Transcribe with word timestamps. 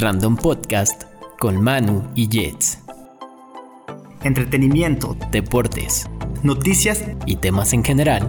Random 0.00 0.34
Podcast 0.34 1.04
con 1.38 1.62
Manu 1.62 2.02
y 2.14 2.26
Jets. 2.26 2.78
Entretenimiento, 4.22 5.14
Deportes 5.30 6.06
noticias, 6.42 7.04
y 7.26 7.36
temas 7.36 7.74
en 7.74 7.84
general. 7.84 8.28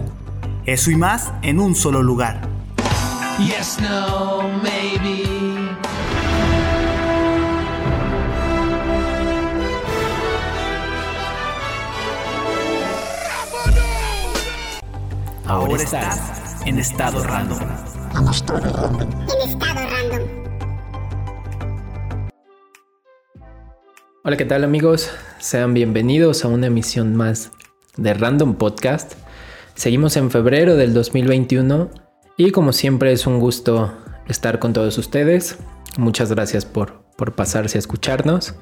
eso 0.66 0.90
y 0.90 0.96
más 0.96 1.32
en 1.40 1.58
un 1.58 1.74
solo 1.74 2.02
lugar. 2.02 2.42
Yes, 3.38 3.78
no, 3.80 4.42
maybe. 4.62 5.22
Ahora, 15.46 15.82
estás 15.82 16.62
en 16.66 16.78
estado 16.78 17.24
random. 17.24 17.58
en 18.14 18.28
estado 18.28 18.60
random. 18.60 19.10
Hola, 24.24 24.36
¿qué 24.36 24.44
tal 24.44 24.62
amigos? 24.62 25.10
Sean 25.40 25.74
bienvenidos 25.74 26.44
a 26.44 26.48
una 26.48 26.68
emisión 26.68 27.16
más 27.16 27.50
de 27.96 28.14
Random 28.14 28.54
Podcast. 28.54 29.14
Seguimos 29.74 30.16
en 30.16 30.30
febrero 30.30 30.76
del 30.76 30.94
2021 30.94 31.90
y 32.36 32.52
como 32.52 32.72
siempre 32.72 33.10
es 33.10 33.26
un 33.26 33.40
gusto 33.40 33.92
estar 34.28 34.60
con 34.60 34.74
todos 34.74 34.96
ustedes. 34.96 35.58
Muchas 35.98 36.30
gracias 36.30 36.64
por, 36.64 37.02
por 37.16 37.34
pasarse 37.34 37.78
a 37.78 37.80
escucharnos. 37.80 38.54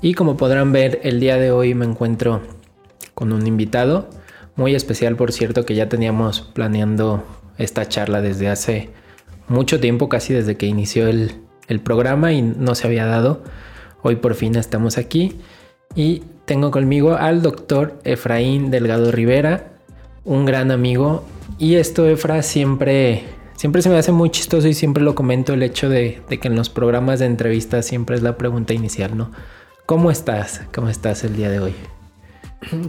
Y 0.00 0.14
como 0.14 0.36
podrán 0.36 0.70
ver, 0.70 1.00
el 1.02 1.18
día 1.18 1.38
de 1.38 1.50
hoy 1.50 1.74
me 1.74 1.86
encuentro 1.86 2.42
con 3.14 3.32
un 3.32 3.48
invitado 3.48 4.08
muy 4.54 4.76
especial, 4.76 5.16
por 5.16 5.32
cierto, 5.32 5.64
que 5.64 5.74
ya 5.74 5.88
teníamos 5.88 6.40
planeando 6.40 7.24
esta 7.58 7.88
charla 7.88 8.20
desde 8.20 8.48
hace 8.48 8.90
mucho 9.48 9.80
tiempo, 9.80 10.08
casi 10.08 10.34
desde 10.34 10.56
que 10.56 10.66
inició 10.66 11.08
el, 11.08 11.32
el 11.66 11.80
programa 11.80 12.32
y 12.32 12.42
no 12.42 12.76
se 12.76 12.86
había 12.86 13.06
dado. 13.06 13.42
Hoy 14.06 14.16
por 14.16 14.34
fin 14.34 14.54
estamos 14.56 14.98
aquí 14.98 15.38
y 15.94 16.24
tengo 16.44 16.70
conmigo 16.70 17.14
al 17.14 17.40
doctor 17.40 17.98
Efraín 18.04 18.70
Delgado 18.70 19.10
Rivera, 19.10 19.78
un 20.24 20.44
gran 20.44 20.70
amigo. 20.70 21.24
Y 21.58 21.76
esto, 21.76 22.06
Efra, 22.06 22.42
siempre, 22.42 23.24
siempre 23.56 23.80
se 23.80 23.88
me 23.88 23.96
hace 23.96 24.12
muy 24.12 24.28
chistoso 24.28 24.68
y 24.68 24.74
siempre 24.74 25.02
lo 25.02 25.14
comento 25.14 25.54
el 25.54 25.62
hecho 25.62 25.88
de, 25.88 26.20
que 26.28 26.48
en 26.48 26.54
los 26.54 26.68
programas 26.68 27.20
de 27.20 27.24
entrevistas 27.24 27.86
siempre 27.86 28.16
es 28.16 28.22
la 28.22 28.36
pregunta 28.36 28.74
inicial, 28.74 29.16
¿no? 29.16 29.30
¿Cómo 29.86 30.10
estás? 30.10 30.60
¿Cómo 30.74 30.90
estás 30.90 31.24
el 31.24 31.34
día 31.34 31.48
de 31.48 31.60
hoy? 31.60 31.74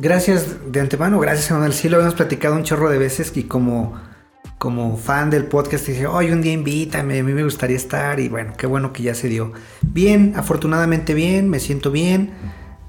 Gracias 0.02 0.70
de 0.70 0.82
antemano, 0.82 1.18
gracias 1.22 1.50
Manuel. 1.50 1.72
Sí, 1.72 1.88
lo 1.88 1.96
habíamos 1.96 2.16
platicado 2.16 2.56
un 2.56 2.64
chorro 2.64 2.90
de 2.90 2.98
veces 2.98 3.32
y 3.38 3.44
como, 3.44 3.98
como 4.58 4.98
fan 4.98 5.30
del 5.30 5.46
podcast 5.46 5.88
dije, 5.88 6.08
oye, 6.08 6.32
un 6.32 6.42
día 6.42 6.54
invítame, 6.54 7.20
a 7.20 7.24
mí 7.24 7.34
me 7.34 7.44
gustaría 7.44 7.76
estar 7.76 8.20
y 8.20 8.30
bueno, 8.30 8.54
qué 8.58 8.68
bueno 8.68 8.94
que 8.94 9.04
ya 9.04 9.14
se 9.14 9.28
dio. 9.28 9.52
Bien, 9.82 10.34
afortunadamente 10.36 11.14
bien, 11.14 11.50
me 11.50 11.60
siento 11.60 11.92
bien. 11.92 12.32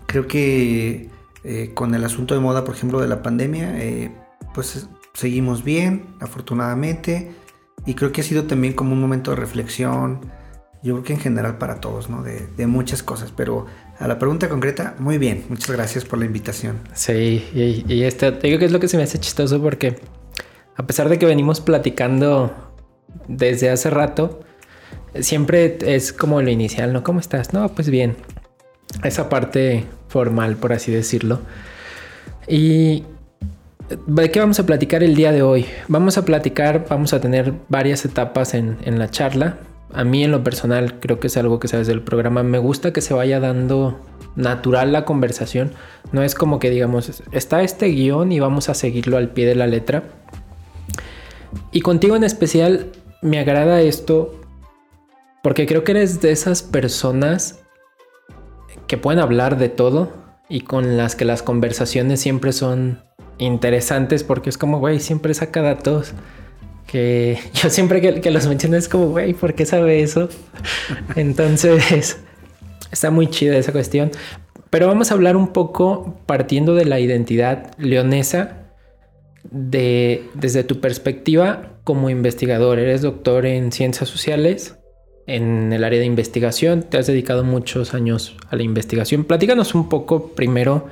Creo 0.07 0.27
que 0.27 1.11
eh, 1.45 1.71
con 1.75 1.95
el 1.95 2.05
asunto 2.05 2.35
de 2.35 2.41
moda, 2.41 2.65
por 2.65 2.75
ejemplo, 2.75 3.01
de 3.01 3.09
la 3.09 3.23
pandemia, 3.23 3.79
eh, 3.83 4.13
pues 4.55 4.89
seguimos 5.13 5.65
bien, 5.65 6.07
afortunadamente. 6.21 7.33
Y 7.85 7.95
creo 7.95 8.13
que 8.13 8.21
ha 8.21 8.25
sido 8.25 8.45
también 8.45 8.73
como 8.73 8.93
un 8.93 9.01
momento 9.01 9.33
de 9.33 9.37
reflexión, 9.37 10.21
yo 10.83 10.95
creo 10.95 11.05
que 11.05 11.13
en 11.15 11.21
general 11.21 11.59
para 11.59 11.81
todos, 11.81 12.09
¿no? 12.09 12.23
De, 12.23 12.67
muchas 12.67 13.03
cosas, 13.03 13.33
pero 13.37 13.67
a 13.99 14.07
la 14.07 14.19
pregunta 14.19 14.49
concreta, 14.49 14.95
muy 14.99 15.19
bien, 15.19 15.45
muchas 15.49 15.71
gracias 15.71 16.05
por 16.05 16.19
la 16.19 16.27
invitación. 16.27 16.79
Sí, 16.95 17.45
y, 17.55 17.85
y 17.93 18.03
este, 18.05 18.31
te 18.33 18.47
digo 18.47 18.59
que 18.59 18.67
es 18.67 18.73
lo 18.73 18.79
que 18.79 18.89
se 18.89 18.97
me 18.97 19.03
hace 19.03 19.19
chistoso 19.19 19.61
porque 19.61 19.99
a 20.77 20.87
pesar 20.87 21.09
de 21.09 21.19
que 21.19 21.27
venimos 21.27 21.61
platicando 21.61 22.53
desde 23.29 23.71
hace 23.71 23.91
rato, 23.91 24.41
siempre 25.21 25.79
es 25.83 26.13
como 26.13 26.43
lo 26.43 26.51
inicial, 26.51 26.93
¿no? 26.93 27.03
¿Cómo 27.03 27.21
estás? 27.21 27.53
No, 27.53 27.69
pues 27.71 27.91
bien. 27.91 28.17
Esa 29.03 29.29
parte 29.29 29.85
formal, 30.09 30.57
por 30.57 30.73
así 30.73 30.93
decirlo. 30.93 31.41
Y 32.47 33.05
¿de 34.07 34.31
qué 34.31 34.41
vamos 34.41 34.61
a 34.61 34.67
platicar 34.67 35.03
el 35.03 35.15
día 35.15 35.33
de 35.33 35.43
hoy? 35.43 35.67
Vamos 35.89 36.19
a 36.19 36.25
platicar, 36.25 36.87
vamos 36.89 37.13
a 37.13 37.21
tener 37.21 37.53
varias 37.69 38.05
etapas 38.05 38.55
en, 38.55 38.77
la 38.99 39.11
charla. 39.11 39.59
A 39.93 40.05
mí 40.05 40.25
en 40.25 40.31
lo 40.31 40.45
personal 40.45 41.01
creo 41.01 41.21
que 41.21 41.29
es 41.29 41.37
algo 41.37 41.59
que 41.59 41.69
sabes 41.69 41.87
del 41.87 42.03
programa. 42.03 42.43
Me 42.43 42.59
gusta 42.59 42.93
que 42.93 43.01
se 43.01 43.15
vaya 43.15 43.41
dando 43.41 43.99
natural 44.35 44.93
la 44.93 45.05
conversación. 45.05 45.73
No 46.13 46.23
es 46.23 46.35
como 46.35 46.59
que 46.59 46.71
digamos, 46.71 47.23
está 47.33 47.63
este 47.63 47.87
guion 47.87 48.31
y 48.33 48.41
vamos 48.41 48.69
a 48.69 48.75
seguirlo 48.75 49.17
al 49.17 49.31
pie 49.31 49.47
de 49.47 49.55
la 49.55 49.67
letra. 49.67 50.05
Y 51.73 51.81
contigo 51.81 52.17
en 52.17 52.25
especial 52.25 52.93
me 53.23 53.39
agrada 53.39 53.81
esto 53.81 54.41
porque 55.43 55.67
creo 55.67 55.85
que 55.85 55.93
eres 55.93 56.21
de 56.21 56.33
esas 56.33 56.63
personas 56.63 57.61
que 58.87 58.97
pueden 58.97 59.21
hablar 59.21 59.59
de 59.59 59.69
todo 59.69 60.13
y 60.49 60.63
con 60.63 60.97
las 60.97 61.17
que 61.17 61.25
las 61.25 61.43
conversaciones 61.43 62.21
siempre 62.21 62.53
son 62.53 63.03
interesantes 63.39 64.25
porque 64.25 64.51
es 64.51 64.59
como, 64.59 64.79
güey, 64.79 65.01
siempre 65.01 65.35
saca 65.35 65.63
datos 65.63 66.13
que 66.87 67.39
yo 67.55 67.71
siempre 67.71 68.01
que, 68.01 68.21
que 68.21 68.31
los 68.31 68.47
menciono 68.47 68.77
es 68.77 68.89
como, 68.89 69.09
güey, 69.09 69.35
¿por 69.35 69.55
qué 69.55 69.67
sabe 69.67 70.03
eso? 70.03 70.29
Entonces, 71.17 72.19
está 72.91 73.11
muy 73.11 73.29
chida 73.29 73.57
esa 73.57 73.73
cuestión. 73.73 74.11
Pero 74.71 74.89
vamos 74.89 75.11
a 75.11 75.15
hablar 75.15 75.37
un 75.37 75.49
poco 75.49 76.17
partiendo 76.27 76.75
de 76.75 76.85
la 76.85 76.99
identidad 76.99 77.71
leonesa 77.79 78.66
de, 79.51 80.29
desde 80.35 80.65
tu 80.65 80.81
perspectiva 80.81 81.79
como 81.85 82.11
investigador. 82.11 82.79
Eres 82.79 83.03
doctor 83.03 83.47
en 83.47 83.73
ciencias 83.73 84.09
sociales, 84.09 84.77
en 85.27 85.73
el 85.73 85.85
área 85.85 86.01
de 86.01 86.07
investigación. 86.07 86.83
Te 86.83 86.99
has 86.99 87.07
dedicado 87.07 87.45
muchos 87.45 87.95
años 87.95 88.37
a 88.49 88.57
la 88.57 88.63
investigación. 88.63 89.25
Platícanos 89.25 89.75
un 89.75 89.89
poco 89.89 90.29
primero 90.29 90.87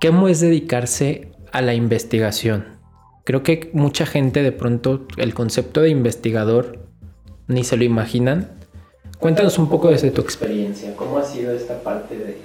cómo 0.00 0.28
es 0.28 0.40
dedicarse 0.40 1.32
a 1.52 1.60
la 1.62 1.74
investigación. 1.74 2.78
Creo 3.24 3.42
que 3.42 3.70
mucha 3.72 4.06
gente 4.06 4.42
de 4.42 4.52
pronto 4.52 5.06
el 5.16 5.34
concepto 5.34 5.82
de 5.82 5.90
investigador 5.90 6.78
ni 7.48 7.64
se 7.64 7.76
lo 7.76 7.84
imaginan. 7.84 8.50
Cuéntanos 9.18 9.58
un 9.58 9.68
poco 9.68 9.90
desde 9.90 10.10
tu 10.10 10.22
experiencia. 10.22 10.96
¿Cómo 10.96 11.18
ha 11.18 11.24
sido 11.24 11.52
esta 11.52 11.82
parte 11.82 12.16
de, 12.16 12.38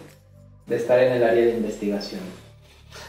de 0.67 0.75
estar 0.75 1.00
en 1.02 1.13
el 1.13 1.23
área 1.23 1.46
de 1.46 1.57
investigación? 1.57 2.22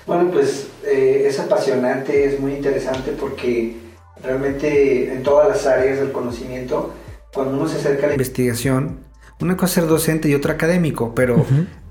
Bueno, 0.06 0.30
pues 0.30 0.68
eh, 0.84 1.24
es 1.26 1.38
apasionante, 1.40 2.24
es 2.26 2.40
muy 2.40 2.52
interesante 2.54 3.12
porque 3.12 3.76
realmente 4.22 5.12
en 5.12 5.22
todas 5.22 5.48
las 5.48 5.66
áreas 5.66 5.98
del 5.98 6.12
conocimiento, 6.12 6.92
cuando 7.32 7.56
uno 7.56 7.68
se 7.68 7.76
acerca 7.76 8.04
a 8.04 8.08
la 8.08 8.14
investigación, 8.14 9.00
una 9.40 9.56
cosa 9.56 9.66
es 9.66 9.72
ser 9.72 9.86
docente 9.86 10.28
y 10.28 10.34
otra 10.34 10.54
académico, 10.54 11.14
pero 11.14 11.44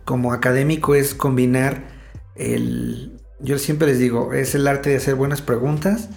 como 0.05 0.34
académico 0.34 0.95
es 0.95 1.13
combinar 1.13 1.84
el, 2.35 3.19
yo 3.39 3.57
siempre 3.59 3.88
les 3.88 4.00
digo, 4.00 4.34
es 4.34 4.55
el 4.55 4.67
arte 4.67 4.89
de 4.89 4.97
hacer 4.97 5.16
buenas 5.16 5.41
preguntas 5.41 6.09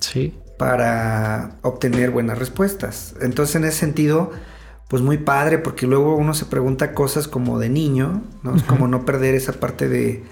Sí. 0.00 0.34
para 0.58 1.56
obtener 1.62 2.10
buenas 2.10 2.38
respuestas. 2.38 3.14
Entonces 3.20 3.56
en 3.56 3.64
ese 3.64 3.78
sentido, 3.78 4.30
pues 4.88 5.02
muy 5.02 5.18
padre 5.18 5.58
porque 5.58 5.86
luego 5.86 6.16
uno 6.16 6.34
se 6.34 6.44
pregunta 6.44 6.94
cosas 6.94 7.26
como 7.28 7.58
de 7.58 7.68
niño, 7.68 8.22
¿no? 8.42 8.54
Es 8.54 8.62
como 8.62 8.86
no 8.88 9.04
perder 9.04 9.34
esa 9.34 9.54
parte 9.54 9.88
de, 9.88 10.22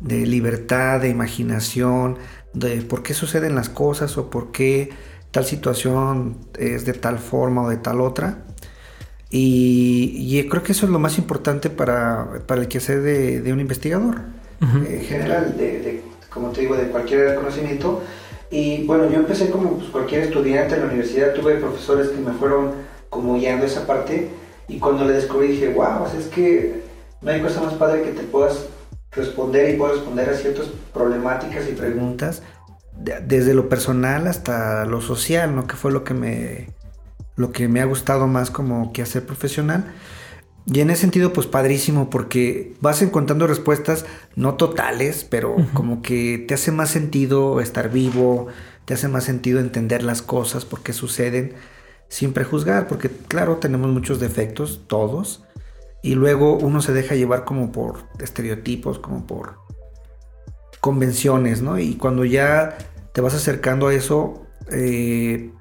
de 0.00 0.26
libertad, 0.26 1.00
de 1.00 1.08
imaginación, 1.08 2.18
de 2.52 2.82
por 2.82 3.02
qué 3.02 3.14
suceden 3.14 3.54
las 3.54 3.68
cosas 3.68 4.16
o 4.18 4.30
por 4.30 4.50
qué 4.50 4.90
tal 5.30 5.44
situación 5.44 6.36
es 6.58 6.84
de 6.84 6.92
tal 6.92 7.18
forma 7.18 7.62
o 7.62 7.68
de 7.68 7.76
tal 7.76 8.00
otra. 8.00 8.38
Y, 9.30 10.14
y 10.16 10.48
creo 10.48 10.62
que 10.62 10.72
eso 10.72 10.86
es 10.86 10.92
lo 10.92 10.98
más 10.98 11.18
importante 11.18 11.70
para, 11.70 12.42
para 12.46 12.62
el 12.62 12.68
quehacer 12.68 13.00
de, 13.02 13.40
de 13.40 13.52
un 13.52 13.60
investigador. 13.60 14.22
En 14.60 15.02
general, 15.04 15.56
de, 15.56 15.80
de, 15.80 16.02
como 16.28 16.50
te 16.50 16.62
digo, 16.62 16.76
de 16.76 16.88
cualquier 16.88 17.34
conocimiento. 17.36 18.02
Y 18.50 18.84
bueno, 18.84 19.08
yo 19.08 19.18
empecé 19.18 19.48
como 19.50 19.78
pues, 19.78 19.90
cualquier 19.90 20.22
estudiante 20.22 20.74
en 20.74 20.80
la 20.80 20.86
universidad, 20.86 21.32
tuve 21.32 21.54
profesores 21.54 22.08
que 22.08 22.18
me 22.18 22.32
fueron 22.32 22.72
como 23.08 23.36
guiando 23.36 23.64
esa 23.64 23.86
parte. 23.86 24.28
Y 24.66 24.78
cuando 24.78 25.04
le 25.04 25.12
descubrí 25.12 25.48
dije, 25.48 25.72
wow, 25.72 26.02
o 26.02 26.08
sea, 26.08 26.18
es 26.18 26.26
que 26.26 26.82
no 27.22 27.30
hay 27.30 27.40
cosa 27.40 27.62
más 27.62 27.74
padre 27.74 28.02
que 28.02 28.10
te 28.10 28.22
puedas 28.22 28.66
responder 29.12 29.74
y 29.74 29.76
puedas 29.78 29.96
responder 29.96 30.28
a 30.30 30.34
ciertas 30.34 30.66
problemáticas 30.92 31.68
y 31.68 31.72
preguntas 31.72 32.42
de- 32.96 33.20
desde 33.20 33.54
lo 33.54 33.68
personal 33.68 34.26
hasta 34.26 34.84
lo 34.86 35.00
social, 35.00 35.54
¿no? 35.54 35.66
Que 35.66 35.76
fue 35.76 35.90
lo 35.92 36.04
que 36.04 36.14
me, 36.14 36.68
lo 37.36 37.52
que 37.52 37.68
me 37.68 37.80
ha 37.80 37.84
gustado 37.86 38.26
más 38.26 38.50
como 38.50 38.92
que 38.92 39.02
hacer 39.02 39.26
profesional. 39.26 39.92
Y 40.66 40.80
en 40.80 40.90
ese 40.90 41.00
sentido, 41.00 41.32
pues 41.32 41.46
padrísimo, 41.46 42.10
porque 42.10 42.74
vas 42.80 43.02
encontrando 43.02 43.46
respuestas 43.46 44.04
no 44.36 44.54
totales, 44.54 45.24
pero 45.28 45.56
como 45.74 46.02
que 46.02 46.44
te 46.46 46.54
hace 46.54 46.70
más 46.70 46.90
sentido 46.90 47.60
estar 47.60 47.90
vivo, 47.90 48.46
te 48.84 48.94
hace 48.94 49.08
más 49.08 49.24
sentido 49.24 49.58
entender 49.58 50.02
las 50.02 50.22
cosas, 50.22 50.64
por 50.64 50.82
qué 50.82 50.92
suceden, 50.92 51.54
sin 52.08 52.32
prejuzgar, 52.32 52.86
porque 52.88 53.08
claro, 53.08 53.56
tenemos 53.56 53.90
muchos 53.90 54.20
defectos, 54.20 54.82
todos, 54.86 55.44
y 56.02 56.14
luego 56.14 56.56
uno 56.56 56.80
se 56.80 56.92
deja 56.92 57.14
llevar 57.14 57.44
como 57.44 57.72
por 57.72 58.04
estereotipos, 58.18 58.98
como 58.98 59.26
por 59.26 59.58
convenciones, 60.80 61.62
¿no? 61.62 61.78
Y 61.78 61.94
cuando 61.94 62.24
ya 62.24 62.78
te 63.12 63.20
vas 63.20 63.34
acercando 63.34 63.88
a 63.88 63.94
eso, 63.94 64.46
eh, 64.70 65.52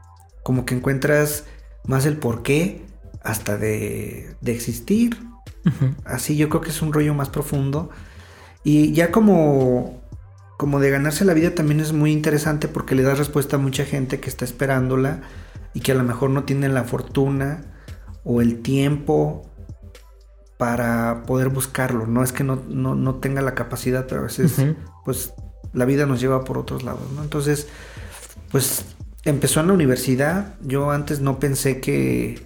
como 0.44 0.66
que 0.66 0.76
encuentras 0.76 1.46
más 1.86 2.06
el 2.06 2.18
por 2.18 2.42
qué 2.44 2.86
hasta 3.22 3.58
de, 3.58 4.36
de 4.42 4.52
existir. 4.52 5.18
Así 6.06 6.38
yo 6.38 6.50
creo 6.50 6.62
que 6.62 6.70
es 6.70 6.82
un 6.82 6.94
rollo 6.94 7.14
más 7.14 7.30
profundo. 7.30 7.90
Y 8.64 8.94
ya 8.94 9.12
como, 9.12 10.02
como 10.58 10.80
de 10.80 10.90
ganarse 10.90 11.26
la 11.26 11.34
vida 11.34 11.54
también 11.54 11.80
es 11.80 11.92
muy 11.92 12.12
interesante 12.12 12.68
porque 12.68 12.96
le 12.96 13.04
das 13.04 13.18
respuesta 13.18 13.58
a 13.58 13.60
mucha 13.60 13.86
gente 13.86 14.20
que 14.20 14.30
está 14.30 14.46
esperándola 14.46 15.22
y 15.74 15.82
que 15.82 15.92
a 15.92 15.96
lo 15.96 16.04
mejor 16.04 16.30
no 16.30 16.44
tiene 16.44 16.70
la 16.70 16.84
fortuna 16.84 17.62
o 18.24 18.42
el 18.42 18.62
tiempo 18.62 19.49
para 20.60 21.24
poder 21.24 21.48
buscarlo. 21.48 22.06
No 22.06 22.22
es 22.22 22.34
que 22.34 22.44
no, 22.44 22.62
no, 22.68 22.94
no 22.94 23.16
tenga 23.16 23.42
la 23.42 23.56
capacidad, 23.56 24.08
pero 24.08 24.20
a 24.20 24.24
veces 24.26 24.62
pues 25.06 25.34
la 25.72 25.86
vida 25.86 26.06
nos 26.06 26.20
lleva 26.20 26.44
por 26.44 26.58
otros 26.58 26.84
lados, 26.84 27.10
¿no? 27.16 27.24
Entonces, 27.24 27.70
pues 28.52 28.84
empezó 29.24 29.62
en 29.62 29.68
la 29.68 29.74
universidad. 29.74 30.56
Yo 30.60 30.92
antes 30.92 31.22
no 31.22 31.40
pensé 31.40 31.80
que, 31.80 32.46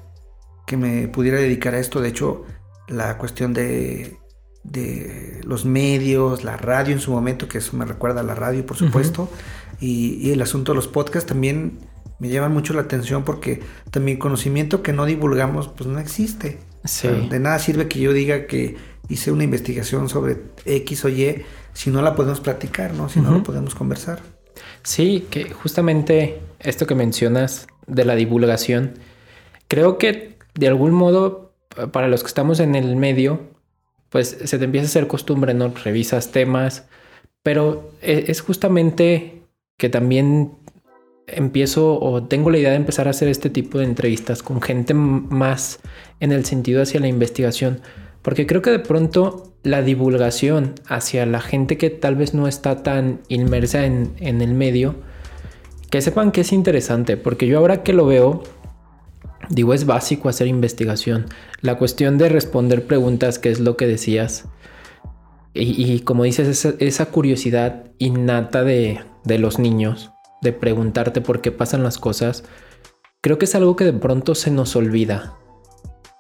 que 0.68 0.78
me 0.78 1.08
pudiera 1.08 1.40
dedicar 1.40 1.74
a 1.74 1.80
esto. 1.80 2.02
De 2.02 2.10
hecho, 2.10 2.46
la 2.88 3.18
cuestión 3.18 3.52
de, 3.52 4.20
de 4.64 5.42
los 5.44 5.66
medios, 5.66 6.44
la 6.44 6.56
radio 6.56 6.94
en 6.94 7.00
su 7.00 7.12
momento, 7.12 7.48
que 7.48 7.58
eso 7.58 7.76
me 7.76 7.84
recuerda 7.84 8.20
a 8.20 8.24
la 8.24 8.36
radio, 8.36 8.64
por 8.64 8.78
supuesto, 8.78 9.28
y, 9.80 10.20
y 10.22 10.34
el 10.34 10.42
asunto 10.44 10.74
de 10.74 10.76
los 10.76 10.88
podcasts 10.88 11.28
también 11.28 11.80
me 12.20 12.30
llaman 12.30 12.54
mucho 12.54 12.76
la 12.76 12.82
atención 12.82 13.24
porque 13.24 13.64
también 13.90 14.20
conocimiento 14.20 14.84
que 14.84 14.94
no 14.94 15.06
divulgamos, 15.06 15.68
pues 15.68 15.90
no 15.90 15.98
existe. 15.98 16.60
Sí. 16.84 17.08
O 17.08 17.12
sea, 17.20 17.28
de 17.30 17.40
nada 17.40 17.60
sirve 17.60 17.88
que 17.88 18.00
yo 18.00 18.14
diga 18.14 18.46
que 18.48 18.76
hice 19.10 19.32
una 19.32 19.44
investigación 19.44 20.10
sobre 20.10 20.38
X 20.66 21.06
o 21.06 21.10
Y 21.10 21.44
si 21.74 21.90
no 21.90 22.02
la 22.02 22.16
podemos 22.16 22.40
platicar, 22.40 22.94
¿no? 22.94 23.10
Si 23.10 23.20
no 23.20 23.32
lo 23.32 23.44
podemos 23.44 23.74
conversar. 23.76 24.22
Sí, 24.84 25.26
que 25.30 25.50
justamente 25.52 26.40
esto 26.60 26.86
que 26.86 26.96
mencionas 26.96 27.68
de 27.88 28.06
la 28.06 28.16
divulgación, 28.16 28.94
creo 29.68 29.98
que 29.98 30.38
de 30.56 30.68
algún 30.68 30.92
modo, 30.92 31.54
pa- 31.76 31.92
para 31.92 32.08
los 32.08 32.22
que 32.22 32.28
estamos 32.28 32.60
en 32.60 32.76
el 32.76 32.96
medio, 32.96 33.42
pues 34.10 34.38
se 34.44 34.58
te 34.60 34.66
empieza 34.66 34.86
a 34.86 34.90
hacer 34.90 35.08
costumbre, 35.08 35.54
¿no? 35.54 35.74
Revisas 35.84 36.32
temas, 36.32 36.86
pero 37.42 37.92
e- 38.02 38.26
es 38.28 38.42
justamente 38.42 39.42
que 39.78 39.90
también 39.90 40.52
empiezo 41.28 42.00
o 42.00 42.24
tengo 42.24 42.50
la 42.50 42.58
idea 42.58 42.72
de 42.72 42.76
empezar 42.76 43.08
a 43.08 43.12
hacer 43.12 43.28
este 43.28 43.50
tipo 43.50 43.78
de 43.78 43.86
entrevistas 43.86 44.44
con 44.44 44.62
gente 44.62 44.94
más 44.94 45.80
en 46.20 46.32
el 46.32 46.46
sentido 46.46 46.82
hacia 46.82 47.00
la 47.00 47.08
investigación, 47.08 47.82
porque 48.22 48.46
creo 48.46 48.62
que 48.62 48.72
de 48.72 48.80
pronto 48.80 49.54
la 49.64 49.82
divulgación 49.82 50.76
hacia 50.88 51.26
la 51.26 51.42
gente 51.42 51.78
que 51.78 51.90
tal 51.90 52.16
vez 52.16 52.34
no 52.34 52.48
está 52.48 52.84
tan 52.84 53.22
inmersa 53.30 53.86
en, 53.86 54.12
en 54.20 54.42
el 54.42 54.54
medio, 54.54 54.96
que 55.90 56.02
sepan 56.02 56.32
que 56.32 56.42
es 56.42 56.52
interesante, 56.52 57.18
porque 57.18 57.48
yo 57.48 57.60
ahora 57.60 57.84
que 57.84 57.94
lo 57.94 58.06
veo, 58.06 58.44
digo, 59.50 59.74
es 59.74 59.86
básico 59.86 60.28
hacer 60.28 60.48
investigación. 60.48 61.28
La 61.62 61.78
cuestión 61.78 62.18
de 62.18 62.30
responder 62.30 62.88
preguntas, 62.88 63.40
que 63.40 63.52
es 63.52 63.60
lo 63.60 63.78
que 63.78 63.88
decías, 63.88 64.46
y, 65.54 65.94
y 65.94 66.00
como 66.00 66.24
dices, 66.24 66.48
esa, 66.48 66.74
esa 66.80 67.06
curiosidad 67.06 67.92
innata 68.00 68.64
de, 68.64 69.02
de 69.24 69.38
los 69.38 69.60
niños, 69.60 70.12
de 70.44 70.54
preguntarte 70.54 71.22
por 71.22 71.42
qué 71.42 71.52
pasan 71.52 71.84
las 71.84 71.98
cosas, 71.98 72.44
creo 73.22 73.38
que 73.38 73.46
es 73.46 73.56
algo 73.56 73.76
que 73.76 73.86
de 73.86 73.94
pronto 73.94 74.36
se 74.36 74.52
nos 74.52 74.76
olvida. 74.76 75.38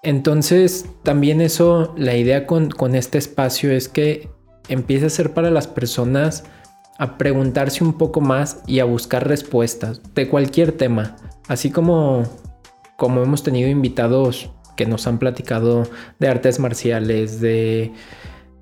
Entonces, 0.01 0.85
también 1.03 1.39
eso, 1.41 1.93
la 1.97 2.15
idea 2.15 2.47
con, 2.47 2.69
con 2.69 2.95
este 2.95 3.17
espacio 3.17 3.71
es 3.71 3.87
que 3.87 4.29
empiece 4.67 5.05
a 5.05 5.09
ser 5.09 5.33
para 5.33 5.51
las 5.51 5.67
personas 5.67 6.43
a 6.97 7.17
preguntarse 7.17 7.83
un 7.83 7.97
poco 7.97 8.21
más 8.21 8.61
y 8.67 8.79
a 8.79 8.85
buscar 8.85 9.27
respuestas 9.27 10.01
de 10.13 10.27
cualquier 10.29 10.71
tema. 10.71 11.15
Así 11.47 11.71
como, 11.71 12.23
como 12.97 13.21
hemos 13.21 13.43
tenido 13.43 13.69
invitados 13.69 14.49
que 14.75 14.85
nos 14.85 15.07
han 15.07 15.19
platicado 15.19 15.83
de 16.19 16.27
artes 16.27 16.59
marciales, 16.59 17.39
de 17.41 17.91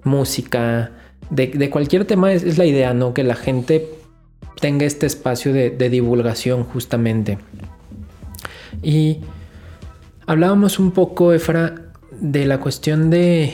música, 0.03 0.91
de, 1.29 1.47
de 1.47 1.69
cualquier 1.69 2.05
tema, 2.05 2.33
es, 2.33 2.43
es 2.43 2.57
la 2.57 2.65
idea, 2.65 2.93
¿no? 2.93 3.13
Que 3.13 3.23
la 3.23 3.35
gente 3.35 4.00
tenga 4.61 4.85
este 4.85 5.05
espacio 5.07 5.51
de, 5.51 5.71
divulgación 5.89 6.63
justamente. 6.63 7.37
Y 8.81 9.17
hablábamos 10.25 10.79
un 10.79 10.91
poco, 10.91 11.33
Efra, 11.33 11.91
de 12.11 12.45
la 12.45 12.59
cuestión 12.59 13.09
de... 13.09 13.53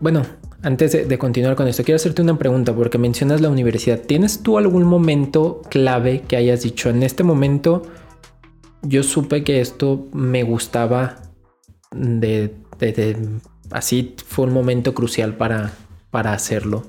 Bueno, 0.00 0.26
antes 0.62 1.08
de, 1.08 1.18
continuar 1.18 1.56
con 1.56 1.68
esto, 1.68 1.84
quiero 1.84 1.96
hacerte 1.96 2.20
una 2.20 2.38
pregunta 2.38 2.74
porque 2.74 2.98
mencionas 2.98 3.40
la 3.40 3.48
universidad. 3.48 4.00
¿Tienes 4.00 4.42
tú 4.42 4.58
algún 4.58 4.84
momento 4.84 5.62
clave 5.70 6.22
que 6.22 6.36
hayas 6.36 6.62
dicho, 6.62 6.90
en 6.90 7.02
este 7.02 7.22
momento 7.22 7.82
yo 8.82 9.02
supe 9.02 9.44
que 9.44 9.60
esto 9.60 10.08
me 10.12 10.42
gustaba 10.42 11.16
de- 11.92 12.54
de- 12.78 13.16
así 13.70 14.16
fue 14.26 14.46
un 14.46 14.52
momento 14.52 14.92
crucial 14.94 15.36
para, 15.36 15.72
para 16.10 16.32
hacerlo? 16.32 16.82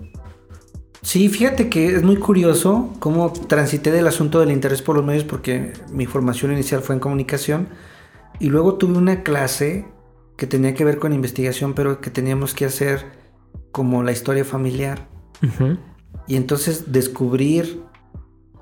Sí, 1.03 1.27
fíjate 1.29 1.69
que 1.69 1.95
es 1.95 2.01
muy 2.03 2.15
curioso 2.15 2.89
cómo 2.99 3.31
transité 3.31 3.91
del 3.91 4.07
asunto 4.07 4.39
del 4.39 4.51
interés 4.51 4.81
por 4.81 4.95
los 4.95 5.05
medios 5.05 5.25
porque 5.25 5.73
mi 5.91 6.05
formación 6.05 6.53
inicial 6.53 6.81
fue 6.81 6.95
en 6.95 6.99
comunicación 7.01 7.67
y 8.39 8.47
luego 8.47 8.75
tuve 8.75 8.97
una 8.97 9.21
clase 9.21 9.85
que 10.37 10.47
tenía 10.47 10.73
que 10.73 10.85
ver 10.85 10.97
con 10.99 11.13
investigación, 11.13 11.73
pero 11.73 11.99
que 12.01 12.09
teníamos 12.09 12.53
que 12.53 12.65
hacer 12.65 13.05
como 13.71 14.01
la 14.01 14.11
historia 14.13 14.45
familiar. 14.45 15.07
Y 16.25 16.37
entonces 16.37 16.91
descubrir 16.93 17.83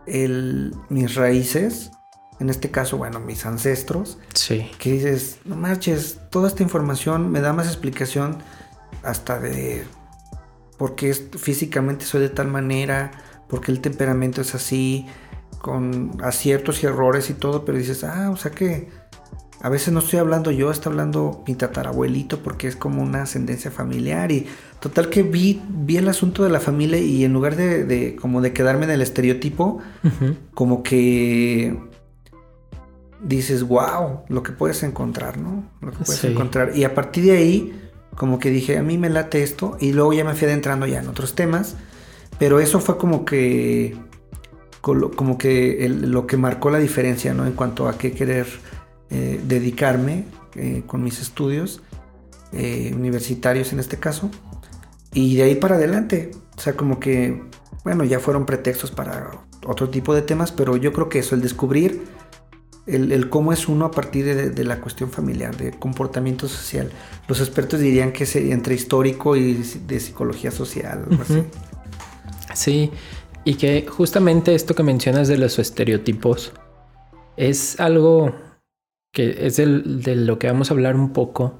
el- 0.07 0.73
mis 0.89 1.13
raíces, 1.15 1.91
en 2.39 2.49
este 2.49 2.71
caso, 2.71 2.97
bueno, 2.97 3.19
mis 3.19 3.45
ancestros, 3.45 4.17
Sí. 4.33 4.69
que 4.79 4.93
dices, 4.93 5.37
no 5.45 5.55
marches, 5.55 6.19
toda 6.31 6.47
esta 6.47 6.63
información 6.63 7.31
me 7.31 7.39
da 7.39 7.53
más 7.53 7.67
explicación 7.67 8.37
hasta 9.03 9.39
de 9.39 9.83
por 10.81 10.95
qué 10.95 11.11
es- 11.11 11.25
físicamente 11.37 12.05
soy 12.05 12.21
de 12.21 12.29
tal 12.29 12.47
manera, 12.47 13.11
por 13.47 13.61
qué 13.61 13.71
el 13.71 13.81
temperamento 13.81 14.41
es 14.41 14.55
así, 14.55 15.05
con 15.59 16.17
aciertos 16.23 16.81
y 16.81 16.87
errores 16.87 17.29
y 17.29 17.35
todo, 17.35 17.65
pero 17.65 17.77
dices, 17.77 18.03
ah, 18.03 18.31
o 18.31 18.35
sea 18.35 18.49
que 18.49 18.87
a 19.61 19.69
veces 19.69 19.93
no 19.93 19.99
estoy 19.99 20.17
hablando 20.17 20.49
yo, 20.49 20.71
está 20.71 20.89
hablando 20.89 21.43
mi 21.47 21.53
tatarabuelito 21.53 22.39
porque 22.39 22.67
es 22.67 22.75
como 22.75 23.03
una 23.03 23.21
ascendencia 23.21 23.69
familiar 23.69 24.31
y 24.31 24.47
total 24.79 25.09
que 25.11 25.21
vi, 25.21 25.61
vi 25.69 25.97
el 25.97 26.07
asunto 26.07 26.43
de 26.43 26.49
la 26.49 26.59
familia 26.59 26.97
y 26.97 27.23
en 27.25 27.31
lugar 27.33 27.55
de, 27.55 27.83
de 27.85 28.15
como 28.15 28.41
de 28.41 28.51
quedarme 28.51 28.85
en 28.85 28.89
el 28.91 29.03
estereotipo, 29.03 29.77
como 30.55 30.81
que 30.81 31.77
dices, 33.23 33.61
wow, 33.67 34.21
lo 34.29 34.41
que 34.41 34.51
puedes 34.51 34.81
encontrar, 34.81 35.37
¿no? 35.37 35.63
Lo 35.79 35.91
que 35.91 35.97
puedes 36.05 36.21
Sí. 36.21 36.27
encontrar. 36.29 36.75
Y 36.75 36.85
a 36.85 36.95
partir 36.95 37.25
de 37.25 37.37
ahí, 37.37 37.90
como 38.15 38.39
que 38.39 38.49
dije, 38.49 38.77
a 38.77 38.83
mí 38.83 38.97
me 38.97 39.09
late 39.09 39.43
esto, 39.43 39.77
y 39.79 39.93
luego 39.93 40.13
ya 40.13 40.23
me 40.23 40.33
fui 40.35 40.47
adentrando 40.47 40.85
ya 40.85 40.99
en 40.99 41.07
otros 41.07 41.33
temas, 41.35 41.75
pero 42.39 42.59
eso 42.59 42.79
fue 42.79 42.97
como 42.97 43.25
que, 43.25 43.95
como 44.81 45.37
que 45.37 45.85
el- 45.85 46.11
lo 46.11 46.25
que 46.27 46.37
marcó 46.37 46.69
la 46.71 46.79
diferencia, 46.79 47.33
¿no? 47.33 47.45
En 47.45 47.53
cuanto 47.53 47.87
a 47.87 47.97
qué 47.97 48.11
querer 48.13 48.47
eh, 49.13 49.41
dedicarme 49.45 50.25
eh, 50.55 50.83
con 50.87 51.03
mis 51.03 51.19
estudios 51.21 51.81
eh, 52.53 52.93
universitarios 52.95 53.73
en 53.73 53.79
este 53.79 53.97
caso, 53.97 54.29
y 55.13 55.35
de 55.35 55.43
ahí 55.43 55.55
para 55.55 55.75
adelante, 55.75 56.31
o 56.57 56.61
sea, 56.61 56.73
como 56.73 56.99
que, 56.99 57.41
bueno, 57.83 58.03
ya 58.03 58.19
fueron 58.19 58.45
pretextos 58.45 58.91
para 58.91 59.31
otro 59.65 59.89
tipo 59.89 60.13
de 60.15 60.21
temas, 60.21 60.51
pero 60.51 60.77
yo 60.77 60.93
creo 60.93 61.09
que 61.09 61.19
eso, 61.19 61.35
el 61.35 61.41
descubrir 61.41 62.01
el, 62.87 63.29
cómo 63.29 63.53
es 63.53 63.67
uno 63.67 63.85
a 63.85 63.91
partir 63.91 64.25
de, 64.25 64.63
la 64.63 64.79
cuestión 64.79 65.09
familiar, 65.09 65.55
de 65.55 65.71
comportamiento 65.71 66.47
social. 66.47 66.91
Los 67.27 67.39
expertos 67.39 67.79
dirían 67.79 68.11
que 68.11 68.25
sería 68.25 68.53
entre 68.53 68.75
histórico 68.75 69.35
y 69.35 69.53
de 69.87 69.99
psicología 69.99 70.51
social, 70.51 71.05
algo 71.09 71.23
así. 71.23 71.43
Sí, 72.53 72.91
y 73.45 73.55
que 73.55 73.85
justamente 73.87 74.55
esto 74.55 74.75
que 74.75 74.83
mencionas 74.83 75.27
de 75.27 75.37
los 75.37 75.57
estereotipos 75.59 76.53
es 77.37 77.79
algo 77.79 78.35
que 79.13 79.45
es 79.45 79.57
de 79.57 79.65
lo 80.15 80.39
que 80.39 80.47
vamos 80.47 80.71
a 80.71 80.73
hablar 80.73 80.95
un 80.95 81.11
poco, 81.11 81.59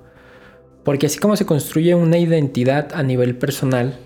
porque 0.83 1.05
así 1.05 1.19
como 1.19 1.35
se 1.35 1.45
construye 1.45 1.95
una 1.95 2.17
identidad 2.17 2.93
a 2.93 3.03
nivel 3.03 3.35
personal, 3.37 3.99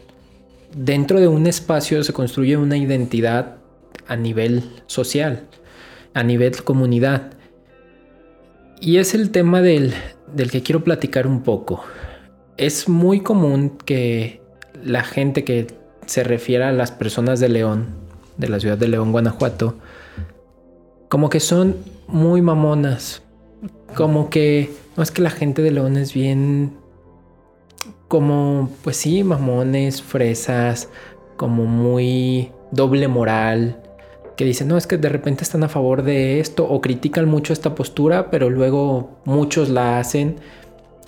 dentro 0.75 1.19
de 1.19 1.27
un 1.27 1.47
espacio 1.47 2.03
se 2.03 2.13
construye 2.13 2.57
una 2.57 2.77
identidad 2.77 3.57
a 4.07 4.15
nivel 4.15 4.63
social, 4.87 5.47
a 6.15 6.23
nivel 6.23 6.63
comunidad. 6.63 7.33
Y 8.79 8.97
es 8.97 9.13
el 9.13 9.29
tema 9.29 9.61
del, 9.61 9.93
del 10.33 10.49
que 10.49 10.63
quiero 10.63 10.83
platicar 10.83 11.27
un 11.27 11.43
poco. 11.43 11.83
Es 12.57 12.89
muy 12.89 13.19
común 13.19 13.77
que 13.85 14.41
la 14.83 15.03
gente 15.03 15.43
que 15.43 15.67
se 16.05 16.23
refiere 16.23 16.63
a 16.63 16.71
las 16.71 16.91
personas 16.91 17.39
de 17.39 17.49
León, 17.49 17.87
de 18.37 18.47
la 18.47 18.59
ciudad 18.59 18.77
de 18.77 18.87
León, 18.87 19.11
Guanajuato, 19.11 19.75
como 21.09 21.29
que 21.29 21.41
son 21.41 21.75
muy 22.07 22.41
mamonas. 22.41 23.21
Como 23.95 24.29
que 24.29 24.71
no 24.95 25.03
es 25.03 25.11
que 25.11 25.21
la 25.21 25.29
gente 25.29 25.61
de 25.61 25.71
León 25.71 25.97
es 25.97 26.13
bien 26.13 26.77
como 28.07 28.69
pues 28.83 28.97
sí, 28.97 29.23
mamones, 29.23 30.01
fresas, 30.01 30.89
como 31.35 31.65
muy 31.65 32.51
doble 32.71 33.09
moral, 33.09 33.81
que 34.35 34.45
dicen, 34.45 34.67
no, 34.67 34.77
es 34.77 34.87
que 34.87 34.97
de 34.97 35.09
repente 35.09 35.43
están 35.43 35.63
a 35.63 35.69
favor 35.69 36.03
de 36.03 36.39
esto 36.39 36.67
o 36.67 36.81
critican 36.81 37.27
mucho 37.27 37.53
esta 37.53 37.75
postura, 37.75 38.29
pero 38.29 38.49
luego 38.49 39.17
muchos 39.25 39.69
la 39.69 39.99
hacen. 39.99 40.37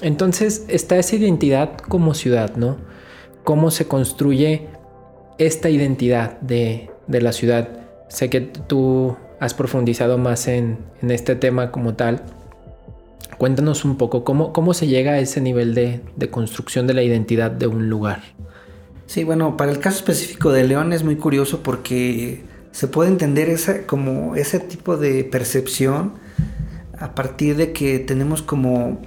Entonces 0.02 0.66
está 0.68 0.98
esa 0.98 1.16
identidad 1.16 1.78
como 1.78 2.14
ciudad, 2.14 2.56
¿no? 2.56 2.78
Cómo 3.44 3.72
se 3.72 3.88
construye 3.88 4.68
esta 5.38 5.70
identidad 5.70 6.40
de, 6.42 6.90
de 7.08 7.22
la 7.22 7.34
ciudad. 7.34 7.70
Sé 8.08 8.30
que 8.30 8.42
tú 8.42 9.18
has 9.40 9.54
profundizado 9.54 10.18
más 10.18 10.48
en, 10.48 10.78
en 11.02 11.12
este 11.12 11.36
tema 11.36 11.72
como 11.72 11.96
tal. 11.96 12.24
Cuéntanos 13.38 13.86
un 13.86 13.98
poco 13.98 14.24
cómo, 14.24 14.54
cómo 14.54 14.74
se 14.74 14.88
llega 14.88 15.12
a 15.14 15.20
ese 15.20 15.42
nivel 15.42 15.76
de, 15.76 16.02
de, 16.16 16.30
construcción 16.30 16.88
de 16.88 16.94
la 16.94 17.04
identidad 17.04 17.52
de 17.52 17.68
un 17.68 17.90
lugar. 17.90 18.22
Sí, 19.06 19.24
bueno, 19.24 19.58
para 19.58 19.72
el 19.72 19.80
caso 19.80 19.98
específico 19.98 20.52
de 20.52 20.64
León 20.64 20.92
es 20.92 21.04
muy 21.04 21.18
curioso 21.18 21.62
porque 21.62 22.44
se 22.78 22.88
puede 22.88 23.10
entender 23.10 23.50
esa, 23.50 23.88
como 23.88 24.36
ese 24.36 24.60
tipo 24.60 24.98
de 24.98 25.24
percepción 25.24 26.14
a 27.00 27.16
partir 27.16 27.58
de 27.58 27.74
que 27.74 27.98
tenemos 27.98 28.44
como, 28.44 29.02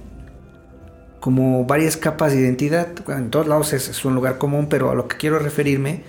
como 1.21 1.63
varias 1.63 1.95
capas 1.95 2.33
de 2.33 2.41
identidad. 2.41 2.89
En 3.07 3.29
todos 3.29 3.47
lados 3.47 3.71
es, 3.71 3.87
es 3.87 4.03
un 4.03 4.13
lugar 4.13 4.39
común, 4.39 4.67
pero 4.69 4.91
a 4.91 4.93
lo 4.93 5.07
que 5.07 5.15
quiero 5.15 5.39
referirme 5.39 6.03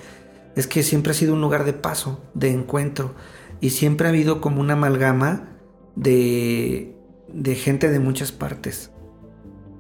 es 0.56 0.66
que 0.66 0.82
siempre 0.82 1.12
ha 1.12 1.14
sido 1.14 1.34
un 1.34 1.40
lugar 1.40 1.64
de 1.64 1.72
paso, 1.72 2.20
de 2.34 2.50
encuentro, 2.50 3.14
y 3.60 3.70
siempre 3.70 4.08
ha 4.08 4.10
habido 4.10 4.40
como 4.40 4.60
una 4.60 4.72
amalgama 4.72 5.50
de, 5.94 6.96
de 7.32 7.54
gente 7.54 7.90
de 7.90 8.00
muchas 8.00 8.32
partes. 8.32 8.90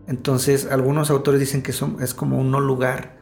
Entonces, 0.06 0.68
algunos 0.70 1.10
autores 1.10 1.40
dicen 1.40 1.62
que 1.62 1.72
son, 1.72 2.00
es 2.00 2.14
como 2.14 2.38
un 2.38 2.52
no 2.52 2.60
lugar. 2.60 3.16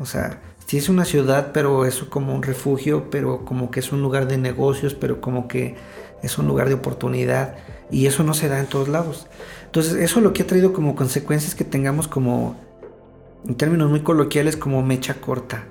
O 0.00 0.06
sea, 0.06 0.42
sí 0.66 0.78
es 0.78 0.88
una 0.88 1.04
ciudad, 1.04 1.52
pero 1.52 1.86
es 1.86 2.02
como 2.04 2.34
un 2.34 2.42
refugio, 2.42 3.08
pero 3.10 3.44
como 3.44 3.70
que 3.70 3.80
es 3.80 3.92
un 3.92 4.02
lugar 4.02 4.26
de 4.28 4.36
negocios, 4.36 4.94
pero 4.94 5.20
como 5.20 5.48
que 5.48 5.76
es 6.22 6.38
un 6.38 6.46
lugar 6.46 6.68
de 6.68 6.74
oportunidad. 6.74 7.56
Y 7.90 8.06
eso 8.06 8.24
no 8.24 8.34
se 8.34 8.48
da 8.48 8.58
en 8.58 8.66
todos 8.66 8.88
lados. 8.88 9.28
Entonces, 9.64 9.94
eso 9.94 10.20
lo 10.20 10.32
que 10.32 10.42
ha 10.42 10.46
traído 10.46 10.72
como 10.72 10.96
consecuencias 10.96 11.54
que 11.54 11.64
tengamos 11.64 12.08
como, 12.08 12.56
en 13.46 13.54
términos 13.54 13.90
muy 13.90 14.00
coloquiales, 14.00 14.56
como 14.56 14.82
mecha 14.82 15.14
corta. 15.14 15.64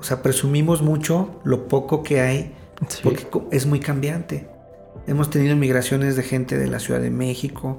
O 0.00 0.02
sea, 0.02 0.22
presumimos 0.22 0.80
mucho 0.80 1.38
lo 1.44 1.68
poco 1.68 2.02
que 2.02 2.22
hay, 2.22 2.54
sí. 2.88 3.00
porque 3.02 3.26
es 3.50 3.66
muy 3.66 3.80
cambiante. 3.80 4.48
Hemos 5.06 5.28
tenido 5.28 5.56
migraciones 5.56 6.16
de 6.16 6.22
gente 6.22 6.56
de 6.56 6.68
la 6.68 6.78
Ciudad 6.78 7.00
de 7.00 7.10
México, 7.10 7.78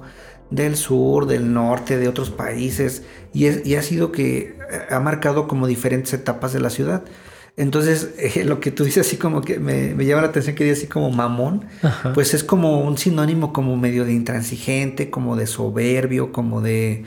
del 0.50 0.76
sur, 0.76 1.26
del 1.26 1.52
norte, 1.52 1.98
de 1.98 2.08
otros 2.08 2.30
países, 2.30 3.02
y, 3.32 3.46
es, 3.46 3.66
y 3.66 3.76
ha 3.76 3.82
sido 3.82 4.12
que 4.12 4.56
ha 4.90 5.00
marcado 5.00 5.48
como 5.48 5.66
diferentes 5.66 6.12
etapas 6.12 6.52
de 6.52 6.60
la 6.60 6.70
ciudad. 6.70 7.04
Entonces, 7.56 8.14
eh, 8.18 8.44
lo 8.44 8.60
que 8.60 8.70
tú 8.70 8.84
dices 8.84 9.06
así 9.06 9.16
como 9.16 9.40
que 9.40 9.58
me, 9.58 9.94
me 9.94 10.06
llama 10.06 10.22
la 10.22 10.28
atención 10.28 10.56
que 10.56 10.64
dice 10.64 10.78
así 10.78 10.86
como 10.86 11.10
mamón, 11.10 11.66
Ajá. 11.82 12.12
pues 12.12 12.34
es 12.34 12.44
como 12.44 12.80
un 12.80 12.98
sinónimo 12.98 13.52
como 13.52 13.76
medio 13.76 14.04
de 14.04 14.12
intransigente, 14.12 15.10
como 15.10 15.36
de 15.36 15.46
soberbio, 15.46 16.32
como 16.32 16.60
de, 16.60 17.04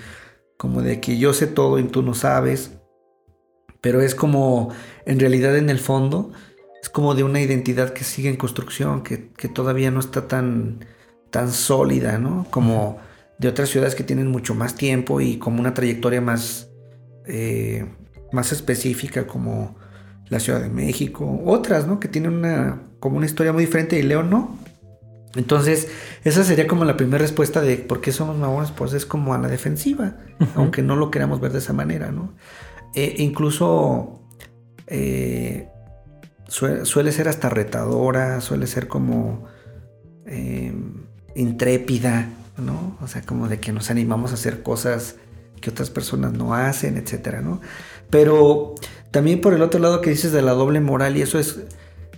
como 0.57 0.81
de 0.81 0.99
que 0.99 1.17
yo 1.17 1.33
sé 1.33 1.47
todo 1.47 1.79
y 1.79 1.83
tú 1.83 2.01
no 2.01 2.13
sabes. 2.13 2.71
Pero 3.81 4.01
es 4.01 4.15
como, 4.15 4.69
en 5.05 5.19
realidad 5.19 5.55
en 5.55 5.69
el 5.69 5.79
fondo, 5.79 6.31
es 6.81 6.89
como 6.89 7.15
de 7.15 7.23
una 7.23 7.41
identidad 7.41 7.93
que 7.93 8.03
sigue 8.03 8.29
en 8.29 8.35
construcción, 8.35 9.03
que, 9.03 9.29
que 9.29 9.47
todavía 9.47 9.91
no 9.91 9.99
está 9.99 10.27
tan, 10.27 10.85
tan 11.29 11.51
sólida, 11.51 12.17
¿no? 12.17 12.47
Como 12.49 12.99
de 13.39 13.47
otras 13.47 13.69
ciudades 13.69 13.95
que 13.95 14.03
tienen 14.03 14.27
mucho 14.27 14.55
más 14.55 14.75
tiempo 14.75 15.21
y 15.21 15.37
como 15.37 15.59
una 15.59 15.73
trayectoria 15.73 16.21
más, 16.21 16.69
eh, 17.25 17.85
más 18.31 18.51
específica, 18.51 19.27
como 19.27 19.75
la 20.29 20.39
Ciudad 20.39 20.61
de 20.61 20.69
México, 20.69 21.41
otras, 21.45 21.87
¿no? 21.87 21.99
Que 21.99 22.07
tienen 22.07 22.33
una, 22.33 22.81
como 22.99 23.17
una 23.17 23.25
historia 23.25 23.53
muy 23.53 23.65
diferente 23.65 23.97
y 23.97 24.03
León 24.03 24.29
no. 24.29 24.57
Entonces, 25.35 25.89
esa 26.23 26.43
sería 26.43 26.67
como 26.67 26.83
la 26.83 26.97
primera 26.97 27.19
respuesta 27.19 27.61
de 27.61 27.77
por 27.77 28.01
qué 28.01 28.11
somos 28.11 28.37
mamones, 28.37 28.71
pues 28.71 28.93
es 28.93 29.05
como 29.05 29.33
a 29.33 29.37
la 29.37 29.47
defensiva, 29.47 30.15
uh 30.39 30.43
-huh. 30.43 30.47
aunque 30.55 30.81
no 30.81 30.95
lo 30.95 31.11
queramos 31.11 31.39
ver 31.39 31.51
de 31.51 31.59
esa 31.59 31.73
manera, 31.73 32.11
¿no? 32.11 32.33
Eh, 32.95 33.15
incluso 33.19 34.21
eh, 34.87 35.69
suele, 36.47 36.85
suele, 36.85 37.11
ser 37.11 37.27
hasta 37.27 37.49
retadora, 37.49 38.41
suele 38.41 38.65
ser 38.65 38.87
como 38.87 39.45
eh, 40.25 40.73
intrépida, 41.35 42.29
¿no? 42.57 42.97
O 43.01 43.07
sea, 43.07 43.21
como 43.21 43.47
de 43.47 43.59
que 43.59 43.71
nos 43.71 43.89
animamos 43.89 44.31
a 44.31 44.35
hacer 44.35 44.63
cosas 44.63 45.15
que 45.61 45.69
otras 45.69 45.89
personas 45.89 46.33
no 46.33 46.53
hacen, 46.53 46.97
etcétera, 46.97 47.41
¿no? 47.41 47.61
Pero 48.09 48.75
también 49.11 49.41
por 49.41 49.53
el 49.53 49.61
otro 49.61 49.79
lado 49.79 50.01
que 50.01 50.09
dices 50.09 50.31
de 50.31 50.41
la 50.41 50.51
doble 50.51 50.79
moral, 50.79 51.17
y 51.17 51.21
eso 51.21 51.39
es, 51.39 51.59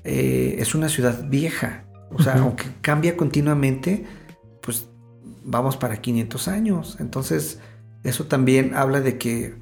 eh, 0.04 0.56
es 0.60 0.76
una 0.76 0.90
ciudad 0.90 1.28
vieja. 1.30 1.86
O 2.12 2.22
sea, 2.22 2.36
uh 2.36 2.38
-huh. 2.38 2.42
aunque 2.42 2.66
cambia 2.82 3.16
continuamente, 3.16 4.06
pues 4.62 4.88
vamos 5.44 5.78
para 5.78 5.98
500 6.02 6.48
años. 6.48 6.98
Entonces, 7.00 7.60
eso 8.04 8.26
también 8.26 8.74
habla 8.76 9.02
de 9.02 9.18
que 9.18 9.56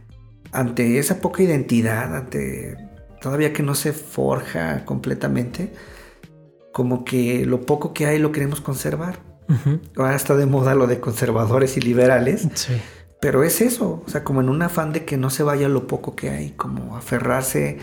ante 0.52 1.00
esa 1.00 1.20
poca 1.22 1.44
identidad, 1.44 2.16
ante 2.16 2.78
todavía 3.22 3.54
que 3.54 3.64
no 3.64 3.76
se 3.76 3.94
forja 3.94 4.86
completamente, 4.86 5.74
como 6.72 7.04
que 7.04 7.46
lo 7.46 7.62
poco 7.62 7.94
que 7.94 8.06
hay 8.06 8.20
lo 8.20 8.32
queremos 8.32 8.62
conservar. 8.62 9.20
Uh 9.50 9.54
-huh. 9.54 9.80
Ahora 9.98 10.16
está 10.16 10.36
de 10.36 10.46
moda 10.46 10.76
lo 10.76 10.88
de 10.88 11.00
conservadores 11.00 11.78
y 11.78 11.82
liberales. 11.82 12.48
Sí. 12.54 12.74
Pero 13.20 13.44
es 13.44 13.62
eso, 13.62 14.04
o 14.06 14.10
sea, 14.10 14.24
como 14.24 14.42
en 14.42 14.50
un 14.50 14.62
afán 14.62 14.94
de 14.94 15.04
que 15.04 15.18
no 15.18 15.30
se 15.30 15.42
vaya 15.42 15.68
lo 15.70 15.88
poco 15.88 16.16
que 16.16 16.30
hay, 16.30 16.52
como 16.52 16.96
aferrarse, 16.96 17.80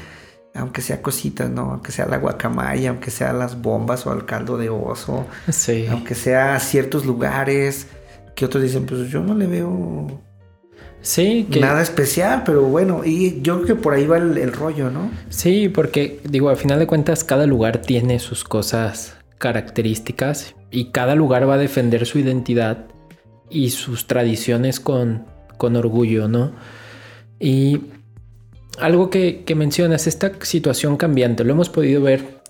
aunque 0.55 0.81
sea 0.81 1.03
cositas, 1.03 1.51
¿no? 1.51 1.73
Aunque 1.73 1.91
sea 1.91 2.07
la 2.07 2.19
guacamaya, 2.19 2.91
aunque 2.91 3.11
sea 3.11 3.33
las 3.33 3.61
bombas 3.61 4.07
o 4.07 4.13
al 4.13 4.27
caldo 4.27 4.57
de 4.59 4.71
oso, 4.71 5.27
sí. 5.49 5.87
aunque 5.91 6.15
sea 6.15 6.61
ciertos 6.61 7.05
lugares 7.05 7.89
que 8.37 8.45
otros 8.45 8.63
dicen, 8.63 8.87
pues 8.87 9.09
yo 9.11 9.23
no 9.23 9.35
le 9.35 9.47
veo 9.49 10.21
Sí, 11.05 11.47
que... 11.51 11.61
nada 11.61 11.83
especial, 11.83 12.45
pero 12.47 12.63
bueno, 12.63 13.03
y 13.05 13.43
yo 13.43 13.57
creo 13.57 13.67
que 13.67 13.75
por 13.75 13.93
ahí 13.93 14.07
va 14.07 14.17
el, 14.17 14.39
el, 14.39 14.53
rollo, 14.53 14.91
¿no? 14.91 15.11
Sí, 15.29 15.69
porque 15.69 16.21
digo, 16.25 16.49
al 16.49 16.57
final 16.57 16.79
de 16.79 16.87
cuentas 16.87 17.25
cada 17.25 17.47
lugar 17.47 17.83
tiene 17.83 18.19
sus 18.19 18.43
cosas 18.43 19.15
características 19.45 20.55
y 20.71 20.87
cada 20.87 21.15
lugar 21.15 21.47
va 21.47 21.57
a 21.57 21.59
defender 21.59 22.07
su 22.07 22.19
identidad 22.19 22.87
y 23.51 23.69
sus 23.69 24.07
tradiciones 24.07 24.81
con, 24.81 25.27
con 25.59 25.77
orgullo, 25.77 26.29
¿no? 26.29 26.53
Y 27.39 27.83
algo 28.79 29.11
que, 29.11 29.45
mencionas, 29.55 30.07
esta 30.07 30.33
situación 30.41 30.97
cambiante, 30.97 31.45
lo 31.45 31.53
hemos 31.53 31.69
podido 31.69 32.01
ver 32.01 32.41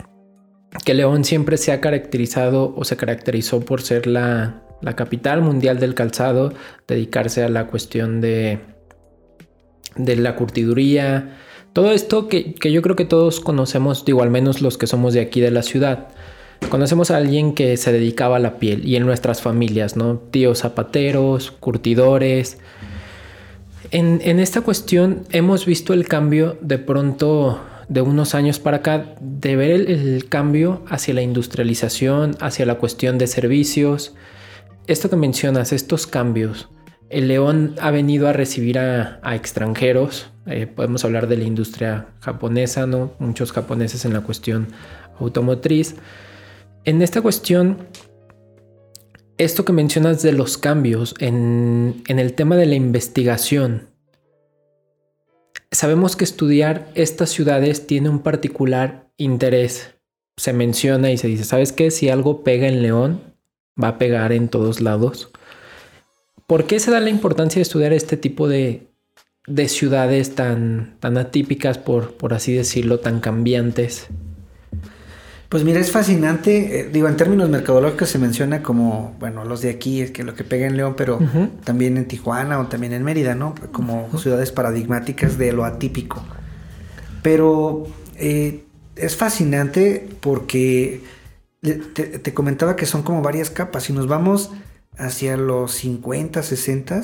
que 0.85 0.95
León 0.95 1.25
siempre 1.25 1.57
se 1.57 1.73
ha 1.73 1.81
caracterizado 1.81 2.73
o 2.77 2.85
se 2.85 2.97
caracterizó 2.97 3.59
por 3.59 3.83
ser 3.83 4.07
la, 4.07 4.63
la 4.81 4.95
capital 4.95 5.43
mundial 5.43 5.81
del 5.81 5.97
calzado, 5.97 6.53
dedicarse 6.87 7.43
a 7.43 7.49
la 7.49 7.67
cuestión 7.67 8.21
de, 8.21 8.61
de 9.97 10.15
la 10.15 10.37
curtiduría, 10.37 11.39
todo 11.73 11.91
esto 11.91 12.29
que, 12.29 12.55
que, 12.55 12.71
yo 12.71 12.83
creo 12.83 12.95
que 12.95 13.05
todos 13.05 13.41
conocemos, 13.41 14.05
digo, 14.05 14.23
al 14.23 14.31
menos 14.31 14.63
los 14.63 14.79
que 14.79 14.87
somos 14.87 15.13
de 15.13 15.23
aquí 15.23 15.41
de 15.41 15.51
la 15.51 15.65
ciudad. 15.65 16.07
Conocemos 16.69 17.11
a 17.11 17.17
alguien 17.17 17.55
que 17.55 17.77
se 17.77 17.93
dedicaba 17.93 18.37
a 18.37 18.39
la 18.41 18.59
piel 18.59 18.87
y 18.87 18.97
en 18.97 19.07
nuestras 19.07 19.43
familias, 19.43 19.97
¿no? 19.97 20.19
Tíos 20.19 20.61
zapateros, 20.61 21.51
curtidores. 21.53 22.59
En, 23.91 24.21
esta 24.41 24.63
cuestión 24.63 25.25
hemos 25.31 25.67
visto 25.67 25.93
el 25.93 26.09
cambio 26.09 26.59
de 26.61 26.79
pronto 26.79 27.61
de 27.89 28.01
unos 28.01 28.35
años 28.35 28.59
para 28.59 28.79
acá, 28.79 29.15
de 29.21 29.57
ver 29.57 29.71
el, 29.71 30.27
cambio 30.29 30.83
hacia 30.89 31.15
la 31.15 31.23
industrialización, 31.23 32.37
hacia 32.41 32.67
la 32.67 32.77
cuestión 32.77 33.19
de 33.19 33.27
servicios, 33.29 34.15
esto 34.87 35.09
que 35.09 35.17
mencionas, 35.17 35.73
estos 35.73 36.07
cambios, 36.07 36.69
el 37.09 37.29
León 37.29 37.77
ha 37.81 37.91
venido 37.91 38.27
a 38.27 38.33
recibir 38.33 38.79
a, 38.79 39.21
a 39.23 39.37
extranjeros, 39.37 40.31
eh, 40.47 40.67
podemos 40.67 41.05
hablar 41.05 41.27
de 41.27 41.37
la 41.37 41.45
industria 41.45 42.07
japonesa, 42.21 42.87
¿no? 42.87 43.13
Muchos 43.19 43.53
japoneses 43.53 44.05
en 44.05 44.13
la 44.13 44.21
cuestión 44.21 44.69
automotriz. 45.19 45.97
En 46.87 47.01
esta 47.01 47.23
cuestión, 47.23 47.79
esto 49.39 49.65
que 49.65 49.73
mencionas 49.73 50.21
de 50.21 50.33
los 50.33 50.59
cambios 50.59 51.15
en, 51.19 52.03
el 52.07 52.35
tema 52.35 52.57
de 52.57 52.67
la 52.67 52.75
investigación, 52.75 53.89
sabemos 55.71 56.15
que 56.15 56.25
estudiar 56.25 56.91
estas 56.95 57.31
ciudades 57.31 57.87
tiene 57.87 58.11
un 58.11 58.19
particular 58.19 59.09
interés. 59.17 59.95
Se 60.37 60.53
menciona 60.53 61.11
y 61.11 61.17
se 61.17 61.27
dice, 61.29 61.45
¿sabes 61.45 61.73
qué? 61.73 61.91
Si 61.91 62.11
algo 62.11 62.45
pega 62.45 62.69
en 62.69 62.83
León, 62.83 63.35
va 63.83 63.89
a 63.89 63.99
pegar 63.99 64.33
en 64.33 64.49
todos 64.49 64.83
lados. 64.83 65.31
¿Por 66.47 66.67
qué 66.67 66.81
se 66.81 66.91
da 66.91 67.01
la 67.01 67.09
importancia 67.09 67.61
de 67.61 67.63
estudiar 67.63 67.95
este 67.95 68.19
tipo 68.19 68.47
de, 68.47 68.89
de 69.47 69.69
ciudades 69.69 70.35
tan, 70.35 70.99
atípicas, 71.01 71.79
por 71.79 72.35
así 72.35 72.53
decirlo, 72.53 73.01
tan 73.01 73.21
cambiantes? 73.21 74.11
Pues 75.55 75.63
mira, 75.63 75.79
es 75.79 75.93
fascinante. 75.93 76.81
Eh, 76.81 76.89
digo, 76.93 77.07
en 77.07 77.17
términos 77.17 77.49
mercadológicos 77.49 78.09
se 78.09 78.19
menciona 78.19 78.61
como, 78.61 79.15
bueno, 79.21 79.45
los 79.45 79.61
de 79.61 79.71
aquí 79.71 80.01
es 80.03 80.11
que 80.11 80.25
lo 80.25 80.35
que 80.35 80.43
pega 80.43 80.67
en 80.67 80.77
León, 80.77 80.95
pero 80.97 81.19
uh 81.19 81.21
-huh. 81.21 81.49
también 81.63 81.97
en 81.97 82.09
Tijuana 82.09 82.59
o 82.59 82.67
también 82.67 82.93
en 82.93 83.05
Mérida, 83.05 83.37
¿no? 83.37 83.55
Como 83.71 84.07
uh 84.07 84.09
-huh. 84.11 84.19
ciudades 84.19 84.51
paradigmáticas 84.51 85.39
de 85.39 85.53
lo 85.53 85.65
atípico. 85.65 86.25
Pero 87.23 87.87
eh, 88.17 88.65
es 88.97 89.15
fascinante 89.15 90.09
porque 90.19 91.03
te 91.63 92.35
comentaba 92.35 92.75
que 92.75 92.85
son 92.85 93.05
como 93.05 93.23
varias 93.23 93.51
capas. 93.51 93.85
Si 93.85 93.93
nos 93.93 94.09
vamos 94.09 94.51
hacia 94.99 95.37
los 95.37 95.71
50, 95.71 96.43
60, 96.43 97.01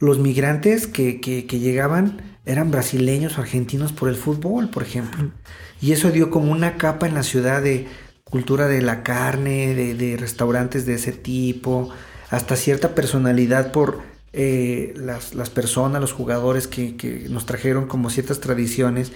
los 0.00 0.18
migrantes 0.18 0.88
que, 0.88 1.20
que- 1.20 1.46
que 1.46 1.60
llegaban 1.60 2.20
eran 2.46 2.72
brasileños 2.72 3.38
o 3.38 3.42
argentinos 3.42 3.92
por 3.92 4.08
el 4.08 4.16
fútbol, 4.16 4.70
por 4.70 4.82
ejemplo. 4.82 5.30
Y 5.80 5.92
eso 5.92 6.10
dio 6.10 6.30
como 6.30 6.52
una 6.52 6.76
capa 6.76 7.06
en 7.06 7.14
la 7.14 7.22
ciudad 7.22 7.62
de 7.62 7.86
cultura 8.24 8.66
de 8.66 8.82
la 8.82 9.02
carne, 9.02 9.74
de, 9.74 10.16
restaurantes 10.16 10.86
de 10.86 10.94
ese 10.94 11.12
tipo, 11.12 11.90
hasta 12.30 12.56
cierta 12.56 12.94
personalidad 12.94 13.72
por 13.72 14.00
eh, 14.32 14.94
las, 14.96 15.50
personas, 15.50 16.00
los 16.00 16.12
jugadores 16.12 16.66
que, 16.66 16.96
que 16.96 17.28
nos 17.28 17.46
trajeron 17.46 17.86
como 17.86 18.10
ciertas 18.10 18.40
tradiciones, 18.40 19.12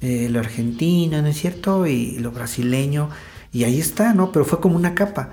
eh, 0.00 0.28
lo 0.28 0.40
argentino, 0.40 1.22
¿no 1.22 1.28
es 1.28 1.36
cierto? 1.38 1.86
Y 1.86 2.18
lo 2.18 2.30
brasileño, 2.32 3.10
y 3.52 3.64
ahí 3.64 3.80
está, 3.80 4.14
¿no? 4.14 4.32
Pero 4.32 4.44
fue 4.44 4.60
como 4.60 4.76
una 4.76 4.94
capa, 4.94 5.30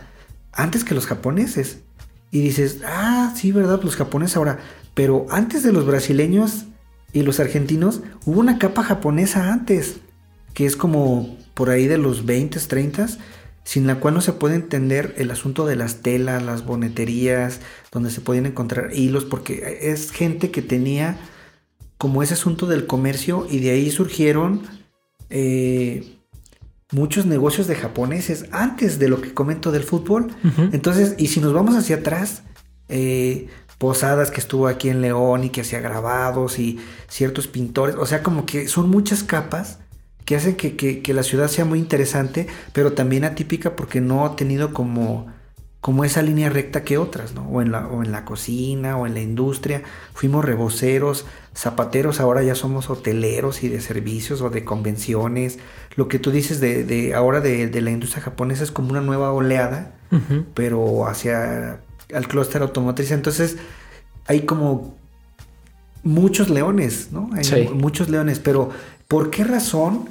antes 0.52 0.84
que 0.84 0.94
los 0.94 1.08
japoneses. 1.08 1.80
Y 2.32 2.42
dices, 2.42 2.82
ah, 2.86 3.34
sí, 3.36 3.52
¿verdad? 3.52 3.82
Los 3.84 3.96
japoneses 3.96 4.38
ahora, 4.38 4.60
pero 4.94 5.26
antes 5.32 5.64
de 5.64 5.72
los 5.74 5.86
brasileños 5.86 6.66
y 7.14 7.24
los 7.24 7.40
argentinos, 7.40 8.02
hubo 8.26 8.40
una 8.40 8.60
capa 8.60 8.84
japonesa 8.84 9.52
antes, 9.52 9.98
que 10.54 10.66
es 10.66 10.76
como 10.76 11.38
por 11.54 11.70
ahí 11.70 11.88
de 11.88 11.98
los 11.98 12.26
20, 12.26 12.60
30, 12.60 13.08
sin 13.64 13.88
la 13.88 14.00
cual 14.00 14.14
no 14.14 14.22
se 14.22 14.34
puede 14.34 14.56
entender 14.56 15.14
el 15.18 15.32
asunto 15.32 15.66
de 15.66 15.76
las 15.76 15.98
telas, 16.02 16.42
las 16.44 16.66
boneterías, 16.66 17.60
donde 17.92 18.10
se 18.10 18.22
podían 18.22 18.46
encontrar 18.46 18.92
hilos, 18.94 19.26
porque 19.26 19.80
es 19.82 20.12
gente 20.12 20.52
que 20.52 20.62
tenía 20.62 21.18
como 21.98 22.24
ese 22.24 22.34
asunto 22.34 22.66
del 22.66 22.88
comercio 22.88 23.46
y 23.50 23.60
de 23.60 23.72
ahí 23.72 23.92
surgieron 23.92 24.62
eh, 25.30 26.18
muchos 26.92 27.26
negocios 27.26 27.68
de 27.68 27.76
japoneses 27.76 28.46
antes 28.52 28.98
de 28.98 29.10
lo 29.10 29.22
que 29.22 29.34
comento 29.34 29.72
del 29.72 29.84
fútbol. 29.84 30.32
Entonces, 30.72 31.16
y 31.18 31.28
si 31.28 31.40
nos 31.42 31.54
vamos 31.54 31.76
hacia 31.76 31.98
atrás, 31.98 32.44
eh, 32.88 33.50
Posadas 33.80 34.30
que 34.30 34.42
estuvo 34.42 34.68
aquí 34.68 34.90
en 34.90 35.02
León 35.02 35.46
y 35.46 35.52
que 35.52 35.62
hacía 35.62 35.80
grabados 35.80 36.60
y 36.60 36.80
ciertos 37.08 37.48
pintores, 37.48 37.96
o 37.96 38.06
sea, 38.06 38.24
como 38.24 38.46
que 38.46 38.68
son 38.68 38.90
muchas 38.90 39.24
capas 39.24 39.80
que 40.30 40.36
hacen 40.36 40.56
que, 40.56 40.76
que- 40.76 41.02
que 41.02 41.14
la 41.16 41.24
ciudad 41.24 41.48
sea 41.48 41.66
muy 41.66 41.80
interesante, 41.80 42.46
pero 42.72 42.94
también 42.94 43.24
atípica 43.24 43.76
porque 43.76 44.00
no 44.00 44.28
ha 44.28 44.36
tenido 44.36 44.76
como, 44.76 45.26
como 45.82 46.06
esa 46.06 46.22
línea 46.22 46.52
recta 46.52 46.84
que 46.84 47.00
otras, 47.00 47.34
¿no? 47.34 47.48
O 47.50 47.64
en, 47.64 47.72
la, 47.72 47.88
o 47.88 48.04
en 48.04 48.12
la 48.12 48.26
cocina 48.26 48.96
o 48.96 49.08
en 49.08 49.16
la 49.16 49.22
industria. 49.22 49.82
Fuimos 50.14 50.46
reboceros, 50.46 51.26
zapateros, 51.56 52.20
ahora 52.20 52.44
ya 52.44 52.54
somos 52.54 52.92
hoteleros 52.92 53.64
y 53.64 53.70
de 53.70 53.82
servicios 53.82 54.42
o 54.42 54.52
de 54.52 54.64
convenciones. 54.64 55.58
Lo 55.96 56.08
que 56.08 56.20
tú 56.20 56.30
dices 56.30 56.60
de, 56.60 56.84
de 56.84 57.16
ahora 57.16 57.42
de, 57.42 57.66
de 57.68 57.82
la 57.82 57.90
industria 57.90 58.22
japonesa 58.22 58.64
es 58.64 58.70
como 58.72 58.92
una 58.92 59.02
nueva 59.02 59.32
oleada, 59.34 59.96
pero 60.54 61.08
hacia 61.08 61.80
el 62.10 62.28
clúster 62.28 62.62
automotriz. 62.62 63.10
Entonces 63.10 63.58
hay 64.28 64.42
como 64.42 64.96
muchos 66.04 66.52
leones, 66.52 67.10
¿no? 67.12 67.32
Hay 67.34 67.44
Sí. 67.44 67.68
muchos 67.74 68.10
leones, 68.10 68.38
pero 68.38 68.70
¿por 69.08 69.32
qué 69.32 69.44
razón? 69.44 70.08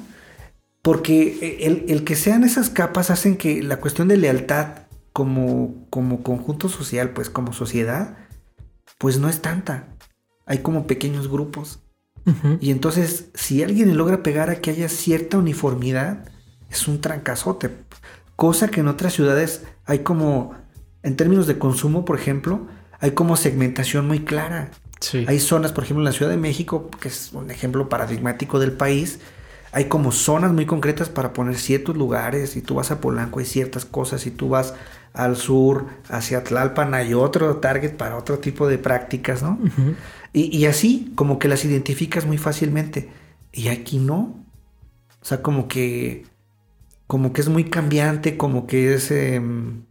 Porque 0.81 1.57
el, 1.61 1.85
el 1.89 2.03
que 2.03 2.15
sean 2.15 2.43
esas 2.43 2.69
capas 2.69 3.09
hacen 3.09 3.35
que 3.37 3.61
la 3.61 3.77
cuestión 3.77 4.07
de 4.07 4.17
lealtad 4.17 4.87
como, 5.13 5.85
como 5.89 6.23
conjunto 6.23 6.69
social, 6.69 7.09
pues 7.09 7.29
como 7.29 7.51
sociedad, 7.51 8.17
pues 8.97 9.19
no 9.19 9.27
es 9.29 9.41
tanta. 9.41 9.87
Hay 10.45 10.59
como 10.59 10.87
pequeños 10.87 11.29
grupos. 11.29 11.81
Ujú. 12.25 12.57
Y 12.61 12.71
entonces, 12.71 13.29
si 13.33 13.63
alguien 13.63 13.95
logra 13.97 14.23
pegar 14.23 14.49
a 14.49 14.61
que 14.61 14.71
haya 14.71 14.89
cierta 14.89 15.37
uniformidad, 15.37 16.25
es 16.69 16.87
un 16.87 17.01
trancazote. 17.01 17.71
Cosa 18.35 18.69
que 18.69 18.79
en 18.79 18.87
otras 18.87 19.13
ciudades 19.13 19.63
hay 19.85 19.99
como, 19.99 20.55
en 21.03 21.15
términos 21.15 21.47
de 21.47 21.57
consumo, 21.57 22.05
por 22.05 22.17
ejemplo, 22.17 22.67
hay 22.99 23.11
como 23.11 23.35
segmentación 23.35 24.07
muy 24.07 24.19
clara. 24.19 24.71
Sí. 25.01 25.25
Hay 25.27 25.39
zonas, 25.39 25.71
por 25.71 25.83
ejemplo, 25.83 26.01
en 26.01 26.05
la 26.05 26.11
Ciudad 26.11 26.31
de 26.31 26.37
México, 26.37 26.89
que 26.99 27.07
es 27.07 27.31
un 27.33 27.51
ejemplo 27.51 27.89
paradigmático 27.89 28.59
del 28.59 28.73
país, 28.73 29.19
hay 29.71 29.85
como 29.85 30.11
zonas 30.11 30.51
muy 30.51 30.65
concretas 30.65 31.09
para 31.09 31.33
poner 31.33 31.57
ciertos 31.57 31.95
lugares. 31.95 32.51
Si 32.51 32.61
tú 32.61 32.75
vas 32.75 32.91
a 32.91 32.99
Polanco 32.99 33.39
hay 33.39 33.45
ciertas 33.45 33.85
cosas, 33.85 34.21
si 34.21 34.31
tú 34.31 34.49
vas 34.49 34.73
al 35.13 35.35
sur, 35.35 35.85
hacia 36.09 36.43
Tlalpan 36.43 36.93
hay 36.93 37.13
otro 37.13 37.57
target 37.57 37.95
para 37.95 38.17
otro 38.17 38.39
tipo 38.39 38.67
de 38.67 38.77
prácticas, 38.77 39.43
¿no? 39.43 39.59
Y 40.31 40.65
así, 40.65 41.11
como 41.15 41.39
que 41.39 41.47
las 41.47 41.65
identificas 41.65 42.25
muy 42.25 42.37
fácilmente. 42.37 43.09
Y 43.51 43.69
aquí 43.69 43.97
no. 43.97 44.45
O 45.21 45.25
sea, 45.25 45.41
como 45.41 45.67
que. 45.67 46.25
Como 47.07 47.33
que 47.33 47.41
es 47.41 47.49
muy 47.49 47.63
cambiante, 47.63 48.37
como 48.37 48.67
que 48.67 48.93
es 48.93 49.09
em, 49.09 49.85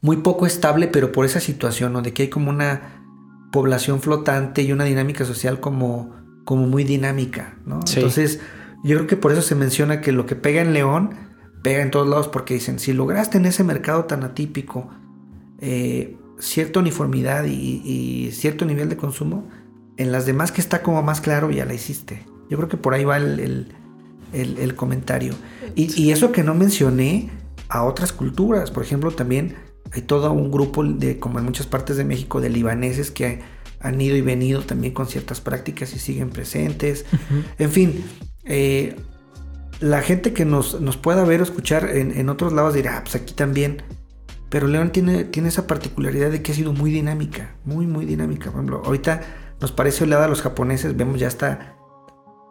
muy 0.00 0.18
poco 0.18 0.46
estable, 0.46 0.88
pero 0.88 1.12
por 1.12 1.26
esa 1.26 1.40
situación, 1.40 1.92
¿no? 1.92 2.00
De 2.00 2.14
que 2.14 2.22
hay 2.22 2.28
como 2.30 2.48
una 2.48 3.04
población 3.52 4.00
flotante 4.00 4.62
y 4.62 4.72
una 4.72 4.84
dinámica 4.84 5.26
social 5.26 5.60
como, 5.60 6.14
como 6.50 6.66
muy 6.66 6.82
dinámica, 6.82 7.54
¿no? 7.64 7.80
Sí. 7.86 8.00
Entonces, 8.00 8.40
yo 8.82 8.96
creo 8.96 9.06
que 9.06 9.16
por 9.16 9.30
eso 9.30 9.40
se 9.40 9.54
menciona 9.54 10.00
que 10.00 10.10
lo 10.10 10.26
que 10.26 10.34
pega 10.34 10.60
en 10.62 10.72
León, 10.72 11.10
pega 11.62 11.80
en 11.80 11.92
todos 11.92 12.08
lados, 12.08 12.26
porque 12.26 12.54
dicen, 12.54 12.80
si 12.80 12.92
lograste 12.92 13.38
en 13.38 13.46
ese 13.46 13.62
mercado 13.62 14.06
tan 14.06 14.24
atípico 14.24 14.90
eh, 15.60 16.16
cierta 16.40 16.80
uniformidad 16.80 17.44
y, 17.44 17.52
y 17.84 18.32
cierto 18.32 18.64
nivel 18.64 18.88
de 18.88 18.96
consumo, 18.96 19.48
en 19.96 20.10
las 20.10 20.26
demás 20.26 20.50
que 20.50 20.60
está 20.60 20.82
como 20.82 21.02
más 21.04 21.20
claro, 21.20 21.52
ya 21.52 21.64
la 21.66 21.74
hiciste. 21.74 22.26
Yo 22.48 22.56
creo 22.56 22.68
que 22.68 22.76
por 22.76 22.94
ahí 22.94 23.04
va 23.04 23.16
el, 23.18 23.38
el- 23.38 23.68
el- 24.32 24.58
el 24.58 24.74
comentario. 24.74 25.34
Y, 25.76 26.00
y 26.02 26.10
eso 26.10 26.32
que 26.32 26.42
no 26.42 26.54
mencioné 26.56 27.30
a 27.68 27.84
otras 27.84 28.12
culturas, 28.12 28.72
por 28.72 28.82
ejemplo, 28.82 29.12
también 29.12 29.54
hay 29.92 30.02
todo 30.02 30.32
un 30.32 30.50
grupo 30.50 30.82
de, 30.82 31.20
como 31.20 31.38
en 31.38 31.44
muchas 31.44 31.66
partes 31.66 31.96
de 31.96 32.02
México, 32.04 32.40
de 32.40 32.48
libaneses 32.50 33.12
que 33.12 33.40
han 33.80 34.00
ido 34.00 34.16
y 34.16 34.20
venido 34.20 34.62
también 34.62 34.92
con 34.94 35.06
ciertas 35.06 35.40
prácticas 35.40 35.94
y 35.94 35.98
siguen 35.98 36.30
presentes. 36.30 37.06
En 37.58 37.70
fin, 37.70 38.04
eh, 38.44 38.96
la 39.80 40.02
gente 40.02 40.32
que 40.32 40.44
nos, 40.44 40.80
nos 40.80 40.96
pueda 40.96 41.24
ver 41.24 41.40
o 41.40 41.44
escuchar 41.44 41.88
en, 41.96 42.12
en 42.16 42.28
otros 42.28 42.52
lados 42.52 42.74
dirá, 42.74 42.98
"Ah, 42.98 43.00
pues 43.02 43.14
aquí 43.16 43.34
también. 43.34 43.82
Pero 44.50 44.66
León 44.66 44.90
tiene, 44.90 45.24
tiene 45.24 45.48
esa 45.48 45.66
particularidad 45.66 46.30
de 46.30 46.42
que 46.42 46.52
ha 46.52 46.54
sido 46.54 46.72
muy 46.72 46.90
dinámica, 46.90 47.54
muy, 47.64 47.86
muy 47.86 48.04
dinámica. 48.04 48.46
Por 48.46 48.54
ejemplo, 48.56 48.82
ahorita 48.84 49.20
nos 49.60 49.70
parece 49.72 50.04
oleada 50.04 50.24
a 50.24 50.28
los 50.28 50.42
japoneses, 50.42 50.96
vemos 50.96 51.20
ya 51.20 51.28
está 51.28 51.76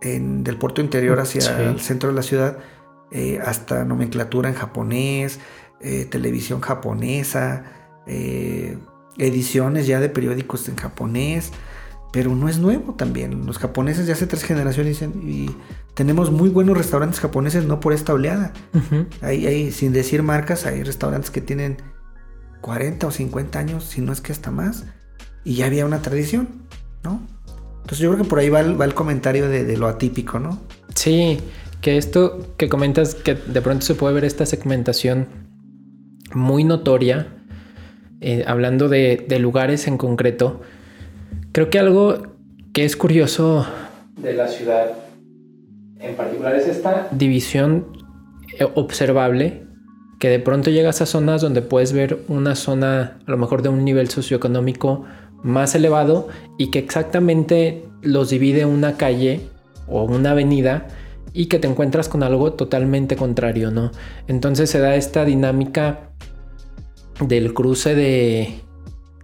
en, 0.01 0.43
del 0.45 0.57
puerto 0.57 0.79
interior 0.81 1.19
hacia 1.19 1.41
Sí. 1.41 1.49
el 1.57 1.79
centro 1.81 2.09
de 2.09 2.15
la 2.15 2.23
ciudad, 2.23 2.57
eh, 3.11 3.39
hasta 3.45 3.83
nomenclatura 3.83 4.47
en 4.49 4.55
japonés, 4.55 5.39
eh, 5.81 6.05
televisión 6.05 6.61
japonesa, 6.61 7.65
eh, 8.07 8.77
ediciones 9.19 9.87
ya 9.87 9.99
de 9.99 10.09
periódicos 10.09 10.67
en 10.69 10.75
japonés, 10.75 11.51
pero 12.11 12.35
no 12.35 12.49
es 12.49 12.57
nuevo 12.57 12.95
también. 12.95 13.45
Los 13.45 13.59
japoneses 13.59 14.07
ya 14.07 14.13
hace 14.13 14.27
tres 14.27 14.43
generaciones 14.43 14.93
dicen, 14.93 15.21
y 15.23 15.49
tenemos 15.93 16.31
muy 16.31 16.49
buenos 16.49 16.77
restaurantes 16.77 17.19
japoneses, 17.19 17.65
no 17.65 17.79
por 17.79 17.93
esta 17.93 18.13
oleada. 18.13 18.53
Ujú. 18.73 19.05
Hay, 19.21 19.45
hay, 19.45 19.71
sin 19.71 19.93
decir 19.93 20.23
marcas, 20.23 20.65
hay 20.65 20.83
restaurantes 20.83 21.29
que 21.29 21.41
tienen 21.41 21.77
40 22.61 23.07
o 23.07 23.11
50 23.11 23.59
años, 23.59 23.83
si 23.83 24.01
no 24.01 24.11
es 24.11 24.21
que 24.21 24.31
hasta 24.31 24.51
más, 24.51 24.85
y 25.43 25.55
ya 25.55 25.67
había 25.67 25.85
una 25.85 26.01
tradición, 26.01 26.47
¿no? 27.03 27.21
Entonces 27.81 27.99
yo 27.99 28.11
creo 28.11 28.23
que 28.23 28.29
por 28.29 28.39
ahí 28.39 28.49
va 28.49 28.59
el, 28.59 28.79
va 28.79 28.85
el 28.85 28.93
comentario 28.93 29.49
de, 29.49 29.63
de 29.63 29.77
lo 29.77 29.87
atípico, 29.87 30.39
¿no? 30.39 30.61
Sí, 30.95 31.39
que 31.81 31.97
esto 31.97 32.53
que 32.57 32.69
comentas 32.69 33.15
que 33.15 33.35
de 33.35 33.61
pronto 33.61 33.85
se 33.85 33.95
puede 33.95 34.13
ver 34.13 34.25
esta 34.25 34.45
segmentación 34.45 35.27
muy 36.33 36.63
notoria, 36.63 37.38
eh, 38.21 38.43
hablando 38.47 38.89
de, 38.89 39.25
de 39.27 39.39
lugares 39.39 39.87
en 39.87 39.97
concreto, 39.97 40.61
creo 41.51 41.69
que 41.69 41.79
algo 41.79 42.35
que 42.73 42.85
es 42.85 42.95
curioso 42.95 43.65
de 44.17 44.33
la 44.33 44.47
ciudad 44.47 44.93
en 45.99 46.15
particular 46.15 46.55
es 46.55 46.67
esta 46.67 47.07
división 47.11 47.87
eh, 48.57 48.67
observable 48.75 49.63
que 50.19 50.29
de 50.29 50.39
pronto 50.39 50.69
llegas 50.69 51.01
a 51.01 51.05
zonas 51.05 51.41
donde 51.41 51.61
puedes 51.61 51.93
ver 51.93 52.19
una 52.27 52.55
zona 52.55 53.19
a 53.25 53.31
lo 53.31 53.37
mejor 53.37 53.61
de 53.61 53.69
un 53.69 53.85
nivel 53.85 54.09
socioeconómico 54.09 55.05
más 55.43 55.75
elevado 55.75 56.27
y 56.57 56.71
que 56.71 56.79
exactamente 56.79 57.85
los 58.01 58.29
divide 58.29 58.65
una 58.65 58.97
calle 58.97 59.41
o 59.87 60.03
una 60.03 60.31
avenida 60.31 60.87
y 61.31 61.45
que 61.45 61.59
te 61.59 61.67
encuentras 61.67 62.09
con 62.09 62.23
algo 62.23 62.53
totalmente 62.53 63.15
contrario, 63.15 63.71
¿no? 63.71 63.91
Entonces 64.27 64.69
se 64.69 64.79
da 64.79 64.95
esta 64.95 65.23
dinámica 65.23 66.09
del 67.21 67.53
cruce 67.53 67.95
de, 67.95 68.61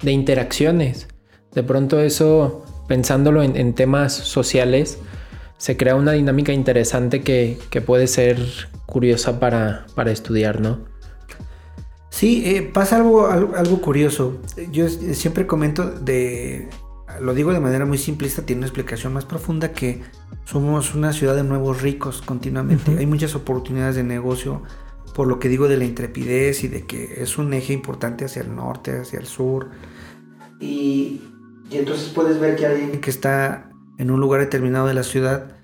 de 0.01 0.11
interacciones. 0.11 1.07
De 1.53 1.63
pronto 1.63 1.99
eso, 1.99 2.65
pensándolo 2.87 3.43
en, 3.43 3.55
en 3.55 3.73
temas 3.73 4.13
sociales, 4.13 4.99
se 5.57 5.77
crea 5.77 5.95
una 5.95 6.11
dinámica 6.11 6.51
interesante 6.51 7.21
que, 7.21 7.57
que 7.69 7.81
puede 7.81 8.07
ser 8.07 8.37
curiosa 8.85 9.39
para, 9.39 9.85
para 9.95 10.11
estudiar, 10.11 10.59
¿no? 10.61 10.85
Sí, 12.09 12.43
eh, 12.45 12.61
pasa 12.61 12.97
algo, 12.97 13.27
algo, 13.27 13.55
algo 13.55 13.81
curioso. 13.81 14.39
Yo 14.71 14.85
s- 14.85 15.15
siempre 15.15 15.47
comento 15.47 15.89
de 15.89 16.69
lo 17.21 17.33
digo 17.33 17.53
de 17.53 17.61
manera 17.61 17.85
muy 17.85 17.97
simplista, 17.97 18.45
tiene 18.45 18.59
una 18.59 18.67
explicación 18.67 19.13
más 19.13 19.23
profunda 19.23 19.71
que 19.71 20.01
somos 20.43 20.95
una 20.95 21.13
ciudad 21.13 21.35
de 21.35 21.43
nuevos 21.43 21.81
ricos 21.81 22.21
continuamente. 22.21 22.97
Hay 22.97 23.05
muchas 23.05 23.35
oportunidades 23.35 23.95
de 23.95 24.03
negocio, 24.03 24.63
por 25.15 25.27
lo 25.27 25.39
que 25.39 25.47
digo 25.47 25.69
de 25.69 25.77
la 25.77 25.85
intrepidez 25.85 26.65
y 26.65 26.67
de 26.67 26.85
que 26.85 27.21
es 27.21 27.37
un 27.37 27.53
eje 27.53 27.71
importante 27.71 28.25
hacia 28.25 28.41
el 28.41 28.53
norte, 28.53 28.99
hacia 28.99 29.17
el 29.17 29.27
sur. 29.27 29.69
Y, 30.59 31.21
y 31.71 31.77
entonces 31.77 32.09
puedes 32.09 32.37
ver 32.37 32.57
que 32.57 32.65
alguien 32.65 32.99
que 32.99 33.09
está 33.09 33.71
en 33.97 34.11
un 34.11 34.19
lugar 34.19 34.41
determinado 34.41 34.87
de 34.87 34.93
la 34.93 35.03
ciudad, 35.03 35.55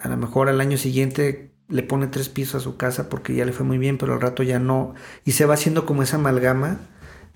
a 0.00 0.08
lo 0.08 0.16
mejor 0.16 0.48
al 0.48 0.60
año 0.60 0.76
siguiente 0.76 1.54
le 1.68 1.84
pone 1.84 2.08
tres 2.08 2.28
pisos 2.28 2.56
a 2.56 2.60
su 2.60 2.76
casa 2.76 3.08
porque 3.08 3.36
ya 3.36 3.44
le 3.44 3.52
fue 3.52 3.64
muy 3.64 3.78
bien, 3.78 3.98
pero 3.98 4.14
al 4.14 4.20
rato 4.20 4.42
ya 4.42 4.58
no. 4.58 4.94
Y 5.24 5.32
se 5.32 5.46
va 5.46 5.54
haciendo 5.54 5.86
como 5.86 6.02
esa 6.02 6.16
amalgama 6.16 6.80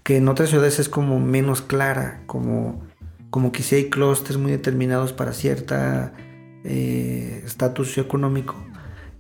que 0.03 0.17
en 0.17 0.27
otras 0.27 0.51
ciudades 0.51 0.81
es 0.81 0.89
como 0.89 1.21
menos 1.21 1.63
clara, 1.63 2.25
como, 2.27 2.83
como 3.31 3.53
que 3.53 3.63
sí 3.63 3.77
hay 3.77 3.89
clústeres 3.89 4.37
muy 4.37 4.51
determinados 4.51 5.13
para 5.13 5.33
cierta 5.33 6.13
eh, 6.65 7.43
estatus 7.47 7.87
socioeconómico. 7.87 8.57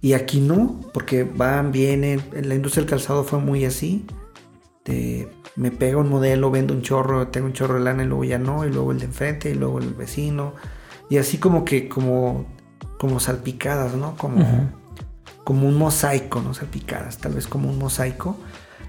Y 0.01 0.13
aquí 0.13 0.41
no, 0.41 0.81
porque 0.93 1.25
van, 1.25 1.73
vienen, 1.73 2.23
en 2.33 2.49
la 2.49 2.55
industria 2.55 2.83
del 2.83 2.91
calzado 2.91 3.25
fue 3.25 3.39
muy 3.39 3.65
así. 3.65 4.07
de, 4.85 5.29
me 5.57 5.71
pega 5.71 5.97
un 5.97 6.09
modelo, 6.09 6.51
vendo 6.51 6.75
un 6.75 6.83
chorro, 6.83 7.29
tengo 7.29 7.47
un 7.47 7.53
chorro 7.53 7.75
de 7.75 7.81
lana 7.81 8.05
y 8.05 8.07
luego 8.07 8.25
ya 8.25 8.39
no, 8.39 8.65
y 8.65 8.71
luego 8.71 8.93
el 8.93 8.99
de 8.99 9.07
enfrente, 9.07 9.51
y 9.51 9.55
luego 9.55 9.79
el 9.79 9.95
vecino. 9.95 10.55
Y 11.09 11.17
así 11.17 11.39
como 11.39 11.65
que, 11.65 11.89
como, 11.89 12.47
como 12.99 13.21
salpicadas, 13.21 13.95
¿no? 13.95 14.17
Como, 14.17 14.71
como 15.45 15.67
un 15.67 15.77
mosaico, 15.77 16.41
¿no? 16.41 16.53
Salpicadas, 16.53 17.19
tal 17.19 17.35
vez 17.35 17.47
como 17.47 17.71
un 17.71 17.79
mosaico. 17.79 18.37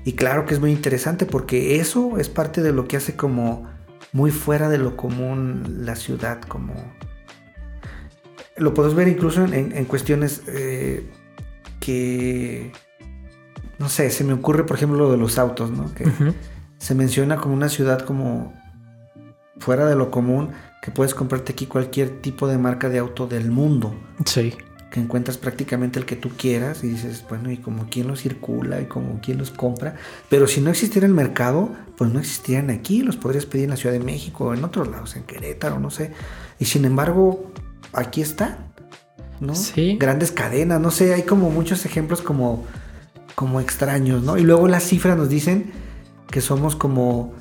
Y 0.03 0.13
claro 0.13 0.45
que 0.45 0.53
es 0.53 0.59
muy 0.59 0.71
interesante 0.71 1.25
porque 1.25 1.79
eso 1.79 2.17
es 2.17 2.29
parte 2.29 2.61
de 2.61 2.71
lo 2.71 2.87
que 2.87 2.97
hace 2.97 3.15
como 3.15 3.67
muy 4.13 4.31
fuera 4.31 4.69
de 4.69 4.77
lo 4.77 4.95
común 4.97 5.83
la 5.85 5.95
ciudad, 5.95 6.41
como... 6.41 6.73
Lo 8.57 8.73
puedes 8.73 8.93
ver 8.93 9.07
incluso 9.07 9.43
en, 9.43 9.53
en- 9.53 9.75
en 9.77 9.85
cuestiones 9.85 10.41
eh, 10.47 11.09
que... 11.79 12.71
No 13.79 13.89
sé, 13.89 14.09
se 14.09 14.23
me 14.23 14.33
ocurre 14.33 14.63
por 14.65 14.77
ejemplo 14.77 14.97
lo 14.97 15.11
de 15.11 15.17
los 15.17 15.37
autos, 15.37 15.69
¿no? 15.69 15.93
Que 15.93 16.05
se 16.79 16.95
menciona 16.95 17.37
como 17.37 17.53
una 17.53 17.69
ciudad 17.69 17.99
como 18.01 18.53
fuera 19.59 19.85
de 19.85 19.95
lo 19.95 20.09
común, 20.09 20.49
que 20.81 20.89
puedes 20.91 21.13
comprarte 21.13 21.51
aquí 21.53 21.67
cualquier 21.67 22.21
tipo 22.21 22.47
de 22.47 22.57
marca 22.57 22.89
de 22.89 22.97
auto 22.99 23.27
del 23.27 23.51
mundo 23.51 23.93
Sí. 24.25 24.53
que 24.91 24.99
encuentras 24.99 25.37
prácticamente 25.37 25.99
el 25.99 26.05
que 26.05 26.15
tú 26.15 26.29
quieras 26.37 26.83
y 26.83 26.87
dices, 26.87 27.23
bueno, 27.29 27.51
y 27.51 27.57
como 27.57 27.87
quién 27.89 28.07
los 28.07 28.21
circula 28.21 28.81
y 28.81 28.85
como 28.85 29.19
quién 29.21 29.37
los 29.37 29.51
compra. 29.51 29.95
Pero 30.29 30.47
si 30.47 30.59
no 30.61 30.71
existiera 30.71 31.05
el 31.05 31.13
mercado, 31.13 31.69
pues 31.97 32.11
no 32.11 32.19
existirían 32.19 32.71
aquí, 32.71 33.01
los 33.03 33.15
podrías 33.17 33.45
pedir 33.45 33.65
en 33.65 33.71
la 33.71 33.77
Ciudad 33.77 33.93
de 33.93 34.03
México 34.03 34.45
o 34.45 34.53
en 34.55 34.63
otros 34.63 34.87
lados, 34.87 35.15
en 35.15 35.23
Querétaro, 35.23 35.79
no 35.79 35.91
sé. 35.91 36.11
Y 36.59 36.65
sin 36.65 36.83
embargo, 36.85 37.51
aquí 37.93 38.21
está, 38.21 38.57
¿no? 39.39 39.55
Sí. 39.55 39.97
Grandes 39.99 40.31
cadenas, 40.31 40.79
no 40.81 40.91
sé, 40.91 41.13
hay 41.13 41.23
como 41.23 41.49
muchos 41.49 41.85
ejemplos 41.85 42.21
como, 42.21 42.65
como 43.35 43.59
extraños, 43.59 44.23
¿no? 44.23 44.37
Y 44.37 44.43
luego 44.43 44.67
las 44.67 44.83
cifras 44.83 45.17
nos 45.17 45.29
dicen 45.29 45.71
que 46.31 46.41
somos 46.41 46.75
como, 46.75 47.33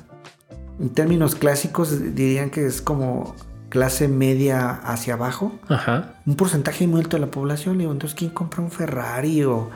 en 0.79 0.89
términos 0.89 1.35
clásicos, 1.35 2.15
dirían 2.15 2.49
que 2.49 2.65
es 2.65 2.81
como 2.81 3.35
clase 3.69 4.07
media 4.07 4.69
hacia 4.69 5.15
abajo 5.15 5.51
Ajá. 5.67 6.13
un 6.25 6.35
porcentaje 6.35 6.87
muy 6.87 7.01
alto 7.01 7.17
de 7.17 7.21
la 7.21 7.31
población. 7.31 7.77
Digo, 7.77 7.91
entonces, 7.91 8.17
¿quién 8.17 8.31
compra 8.31 8.61
un 8.61 8.71
Ferrari 8.71 9.43
o, 9.43 9.69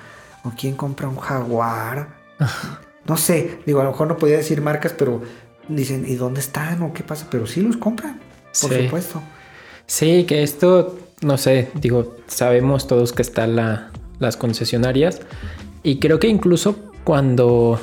o 0.44 0.52
quién 0.58 0.76
compra 0.76 1.08
un 1.08 1.18
Jaguar? 1.18 2.16
No 3.04 3.18
sé, 3.18 3.60
digo, 3.66 3.82
a 3.82 3.84
lo 3.84 3.92
mejor 3.92 4.08
no 4.08 4.16
podía 4.16 4.38
decir 4.38 4.62
marcas, 4.62 4.94
pero 4.96 5.24
dicen, 5.68 6.06
¿y 6.08 6.14
dónde 6.14 6.40
están 6.40 6.84
o 6.84 6.94
qué 6.94 7.02
pasa? 7.04 7.26
Pero 7.32 7.48
sí 7.48 7.60
los 7.60 7.76
compran, 7.76 8.20
por 8.62 8.72
Sí. 8.72 8.84
supuesto. 8.84 9.24
Sí, 9.91 10.23
que 10.23 10.41
esto, 10.41 10.97
no 11.21 11.38
sé, 11.38 11.67
digo, 11.73 12.15
sabemos 12.25 12.88
todos 12.88 13.12
que 13.12 13.21
están 13.21 13.58
la, 13.58 13.91
las 14.19 14.38
concesionarias 14.38 15.19
y 15.84 15.99
creo 15.99 16.17
que 16.17 16.30
incluso 16.30 16.77
cuando 17.04 17.77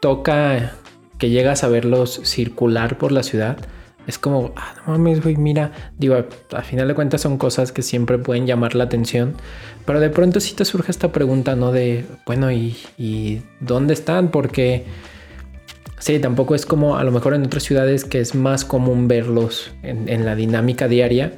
toca 0.00 0.74
que 1.18 1.30
llegas 1.30 1.62
a 1.62 1.68
verlos 1.68 2.22
circular 2.24 2.98
por 2.98 3.12
la 3.12 3.22
ciudad, 3.22 3.58
es 4.08 4.18
como, 4.18 4.54
ah, 4.56 4.74
no 4.84 4.94
mames, 4.94 5.22
güey, 5.22 5.36
mira, 5.36 5.70
digo, 5.98 6.16
a, 6.16 6.26
a 6.56 6.62
final 6.62 6.88
de 6.88 6.96
cuentas 6.96 7.20
son 7.20 7.38
cosas 7.38 7.70
que 7.70 7.82
siempre 7.82 8.18
pueden 8.18 8.48
llamar 8.48 8.74
la 8.74 8.82
atención, 8.82 9.36
pero 9.86 10.00
de 10.00 10.10
pronto 10.10 10.40
sí 10.40 10.54
te 10.56 10.64
surge 10.64 10.90
esta 10.90 11.12
pregunta, 11.12 11.54
¿no? 11.54 11.70
De, 11.70 12.04
bueno, 12.26 12.50
¿y, 12.50 12.76
y 12.98 13.42
dónde 13.60 13.94
están? 13.94 14.32
Porque... 14.32 14.84
Sí, 16.02 16.18
tampoco 16.18 16.56
es 16.56 16.66
como 16.66 16.96
a 16.96 17.04
lo 17.04 17.12
mejor 17.12 17.32
en 17.32 17.44
otras 17.44 17.62
ciudades 17.62 18.04
que 18.04 18.18
es 18.18 18.34
más 18.34 18.64
común 18.64 19.06
verlos 19.06 19.70
en, 19.84 20.24
la 20.24 20.34
dinámica 20.34 20.88
diaria. 20.88 21.32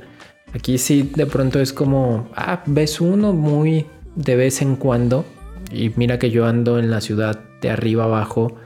Aquí 0.55 0.79
sí 0.79 1.13
de 1.15 1.27
pronto 1.27 1.61
es 1.61 1.75
como, 1.75 2.31
ah, 2.35 2.63
ves 2.65 2.99
uno 2.99 3.35
muy 3.35 3.85
de 4.17 4.37
vez 4.37 4.63
en 4.63 4.77
cuando. 4.77 5.27
Y 5.71 5.93
mira 5.97 6.19
que 6.19 6.31
yo 6.31 6.47
ando 6.47 6.79
en 6.79 6.91
la 6.91 7.03
ciudad 7.03 7.41
de 7.61 7.69
arriba 7.69 8.05
abajo. 8.05 8.57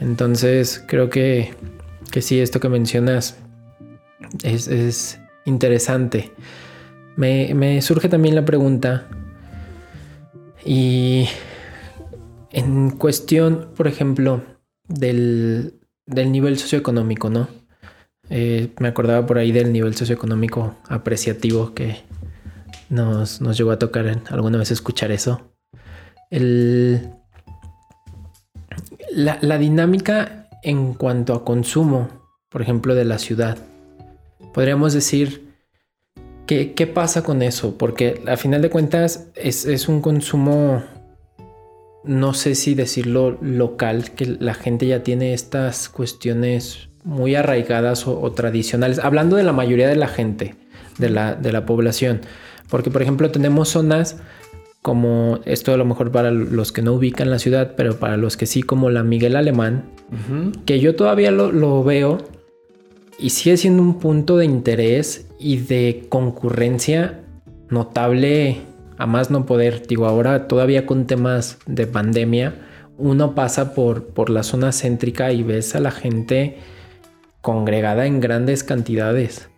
Entonces 0.00 0.82
creo 0.88 1.10
que, 1.10 1.52
que 2.10 2.22
sí, 2.22 2.40
esto 2.40 2.58
que 2.58 2.70
mencionas 2.70 3.36
es, 4.42 4.66
es 4.66 5.20
interesante. 5.44 6.32
Me 7.16 7.82
surge 7.82 8.08
también 8.08 8.34
la 8.34 8.46
pregunta. 8.46 9.08
Y 10.64 11.28
en 12.50 12.92
cuestión, 12.92 13.68
por 13.76 13.88
ejemplo, 13.88 14.40
del, 14.88 15.74
del 16.06 16.32
nivel 16.32 16.58
socioeconómico, 16.58 17.30
¿no? 17.30 17.48
Eh, 18.30 18.74
me 18.78 18.88
acordaba 18.88 19.26
por 19.26 19.38
ahí 19.38 19.52
del 19.52 19.72
nivel 19.72 19.94
socioeconómico 19.94 20.76
apreciativo 20.88 21.72
que 21.72 22.02
nos, 22.90 23.40
nos 23.40 23.56
llegó 23.56 23.70
a 23.70 23.78
tocar 23.78 24.22
alguna 24.30 24.58
vez 24.58 24.70
escuchar 24.70 25.12
eso. 25.12 25.52
El, 26.30 27.10
la, 29.12 29.38
la 29.40 29.58
dinámica 29.58 30.48
en 30.62 30.94
cuanto 30.94 31.34
a 31.34 31.44
consumo, 31.44 32.08
por 32.48 32.62
ejemplo, 32.62 32.94
de 32.94 33.04
la 33.04 33.18
ciudad. 33.18 33.58
Podríamos 34.52 34.92
decir, 34.92 35.54
¿qué, 36.46 36.74
qué 36.74 36.86
pasa 36.86 37.22
con 37.22 37.42
eso? 37.42 37.78
Porque 37.78 38.22
a 38.26 38.36
final 38.36 38.60
de 38.60 38.70
cuentas 38.70 39.28
es, 39.34 39.64
es 39.64 39.88
un 39.88 40.00
consumo 40.02 40.82
no 42.04 42.34
sé 42.34 42.54
si 42.54 42.74
decirlo 42.74 43.38
local, 43.40 44.10
que 44.12 44.26
la 44.26 44.54
gente 44.54 44.86
ya 44.86 45.02
tiene 45.02 45.34
estas 45.34 45.88
cuestiones 45.88 46.88
muy 47.04 47.34
arraigadas 47.34 48.06
o, 48.06 48.20
o 48.20 48.32
tradicionales, 48.32 48.98
hablando 48.98 49.36
de 49.36 49.42
la 49.42 49.52
mayoría 49.52 49.88
de 49.88 49.96
la 49.96 50.08
gente, 50.08 50.54
de 50.98 51.10
la, 51.10 51.34
de 51.34 51.52
la 51.52 51.66
población, 51.66 52.20
porque 52.68 52.90
por 52.90 53.02
ejemplo 53.02 53.30
tenemos 53.30 53.70
zonas 53.70 54.16
como 54.82 55.40
esto 55.44 55.72
a 55.72 55.76
lo 55.76 55.84
mejor 55.84 56.12
para 56.12 56.30
los 56.30 56.72
que 56.72 56.82
no 56.82 56.94
ubican 56.94 57.30
la 57.30 57.38
ciudad, 57.38 57.74
pero 57.76 57.98
para 57.98 58.16
los 58.16 58.36
que 58.36 58.46
sí, 58.46 58.62
como 58.62 58.90
la 58.90 59.02
Miguel 59.02 59.36
Alemán, 59.36 59.84
que 60.64 60.80
yo 60.80 60.94
todavía 60.94 61.30
lo, 61.30 61.52
lo 61.52 61.84
veo 61.84 62.18
y 63.18 63.30
sigue 63.30 63.56
siendo 63.56 63.82
un 63.82 63.98
punto 63.98 64.36
de 64.38 64.44
interés 64.44 65.28
y 65.38 65.58
de 65.58 66.06
concurrencia 66.08 67.20
notable 67.68 68.62
a 68.98 69.06
más 69.06 69.30
no 69.30 69.46
poder. 69.46 69.86
Digo, 69.86 70.06
ahora 70.06 70.48
todavía 70.48 70.84
con 70.84 71.06
temas 71.06 71.58
de 71.66 71.86
pandemia, 71.86 72.54
uno 72.98 73.34
pasa 73.34 73.74
por, 73.74 74.06
por 74.06 74.28
la 74.28 74.42
zona 74.42 74.72
céntrica 74.72 75.32
y 75.32 75.42
ves 75.42 75.74
a 75.74 75.80
la 75.80 75.92
gente 75.92 76.58
congregada 77.40 78.06
en 78.06 78.20
grandes 78.20 78.64
cantidades. 78.64 79.48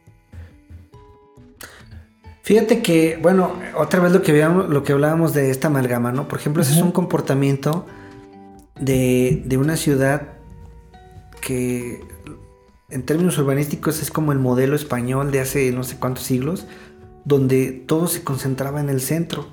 Fíjate 2.43 2.83
que, 2.83 3.19
bueno, 3.21 3.53
otra 3.77 4.01
vez 4.01 4.13
lo 4.13 4.23
que, 4.23 4.33
veíamos, 4.33 4.69
lo 4.69 4.83
que 4.83 4.93
hablábamos 4.93 5.33
de 5.35 5.51
esta 5.51 5.69
amalgama, 5.69 6.13
¿no? 6.13 6.29
Por 6.29 6.39
ejemplo, 6.39 6.63
ese 6.63 6.75
es 6.75 6.83
un 6.83 6.93
comportamiento 6.93 7.87
de, 8.79 9.43
de 9.47 9.57
una 9.57 9.77
ciudad 9.77 10.33
que 11.41 12.01
en 12.91 13.05
términos 13.05 13.39
urbanísticos 13.39 14.03
es 14.03 14.11
como 14.11 14.33
el 14.33 14.39
modelo 14.39 14.75
español 14.75 15.31
de 15.31 15.41
hace 15.41 15.71
no 15.71 15.85
sé 15.85 15.97
cuántos 15.99 16.25
siglos, 16.25 16.67
donde 17.25 17.71
todo 17.87 18.07
se 18.09 18.23
concentraba 18.25 18.81
en 18.81 18.89
el 18.89 19.01
centro. 19.01 19.47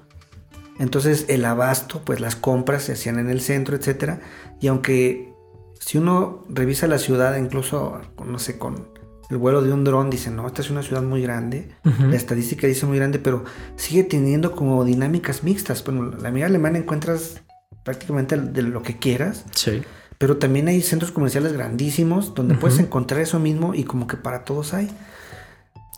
Entonces 0.79 1.25
el 1.27 1.43
abasto, 1.45 2.01
pues 2.05 2.19
las 2.19 2.35
compras 2.35 2.83
se 2.83 2.93
hacían 2.93 3.17
en 3.19 3.29
el 3.29 3.41
centro, 3.41 3.75
etcétera. 3.75 4.19
Y 4.61 4.67
aunque 4.67 5.33
si 5.79 5.97
uno 5.97 6.43
revisa 6.49 6.87
la 6.87 6.99
ciudad, 6.99 7.35
incluso, 7.37 7.99
no 8.25 8.39
sé, 8.39 8.57
con 8.57 8.89
el 9.29 9.37
vuelo 9.37 9.61
de 9.61 9.73
un 9.73 9.83
dron, 9.83 10.09
dice, 10.09 10.29
no, 10.31 10.45
esta 10.47 10.61
es 10.61 10.69
una 10.69 10.83
ciudad 10.83 11.01
muy 11.01 11.21
grande. 11.21 11.69
La 11.83 12.15
estadística 12.15 12.67
dice 12.67 12.85
muy 12.85 12.97
grande, 12.97 13.19
pero 13.19 13.43
sigue 13.75 14.03
teniendo 14.03 14.51
como 14.53 14.85
dinámicas 14.85 15.43
mixtas. 15.43 15.83
Bueno, 15.83 16.11
la 16.21 16.29
amiga 16.29 16.45
alemana 16.45 16.77
encuentras 16.77 17.41
prácticamente 17.83 18.37
de 18.37 18.61
lo 18.61 18.83
que 18.83 18.97
quieras, 18.99 19.45
Sí. 19.55 19.81
pero 20.17 20.37
también 20.37 20.67
hay 20.67 20.81
centros 20.81 21.11
comerciales 21.11 21.53
grandísimos 21.53 22.33
donde 22.35 22.55
puedes 22.55 22.79
encontrar 22.79 23.21
eso 23.21 23.39
mismo 23.39 23.73
y 23.73 23.83
como 23.83 24.07
que 24.07 24.17
para 24.17 24.43
todos 24.45 24.73
hay. 24.73 24.89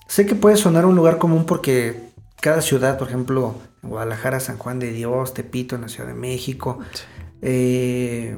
Sé 0.09 0.25
que 0.25 0.33
puede 0.33 0.57
sonar 0.57 0.87
un 0.87 0.95
lugar 0.95 1.19
común 1.19 1.45
porque 1.45 2.09
cada 2.41 2.63
ciudad, 2.63 2.97
por 2.97 3.09
ejemplo, 3.09 3.53
Guadalajara, 3.83 4.39
San 4.39 4.57
Juan 4.57 4.79
de 4.79 4.91
Dios, 4.91 5.35
Tepito, 5.35 5.75
en 5.75 5.81
la 5.81 5.87
Ciudad 5.87 6.09
de 6.09 6.15
México, 6.15 6.79
eh, 7.43 8.35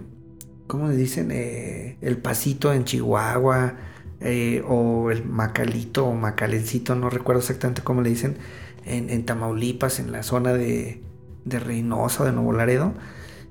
¿cómo 0.67 0.89
le 0.89 0.97
dicen? 0.97 1.29
Eh, 1.31 1.97
el 2.01 2.17
Pasito 2.17 2.73
en 2.73 2.83
Chihuahua, 2.83 3.75
eh, 4.19 4.61
o 4.67 5.11
el 5.11 5.23
Macalito 5.23 6.07
o 6.07 6.13
Macalencito, 6.13 6.93
no 6.95 7.09
recuerdo 7.09 7.39
exactamente 7.39 7.81
cómo 7.83 8.01
le 8.01 8.09
dicen, 8.09 8.35
en, 8.85 9.09
en 9.09 9.25
Tamaulipas, 9.25 10.01
en 10.01 10.11
la 10.11 10.23
zona 10.23 10.51
de, 10.51 11.01
de 11.45 11.59
Reynosa, 11.59 12.25
de 12.25 12.33
Nuevo 12.33 12.51
Laredo. 12.51 12.93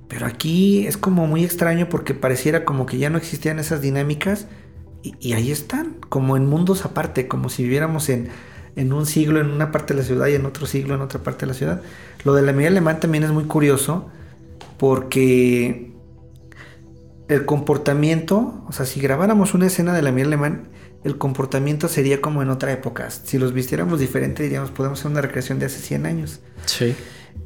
Pero 0.09 0.27
aquí 0.27 0.87
es 0.87 0.99
como 0.99 1.27
muy 1.27 1.43
extraño 1.43 1.89
porque 1.89 2.13
pareciera 2.13 2.67
como 2.67 2.85
que 2.85 2.99
ya 2.99 3.09
no 3.09 3.17
existían 3.17 3.59
esas 3.59 3.81
dinámicas 3.81 4.47
y, 5.03 5.15
y 5.21 5.33
ahí 5.33 5.51
están, 5.51 5.97
como 6.09 6.37
en 6.37 6.47
mundos 6.47 6.85
aparte, 6.85 7.29
como 7.29 7.49
si 7.49 7.63
viviéramos 7.63 8.09
en, 8.09 8.29
en, 8.77 8.93
un 8.93 9.07
siglo 9.07 9.41
en 9.41 9.51
una 9.51 9.73
parte 9.73 9.95
de 9.95 10.01
la 10.01 10.07
ciudad 10.07 10.27
y 10.27 10.35
en 10.35 10.47
otro 10.47 10.67
siglo 10.67 10.95
en 10.95 11.01
otra 11.01 11.23
parte 11.23 11.41
de 11.41 11.47
la 11.47 11.55
ciudad. 11.55 11.83
Lo 12.25 12.35
de 12.35 12.43
la 12.43 12.53
media 12.53 12.69
alemán 12.69 13.01
también 13.01 13.25
es 13.25 13.31
muy 13.31 13.45
curioso 13.45 14.11
porque 14.79 15.93
el 17.29 17.45
comportamiento, 17.47 18.65
o 18.69 18.73
sea, 18.73 18.87
si 18.87 19.01
grabáramos 19.01 19.55
una 19.55 19.67
escena 19.67 19.95
de 19.95 20.03
la 20.03 20.13
miel 20.13 20.29
alemán, 20.29 20.69
el 21.05 21.17
comportamiento 21.17 21.89
sería 21.89 22.21
como 22.21 22.43
en 22.43 22.51
otra 22.51 22.73
época. 22.73 23.11
Si 23.11 23.39
los 23.39 23.55
vistiéramos 23.55 24.01
diferente, 24.01 24.43
diríamos, 24.43 24.71
podemos 24.71 24.99
hacer 24.99 25.11
una 25.11 25.23
recreación 25.23 25.59
de 25.59 25.67
hace 25.67 25.79
100 25.81 26.07
años. 26.07 26.41
Sí. 26.67 26.95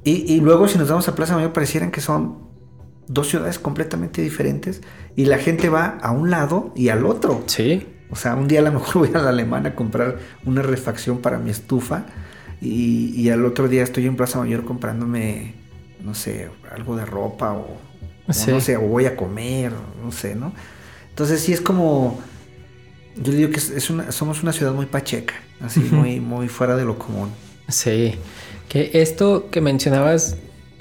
Y, 0.02 0.32
y 0.32 0.40
luego 0.40 0.66
si 0.68 0.78
nos 0.78 0.88
vamos 0.88 1.06
a 1.08 1.14
Plaza 1.14 1.36
Mayor, 1.36 1.52
parecieran 1.52 1.90
que 1.90 2.00
son 2.00 2.44
dos 3.06 3.28
ciudades 3.28 3.58
completamente 3.58 4.22
diferentes 4.22 4.80
y 5.16 5.26
la 5.26 5.38
gente 5.38 5.68
va 5.68 5.98
a 6.02 6.10
un 6.12 6.30
lado 6.30 6.72
y 6.74 6.88
al 6.88 7.06
otro. 7.06 7.42
Sí. 7.46 7.86
O 8.10 8.16
sea, 8.16 8.34
un 8.34 8.48
día 8.48 8.60
a 8.60 8.62
lo 8.62 8.72
mejor 8.72 8.94
voy 9.08 9.10
a 9.14 9.22
la 9.22 9.30
alemana 9.30 9.70
a 9.70 9.74
comprar 9.74 10.18
una 10.44 10.62
refacción 10.62 11.18
para 11.18 11.38
mi 11.38 11.50
estufa 11.50 12.06
y, 12.60 13.12
y 13.20 13.30
al 13.30 13.44
otro 13.44 13.68
día 13.68 13.82
estoy 13.82 14.06
en 14.06 14.16
Plaza 14.16 14.38
Mayor 14.38 14.64
comprándome, 14.64 15.54
no 16.02 16.14
sé, 16.14 16.48
algo 16.72 16.96
de 16.96 17.04
ropa 17.04 17.52
o, 17.52 17.66
Sí. 18.30 18.50
o 18.50 18.54
no 18.54 18.60
sé, 18.62 18.76
o 18.78 18.80
voy 18.82 19.04
a 19.04 19.16
comer, 19.16 19.70
no 20.02 20.10
sé, 20.10 20.34
¿no? 20.34 20.54
Entonces 21.10 21.40
sí 21.42 21.52
es 21.52 21.60
como, 21.60 22.20
yo 23.16 23.32
digo 23.32 23.50
que 23.50 23.58
es, 23.58 23.90
una, 23.90 24.10
somos 24.12 24.42
una 24.42 24.52
ciudad 24.52 24.72
muy 24.72 24.86
pacheca, 24.86 25.34
así, 25.60 25.80
muy, 25.80 26.20
muy 26.20 26.48
fuera 26.48 26.74
de 26.74 26.86
lo 26.86 26.98
común. 26.98 27.28
Sí. 27.68 28.14
Que 28.68 28.90
esto 28.94 29.50
que 29.50 29.60
mencionabas 29.60 30.36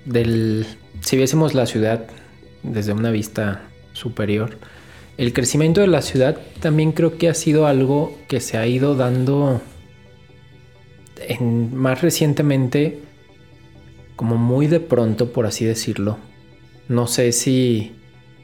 del. 0.05 0.65
Si 1.01 1.17
viésemos 1.17 1.53
la 1.53 1.65
ciudad 1.65 2.07
desde 2.63 2.93
una 2.93 3.11
vista 3.11 3.61
superior, 3.93 4.58
el 5.17 5.34
crecimiento 5.34 5.82
de 5.82 5.88
la 5.88 6.01
ciudad 6.01 6.38
también 6.60 6.91
creo 6.91 7.17
que 7.17 7.29
ha 7.29 7.34
sido 7.34 7.67
algo 7.67 8.17
que 8.27 8.39
se 8.39 8.58
ha 8.58 8.67
ido 8.67 8.95
dando 8.95 9.62
en, 11.19 11.75
más 11.75 12.01
recientemente, 12.01 12.99
como 14.15 14.38
muy 14.38 14.67
de 14.67 14.79
pronto, 14.79 15.32
por 15.32 15.45
así 15.45 15.65
decirlo. 15.65 16.17
No 16.88 17.08
sé 17.08 17.32
si, 17.32 17.93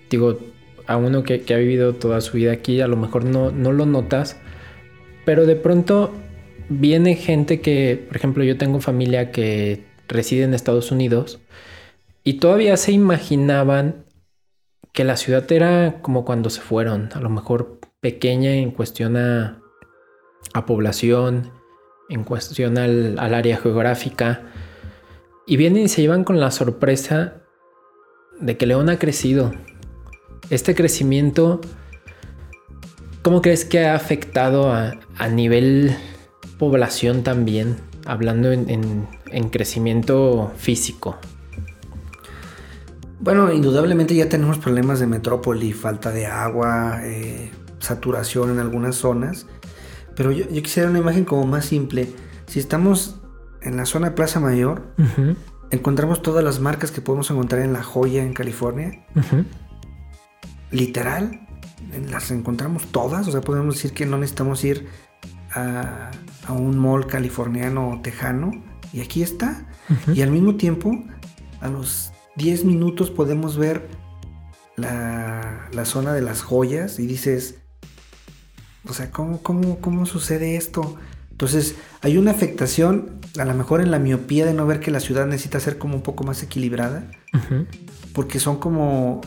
digo, 0.10 0.40
a 0.86 0.98
uno 0.98 1.24
que, 1.24 1.44
ha 1.54 1.58
vivido 1.58 1.96
toda 1.96 2.22
su 2.22 2.38
vida 2.38 2.52
aquí, 2.52 2.82
a 2.82 2.88
lo 2.88 2.98
mejor 2.98 3.26
no, 3.26 3.52
no 3.52 3.72
lo 3.72 3.86
notas, 3.86 4.38
pero 5.26 5.46
de 5.46 5.56
pronto 5.56 6.14
viene 6.70 7.16
gente 7.16 7.62
que, 7.62 8.04
por 8.08 8.18
ejemplo, 8.18 8.44
yo 8.44 8.58
tengo 8.58 8.80
familia 8.80 9.32
que 9.32 9.84
reside 10.08 10.44
en 10.44 10.54
Estados 10.54 10.92
Unidos 10.92 11.40
y 12.24 12.36
todavía 12.36 12.78
se 12.78 12.92
imaginaban 12.92 14.04
que 14.94 15.04
la 15.04 15.18
ciudad 15.18 15.50
era 15.52 16.02
como 16.02 16.26
cuando 16.26 16.50
se 16.50 16.62
fueron, 16.62 17.10
a 17.14 17.20
lo 17.20 17.30
mejor 17.30 17.80
pequeña 18.02 18.54
en 18.54 18.72
cuestión 18.72 19.18
a, 19.18 19.62
población, 20.66 21.52
en 22.10 22.24
cuestión 22.24 22.78
al, 22.78 23.18
área 23.20 23.58
geográfica, 23.58 24.44
y 25.46 25.58
vienen 25.58 25.84
y 25.84 25.90
se 25.90 26.02
llevan 26.02 26.24
con 26.24 26.40
la 26.40 26.52
sorpresa 26.52 27.42
de 28.40 28.58
que 28.58 28.66
León 28.66 28.90
ha 28.90 29.00
crecido. 29.00 29.52
Este 30.50 30.76
crecimiento, 30.76 31.62
¿cómo 33.22 33.42
crees 33.42 33.66
que 33.66 33.86
ha 33.86 33.96
afectado 33.96 34.72
a, 34.72 35.28
nivel 35.30 35.96
población 36.58 37.24
también? 37.24 37.78
Hablando 38.06 38.52
en 38.52 39.50
crecimiento 39.50 40.52
físico. 40.58 41.20
Bueno, 43.20 43.52
indudablemente 43.52 44.16
ya 44.16 44.30
tenemos 44.30 44.58
problemas 44.60 45.00
de 45.00 45.08
metrópoli, 45.08 45.74
falta 45.74 46.12
de 46.12 46.26
agua, 46.26 47.00
eh, 47.04 47.52
saturación 47.80 48.52
en 48.52 48.60
algunas 48.60 48.96
zonas. 48.96 49.46
Pero 50.16 50.32
yo, 50.32 50.50
yo 50.50 50.64
quisiera 50.64 50.90
una 50.90 51.00
imagen 51.00 51.26
como 51.26 51.46
más 51.46 51.66
simple. 51.66 52.14
Si 52.48 52.60
estamos 52.60 53.20
en 53.62 53.78
la 53.78 53.86
zona 53.86 54.10
de 54.10 54.16
Plaza 54.16 54.40
Mayor, 54.40 54.84
encontramos 55.70 56.22
todas 56.22 56.44
las 56.44 56.60
marcas 56.60 56.92
que 56.92 57.02
podemos 57.02 57.30
encontrar 57.30 57.62
en 57.62 57.74
La 57.74 57.84
Joya, 57.84 58.24
en 58.24 58.34
California. 58.34 59.06
Literal, 60.72 61.48
las 62.10 62.32
encontramos 62.32 62.88
todas. 62.88 63.28
O 63.28 63.32
sea, 63.32 63.42
podemos 63.42 63.76
decir 63.76 63.94
que 63.94 64.06
no 64.06 64.18
necesitamos 64.18 64.64
ir 64.64 64.88
a, 65.52 66.12
a 66.48 66.54
un 66.54 66.78
mall 66.78 67.06
californiano 67.06 67.92
o 67.92 68.02
tejano. 68.02 68.52
Y 68.94 69.02
aquí 69.02 69.22
está. 69.22 69.68
Y 70.14 70.22
al 70.22 70.32
mismo 70.32 70.56
tiempo, 70.56 70.92
a 71.62 71.68
los 71.68 72.14
10 72.40 72.64
minutos 72.64 73.12
podemos 73.12 73.58
ver 73.58 73.88
la, 74.78 75.70
la 75.74 75.86
zona 75.86 76.14
de 76.14 76.22
las 76.22 76.42
joyas 76.42 76.98
y 76.98 77.06
dices, 77.06 77.56
o 78.88 78.94
sea, 78.94 79.12
¿cómo, 79.12 79.44
cómo, 79.44 79.80
cómo 79.80 80.06
sucede 80.06 80.56
esto? 80.56 80.96
Entonces, 81.32 81.76
hay 82.02 82.18
una 82.18 82.32
afectación, 82.32 83.20
a 83.38 83.46
lo 83.46 83.54
mejor 83.54 83.82
en 83.82 83.92
la 83.92 84.00
miopía 84.00 84.46
de 84.46 84.54
no 84.54 84.66
ver 84.66 84.80
que 84.80 84.90
la 84.90 85.02
ciudad 85.02 85.26
necesita 85.26 85.60
ser 85.60 85.78
como 85.78 85.96
un 85.96 86.02
poco 86.02 86.24
más 86.24 86.42
equilibrada, 86.42 87.12
porque 88.14 88.40
son 88.40 88.58
como, 88.58 89.20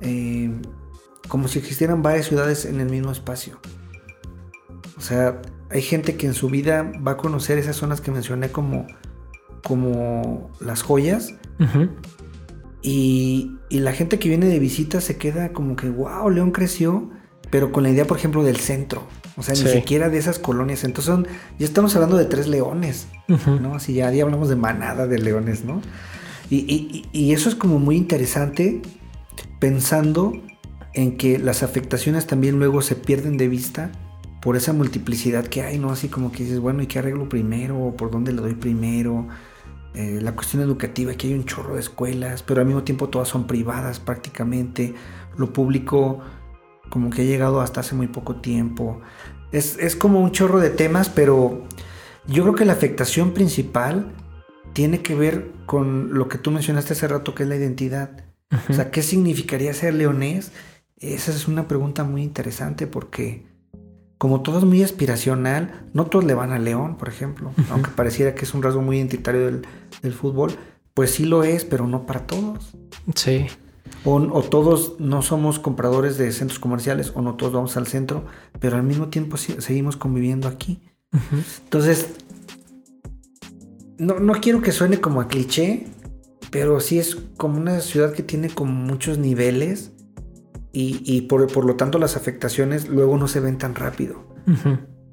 eh, 0.00 0.50
como 1.28 1.48
si 1.48 1.58
existieran 1.58 2.02
varias 2.02 2.26
ciudades 2.26 2.64
en 2.64 2.80
el 2.80 2.88
mismo 2.88 3.12
espacio. 3.12 3.60
O 4.96 5.00
sea, 5.02 5.40
hay 5.70 5.82
gente 5.82 6.16
que 6.16 6.26
en 6.26 6.34
su 6.34 6.48
vida 6.48 6.90
va 7.06 7.12
a 7.12 7.16
conocer 7.18 7.58
esas 7.58 7.76
zonas 7.76 8.00
que 8.00 8.10
mencioné 8.10 8.50
como, 8.50 8.86
como 9.62 10.50
las 10.60 10.82
joyas, 10.82 11.34
y, 12.82 13.56
y 13.68 13.80
la 13.80 13.92
gente 13.92 14.18
que 14.18 14.28
viene 14.28 14.46
de 14.46 14.58
visita 14.58 15.00
se 15.00 15.16
queda 15.16 15.52
como 15.52 15.76
que, 15.76 15.88
wow, 15.90 16.30
León 16.30 16.50
creció, 16.50 17.10
pero 17.50 17.72
con 17.72 17.82
la 17.82 17.90
idea, 17.90 18.06
por 18.06 18.16
ejemplo, 18.16 18.42
del 18.42 18.56
centro. 18.56 19.02
O 19.36 19.42
sea, 19.42 19.54
Sí. 19.54 19.64
ni 19.64 19.70
siquiera 19.70 20.08
de 20.08 20.18
esas 20.18 20.38
colonias. 20.38 20.84
Entonces, 20.84 21.06
son, 21.12 21.26
ya 21.58 21.66
estamos 21.66 21.94
hablando 21.94 22.16
de 22.16 22.24
tres 22.26 22.46
leones. 22.48 23.08
¿no? 23.60 23.74
Así 23.74 23.94
ya, 23.94 24.10
ya 24.12 24.24
hablamos 24.24 24.48
de 24.48 24.56
manada 24.56 25.06
de 25.06 25.18
leones, 25.18 25.64
¿no? 25.64 25.80
Y, 26.50 26.56
y- 26.58 27.06
y- 27.12 27.32
eso 27.32 27.48
es 27.48 27.54
como 27.54 27.78
muy 27.78 27.96
interesante 27.96 28.82
pensando 29.60 30.32
en 30.94 31.16
que 31.16 31.38
las 31.38 31.62
afectaciones 31.62 32.26
también 32.26 32.58
luego 32.58 32.82
se 32.82 32.96
pierden 32.96 33.36
de 33.36 33.46
vista 33.48 33.92
por 34.42 34.56
esa 34.56 34.72
multiplicidad 34.72 35.46
que 35.46 35.62
hay, 35.62 35.78
¿no? 35.78 35.90
Así 35.92 36.08
como 36.08 36.32
que 36.32 36.42
dices, 36.44 36.58
bueno, 36.58 36.82
¿y 36.82 36.86
qué 36.86 36.98
arreglo 36.98 37.28
primero? 37.28 37.78
¿O 37.78 37.94
¿Por 37.96 38.10
dónde 38.10 38.32
le 38.32 38.40
doy 38.42 38.54
primero? 38.54 39.28
Eh, 39.94 40.20
la 40.22 40.32
cuestión 40.36 40.62
educativa, 40.62 41.14
que 41.14 41.26
hay 41.26 41.34
un 41.34 41.44
chorro 41.44 41.74
de 41.74 41.80
escuelas, 41.80 42.42
pero 42.42 42.60
al 42.60 42.66
mismo 42.66 42.84
tiempo 42.84 43.08
todas 43.08 43.28
son 43.28 43.46
privadas 43.46 43.98
prácticamente. 43.98 44.94
Lo 45.36 45.52
público 45.52 46.20
como 46.90 47.10
que 47.10 47.22
ha 47.22 47.24
llegado 47.24 47.60
hasta 47.60 47.80
hace 47.80 47.94
muy 47.94 48.08
poco 48.08 48.36
tiempo. 48.36 49.00
Es, 49.52 49.78
es 49.78 49.96
como 49.96 50.20
un 50.20 50.32
chorro 50.32 50.60
de 50.60 50.70
temas, 50.70 51.08
pero 51.08 51.64
yo 52.26 52.42
creo 52.44 52.54
que 52.54 52.64
la 52.64 52.72
afectación 52.72 53.32
principal 53.32 54.12
tiene 54.72 55.02
que 55.02 55.14
ver 55.14 55.50
con 55.66 56.14
lo 56.14 56.28
que 56.28 56.38
tú 56.38 56.50
mencionaste 56.50 56.92
hace 56.92 57.08
rato, 57.08 57.34
que 57.34 57.42
es 57.42 57.48
la 57.48 57.56
identidad. 57.56 58.24
O 58.68 58.72
sea, 58.72 58.90
¿qué 58.90 59.02
significaría 59.02 59.72
ser 59.74 59.94
leonés? 59.94 60.52
Esa 60.98 61.30
es 61.30 61.48
una 61.48 61.66
pregunta 61.66 62.04
muy 62.04 62.22
interesante 62.22 62.86
porque 62.86 63.46
como 64.20 64.42
todo 64.42 64.58
es 64.58 64.64
muy 64.66 64.82
aspiracional, 64.82 65.88
no 65.94 66.04
todos 66.04 66.26
le 66.26 66.34
van 66.34 66.52
a 66.52 66.58
León, 66.58 66.98
por 66.98 67.08
ejemplo, 67.08 67.52
aunque 67.70 67.88
pareciera 67.88 68.34
que 68.34 68.44
es 68.44 68.52
un 68.52 68.62
rasgo 68.62 68.82
muy 68.82 68.98
identitario 68.98 69.46
del, 69.46 69.62
del 70.02 70.12
fútbol, 70.12 70.52
pues 70.92 71.12
sí 71.12 71.24
lo 71.24 71.42
es, 71.42 71.64
pero 71.64 71.86
no 71.86 72.04
para 72.04 72.26
todos. 72.26 72.76
Sí. 73.14 73.46
O, 74.04 74.16
o 74.16 74.42
todos 74.42 74.96
no 75.00 75.22
somos 75.22 75.58
compradores 75.58 76.18
de 76.18 76.30
centros 76.32 76.58
comerciales, 76.58 77.12
o 77.14 77.22
no 77.22 77.36
todos 77.36 77.54
vamos 77.54 77.78
al 77.78 77.86
centro, 77.86 78.26
pero 78.58 78.76
al 78.76 78.82
mismo 78.82 79.08
tiempo 79.08 79.38
seguimos 79.38 79.96
conviviendo 79.96 80.48
aquí. 80.48 80.82
Entonces, 81.64 82.10
no, 83.96 84.20
no 84.20 84.34
quiero 84.34 84.60
que 84.60 84.72
suene 84.72 85.00
como 85.00 85.22
a 85.22 85.28
cliché, 85.28 85.86
pero 86.50 86.80
sí 86.80 86.98
es 86.98 87.16
como 87.38 87.56
una 87.56 87.80
ciudad 87.80 88.12
que 88.12 88.22
tiene 88.22 88.50
como 88.50 88.72
muchos 88.72 89.16
niveles 89.16 89.92
y, 90.72 91.02
y 91.04 91.22
por, 91.22 91.46
por 91.52 91.64
lo 91.64 91.76
tanto 91.76 91.98
las 91.98 92.16
afectaciones 92.16 92.88
luego 92.88 93.16
no 93.18 93.28
se 93.28 93.40
ven 93.40 93.58
tan 93.58 93.74
rápido. 93.74 94.24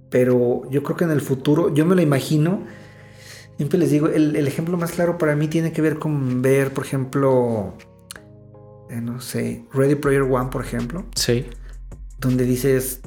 Pero 0.10 0.70
yo 0.70 0.84
creo 0.84 0.98
que 0.98 1.04
en 1.04 1.12
el 1.12 1.22
futuro, 1.22 1.74
yo 1.74 1.86
me 1.86 1.96
lo 1.96 2.02
imagino, 2.02 2.62
siempre 3.58 3.78
les 3.78 3.91
digo, 3.91 4.08
el, 4.08 4.36
el 4.36 4.48
ejemplo 4.48 4.78
más 4.78 4.91
claro 4.91 5.17
para 5.17 5.36
mí 5.36 5.48
tiene 5.48 5.72
que 5.74 5.82
ver 5.82 6.00
con 6.00 6.41
ver, 6.41 6.74
por 6.74 6.86
ejemplo, 6.86 7.74
eh, 8.89 9.02
no 9.02 9.20
sé, 9.20 9.65
Ready 9.74 9.96
Player 9.96 10.22
One, 10.22 10.50
por 10.50 10.63
ejemplo 10.63 11.06
Sí. 11.15 11.46
donde 12.20 12.46
dices, 12.46 13.02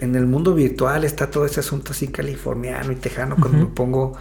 en 0.00 0.16
el 0.16 0.26
mundo 0.26 0.54
virtual 0.54 1.04
está 1.04 1.30
todo 1.30 1.44
ese 1.46 1.60
asunto 1.60 1.92
así 1.92 2.08
californiano 2.08 2.90
y 2.90 2.96
tejano, 2.96 3.36
cuando 3.38 3.58
me 3.58 3.66
pongo 3.66 4.16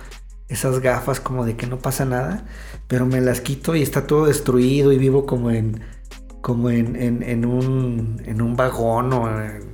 esas 0.47 0.79
gafas 0.81 1.19
como 1.19 1.45
de 1.45 1.55
que 1.55 1.67
no 1.67 1.79
pasa 1.79 2.05
nada, 2.05 2.45
pero 2.87 3.05
me 3.05 3.19
las 3.21 3.41
quito 3.41 3.75
y 3.75 3.81
está 3.81 4.05
todo 4.07 4.25
destruido 4.25 4.91
y 4.91 4.97
vivo 4.97 5.25
como 5.25 5.51
en, 5.51 5.81
como 6.41 6.69
en, 6.69 6.95
en- 6.95 7.23
en 7.23 7.45
un, 7.45 8.21
en 8.25 8.41
un 8.41 8.55
vagón 8.55 9.11
o 9.13 9.27
en- 9.29 9.69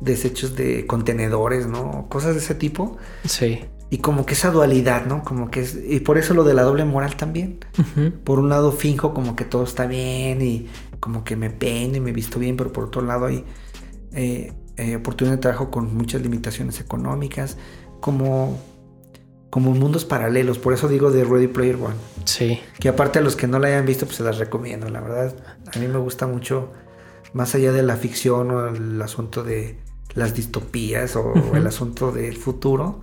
desechos 0.00 0.56
de 0.56 0.86
contenedores, 0.86 1.66
¿no? 1.68 2.06
Cosas 2.08 2.34
de 2.34 2.40
ese 2.40 2.54
tipo. 2.56 2.96
Sí. 3.24 3.60
Y 3.88 3.98
como 3.98 4.24
que 4.26 4.32
esa 4.34 4.50
dualidad, 4.50 5.04
¿no? 5.06 5.22
Como 5.22 5.50
que 5.50 5.60
es... 5.60 5.78
Y 5.86 6.00
por 6.00 6.18
eso 6.18 6.34
lo 6.34 6.44
de 6.44 6.54
la 6.54 6.62
doble 6.62 6.84
moral 6.84 7.14
también. 7.16 7.58
Por 8.24 8.38
un 8.40 8.48
lado 8.48 8.72
finjo 8.72 9.12
como 9.14 9.36
que 9.36 9.44
todo 9.44 9.64
está 9.64 9.86
bien 9.86 10.40
y 10.42 10.66
como 10.98 11.22
que 11.24 11.36
me 11.36 11.50
peino 11.50 11.98
y 11.98 12.00
me 12.00 12.10
visto 12.12 12.38
bien, 12.40 12.56
pero 12.56 12.72
por 12.72 12.84
otro 12.84 13.02
lado 13.02 13.26
hay 13.26 13.44
eh, 14.12 14.52
eh, 14.76 14.96
oportunidad 14.96 15.36
de 15.36 15.40
trabajo 15.42 15.70
con 15.70 15.94
muchas 15.96 16.22
limitaciones 16.22 16.80
económicas, 16.80 17.58
como, 18.00 18.58
como 19.52 19.72
mundos 19.74 20.06
paralelos. 20.06 20.58
Por 20.58 20.72
eso 20.72 20.88
digo 20.88 21.10
de 21.10 21.24
Ready 21.24 21.46
Player 21.46 21.76
One. 21.76 21.96
Sí. 22.24 22.58
Que 22.80 22.88
aparte 22.88 23.18
a 23.18 23.22
los 23.22 23.36
que 23.36 23.46
no 23.46 23.58
la 23.58 23.68
hayan 23.68 23.84
visto, 23.84 24.06
pues 24.06 24.16
se 24.16 24.22
las 24.22 24.38
recomiendo. 24.38 24.88
La 24.88 25.02
verdad, 25.02 25.36
a 25.70 25.78
mí 25.78 25.88
me 25.88 25.98
gusta 25.98 26.26
mucho, 26.26 26.72
más 27.34 27.54
allá 27.54 27.70
de 27.70 27.82
la 27.82 27.96
ficción 27.96 28.50
o 28.50 28.68
el 28.68 29.02
asunto 29.02 29.44
de 29.44 29.76
las 30.14 30.34
distopías 30.34 31.16
o 31.16 31.34
el 31.54 31.66
asunto 31.66 32.12
del 32.12 32.38
futuro, 32.38 33.02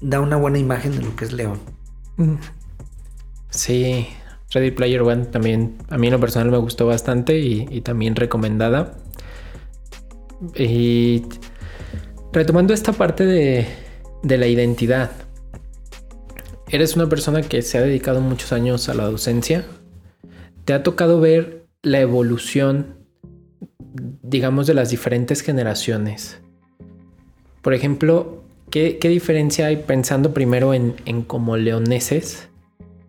da 0.00 0.18
una 0.18 0.34
buena 0.34 0.58
imagen 0.58 0.90
de 0.90 1.04
lo 1.04 1.14
que 1.14 1.26
es 1.26 1.32
León. 1.32 1.60
Sí, 3.50 4.08
Ready 4.50 4.72
Player 4.72 5.02
One 5.02 5.26
también 5.26 5.78
a 5.88 5.98
mí 5.98 6.08
en 6.08 6.14
lo 6.14 6.18
personal 6.18 6.50
me 6.50 6.58
gustó 6.58 6.84
bastante 6.88 7.38
y, 7.38 7.68
y 7.70 7.82
también 7.82 8.16
recomendada. 8.16 8.98
Y 10.56 11.26
retomando 12.32 12.74
esta 12.74 12.92
parte 12.92 13.24
de, 13.24 13.68
de 14.24 14.36
la 14.36 14.48
identidad, 14.48 15.12
eres 16.70 16.94
una 16.94 17.08
persona 17.08 17.42
que 17.42 17.62
se 17.62 17.78
ha 17.78 17.82
dedicado 17.82 18.20
muchos 18.20 18.52
años 18.52 18.88
a 18.88 18.94
la 18.94 19.04
docencia. 19.04 19.64
¿Te 20.64 20.72
ha 20.72 20.82
tocado 20.82 21.20
ver 21.20 21.66
la 21.82 22.00
evolución, 22.00 22.96
digamos, 24.22 24.66
de 24.66 24.74
las 24.74 24.90
diferentes 24.90 25.42
generaciones? 25.42 26.40
Por 27.62 27.74
ejemplo, 27.74 28.44
¿qué, 28.70 28.98
diferencia 29.02 29.66
hay 29.66 29.78
pensando 29.78 30.32
primero 30.32 30.72
en, 30.72 30.94
en 31.06 31.22
como 31.22 31.56
leoneses? 31.56 32.48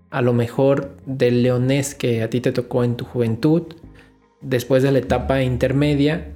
A 0.10 0.22
lo 0.22 0.34
mejor 0.34 0.98
del 1.06 1.44
leonés 1.44 1.94
que 1.94 2.24
a 2.24 2.30
ti 2.30 2.42
te 2.42 2.52
tocó 2.52 2.84
en 2.84 2.96
tu 2.96 3.06
juventud, 3.06 3.64
después 4.42 4.82
de 4.82 4.92
la 4.92 5.00
etapa 5.00 5.44
intermedia 5.44 6.34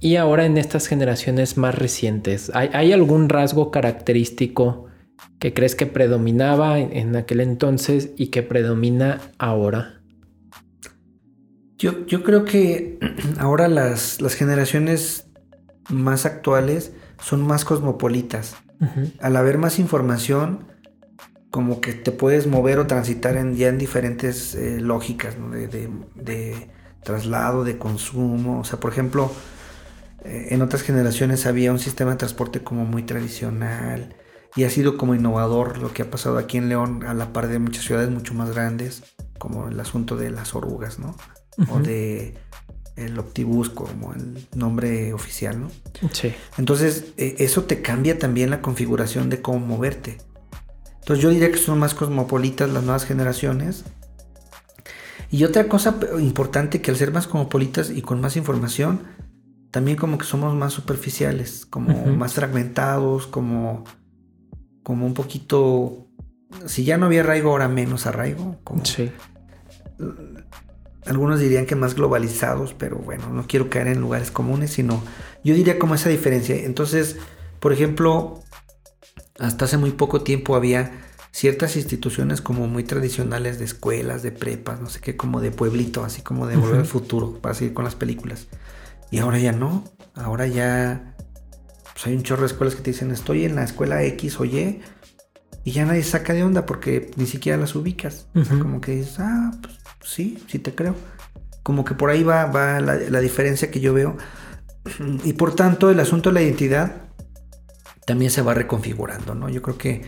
y 0.00 0.16
ahora 0.16 0.44
en 0.44 0.58
estas 0.58 0.88
generaciones 0.88 1.56
más 1.56 1.76
recientes. 1.76 2.50
¿Hay, 2.52 2.68
hay 2.72 2.92
algún 2.92 3.28
rasgo 3.28 3.70
característico 3.70 4.88
que 5.38 5.52
crees 5.54 5.74
que 5.74 5.86
predominaba 5.86 6.78
en, 6.78 7.16
aquel 7.16 7.40
entonces 7.40 8.10
y 8.16 8.28
que 8.28 8.42
predomina 8.42 9.20
ahora? 9.38 10.00
Yo, 11.78 12.06
yo 12.06 12.22
creo 12.22 12.44
que 12.44 12.98
ahora 13.38 13.68
las, 13.68 14.20
las 14.20 14.34
generaciones 14.34 15.26
más 15.90 16.26
actuales 16.26 16.92
son 17.20 17.46
más 17.46 17.64
cosmopolitas. 17.64 18.56
Al 19.20 19.36
haber 19.36 19.58
más 19.58 19.78
información, 19.78 20.66
como 21.52 21.80
que 21.80 21.92
te 21.92 22.10
puedes 22.10 22.48
mover 22.48 22.80
o 22.80 22.88
transitar 22.88 23.36
en, 23.36 23.54
ya 23.54 23.68
en 23.68 23.78
diferentes 23.78 24.56
eh, 24.56 24.80
lógicas 24.80 25.38
¿no? 25.38 25.50
de, 25.50 25.68
de- 25.68 25.88
de 26.16 26.68
traslado, 27.04 27.62
de 27.62 27.78
consumo. 27.78 28.58
O 28.60 28.64
sea, 28.64 28.80
por 28.80 28.90
ejemplo, 28.90 29.30
eh, 30.24 30.48
en 30.50 30.62
otras 30.62 30.82
generaciones 30.82 31.46
había 31.46 31.70
un 31.70 31.78
sistema 31.78 32.12
de 32.12 32.16
transporte 32.16 32.64
como 32.64 32.84
muy 32.84 33.04
tradicional 33.04 34.16
y 34.54 34.64
ha 34.64 34.70
sido 34.70 34.96
como 34.96 35.14
innovador 35.14 35.78
lo 35.78 35.92
que 35.92 36.02
ha 36.02 36.10
pasado 36.10 36.38
aquí 36.38 36.58
en 36.58 36.68
León 36.68 37.04
a 37.04 37.14
la 37.14 37.32
par 37.32 37.48
de 37.48 37.58
muchas 37.58 37.84
ciudades 37.84 38.10
mucho 38.10 38.34
más 38.34 38.50
grandes, 38.50 39.02
como 39.38 39.68
el 39.68 39.80
asunto 39.80 40.16
de 40.16 40.30
las 40.30 40.54
orugas, 40.54 40.98
¿no? 40.98 41.16
O 41.68 41.80
de 41.80 42.34
el 42.96 43.18
Optibus 43.18 43.70
como 43.70 44.12
el 44.12 44.46
nombre 44.54 45.12
oficial, 45.12 45.60
¿no? 45.60 45.70
Sí. 46.12 46.34
Entonces, 46.58 47.12
eh, 47.16 47.36
eso 47.38 47.64
te 47.64 47.80
cambia 47.80 48.18
también 48.18 48.50
la 48.50 48.60
configuración 48.60 49.30
de 49.30 49.40
cómo 49.40 49.58
moverte. 49.66 50.18
Entonces, 51.00 51.22
yo 51.22 51.30
diría 51.30 51.50
que 51.50 51.58
son 51.58 51.78
más 51.78 51.94
cosmopolitas 51.94 52.70
las 52.70 52.82
nuevas 52.84 53.04
generaciones. 53.04 53.84
Y 55.30 55.44
otra 55.44 55.66
cosa 55.66 55.98
importante 56.20 56.82
que 56.82 56.90
al 56.90 56.96
ser 56.98 57.10
más 57.10 57.26
cosmopolitas 57.26 57.90
y 57.90 58.02
con 58.02 58.20
más 58.20 58.36
información, 58.36 59.00
también 59.70 59.96
como 59.96 60.18
que 60.18 60.26
somos 60.26 60.54
más 60.54 60.74
superficiales, 60.74 61.64
como 61.64 62.06
más 62.14 62.34
fragmentados, 62.34 63.26
como, 63.26 63.84
como 64.82 65.06
un 65.06 65.14
poquito... 65.14 66.06
Si 66.66 66.84
ya 66.84 66.98
no 66.98 67.06
había 67.06 67.20
arraigo, 67.20 67.50
ahora 67.50 67.68
menos 67.68 68.06
arraigo. 68.06 68.58
Como, 68.62 68.84
Sí. 68.84 69.10
algunos 71.06 71.40
dirían 71.40 71.66
que 71.66 71.74
más 71.74 71.94
globalizados, 71.94 72.74
pero 72.74 72.96
bueno, 72.98 73.30
no 73.30 73.46
quiero 73.46 73.68
caer 73.70 73.88
en 73.88 74.00
lugares 74.00 74.30
comunes, 74.30 74.70
sino 74.72 75.02
yo 75.44 75.54
diría 75.54 75.78
como 75.78 75.94
esa 75.94 76.08
diferencia. 76.08 76.54
Entonces, 76.56 77.16
por 77.60 77.72
ejemplo, 77.72 78.40
hasta 79.38 79.64
hace 79.64 79.78
muy 79.78 79.90
poco 79.90 80.20
tiempo 80.22 80.54
había 80.54 80.92
ciertas 81.32 81.76
instituciones 81.76 82.40
como 82.40 82.68
muy 82.68 82.84
tradicionales 82.84 83.58
de 83.58 83.64
escuelas, 83.64 84.22
de 84.22 84.32
prepas, 84.32 84.80
no 84.80 84.88
sé 84.90 85.00
qué, 85.00 85.16
como 85.16 85.40
de 85.40 85.50
pueblito, 85.50 86.04
así 86.04 86.22
como 86.22 86.46
de 86.46 86.56
volver 86.56 86.80
al 86.80 86.86
futuro, 86.86 87.38
para 87.40 87.54
seguir 87.54 87.72
con 87.72 87.84
las 87.84 87.94
películas. 87.94 88.48
Y 89.10 89.18
ahora 89.18 89.38
ya 89.38 89.52
no, 89.52 89.84
ahora 90.14 90.46
ya 90.46 91.11
pues 91.92 92.06
hay 92.06 92.14
un 92.14 92.22
chorro 92.22 92.42
de 92.42 92.48
escuelas 92.48 92.74
que 92.74 92.82
te 92.82 92.90
dicen 92.90 93.10
estoy 93.10 93.44
en 93.44 93.54
la 93.54 93.64
escuela 93.64 94.02
X 94.02 94.40
o 94.40 94.44
Y 94.44 94.80
y 95.64 95.72
ya 95.72 95.84
nadie 95.84 96.02
saca 96.02 96.32
de 96.32 96.42
onda 96.42 96.66
porque 96.66 97.10
ni 97.16 97.26
siquiera 97.26 97.56
las 97.58 97.74
ubicas. 97.74 98.26
O 98.34 98.44
sea, 98.44 98.58
como 98.58 98.80
que 98.80 98.96
dices, 98.96 99.20
ah, 99.20 99.52
pues 99.62 99.78
sí, 100.02 100.42
sí 100.48 100.58
te 100.58 100.74
creo. 100.74 100.96
Como 101.62 101.84
que 101.84 101.94
por 101.94 102.10
ahí 102.10 102.24
va, 102.24 102.46
va 102.46 102.80
la, 102.80 102.96
la 102.96 103.20
diferencia 103.20 103.70
que 103.70 103.78
yo 103.78 103.94
veo. 103.94 104.16
Y 105.24 105.34
por 105.34 105.54
tanto, 105.54 105.90
el 105.90 106.00
asunto 106.00 106.30
de 106.30 106.34
la 106.34 106.42
identidad 106.42 107.02
también 108.04 108.30
se 108.30 108.42
va 108.42 108.54
reconfigurando, 108.54 109.34
¿no? 109.34 109.48
Yo 109.48 109.62
creo 109.62 109.78
que, 109.78 110.02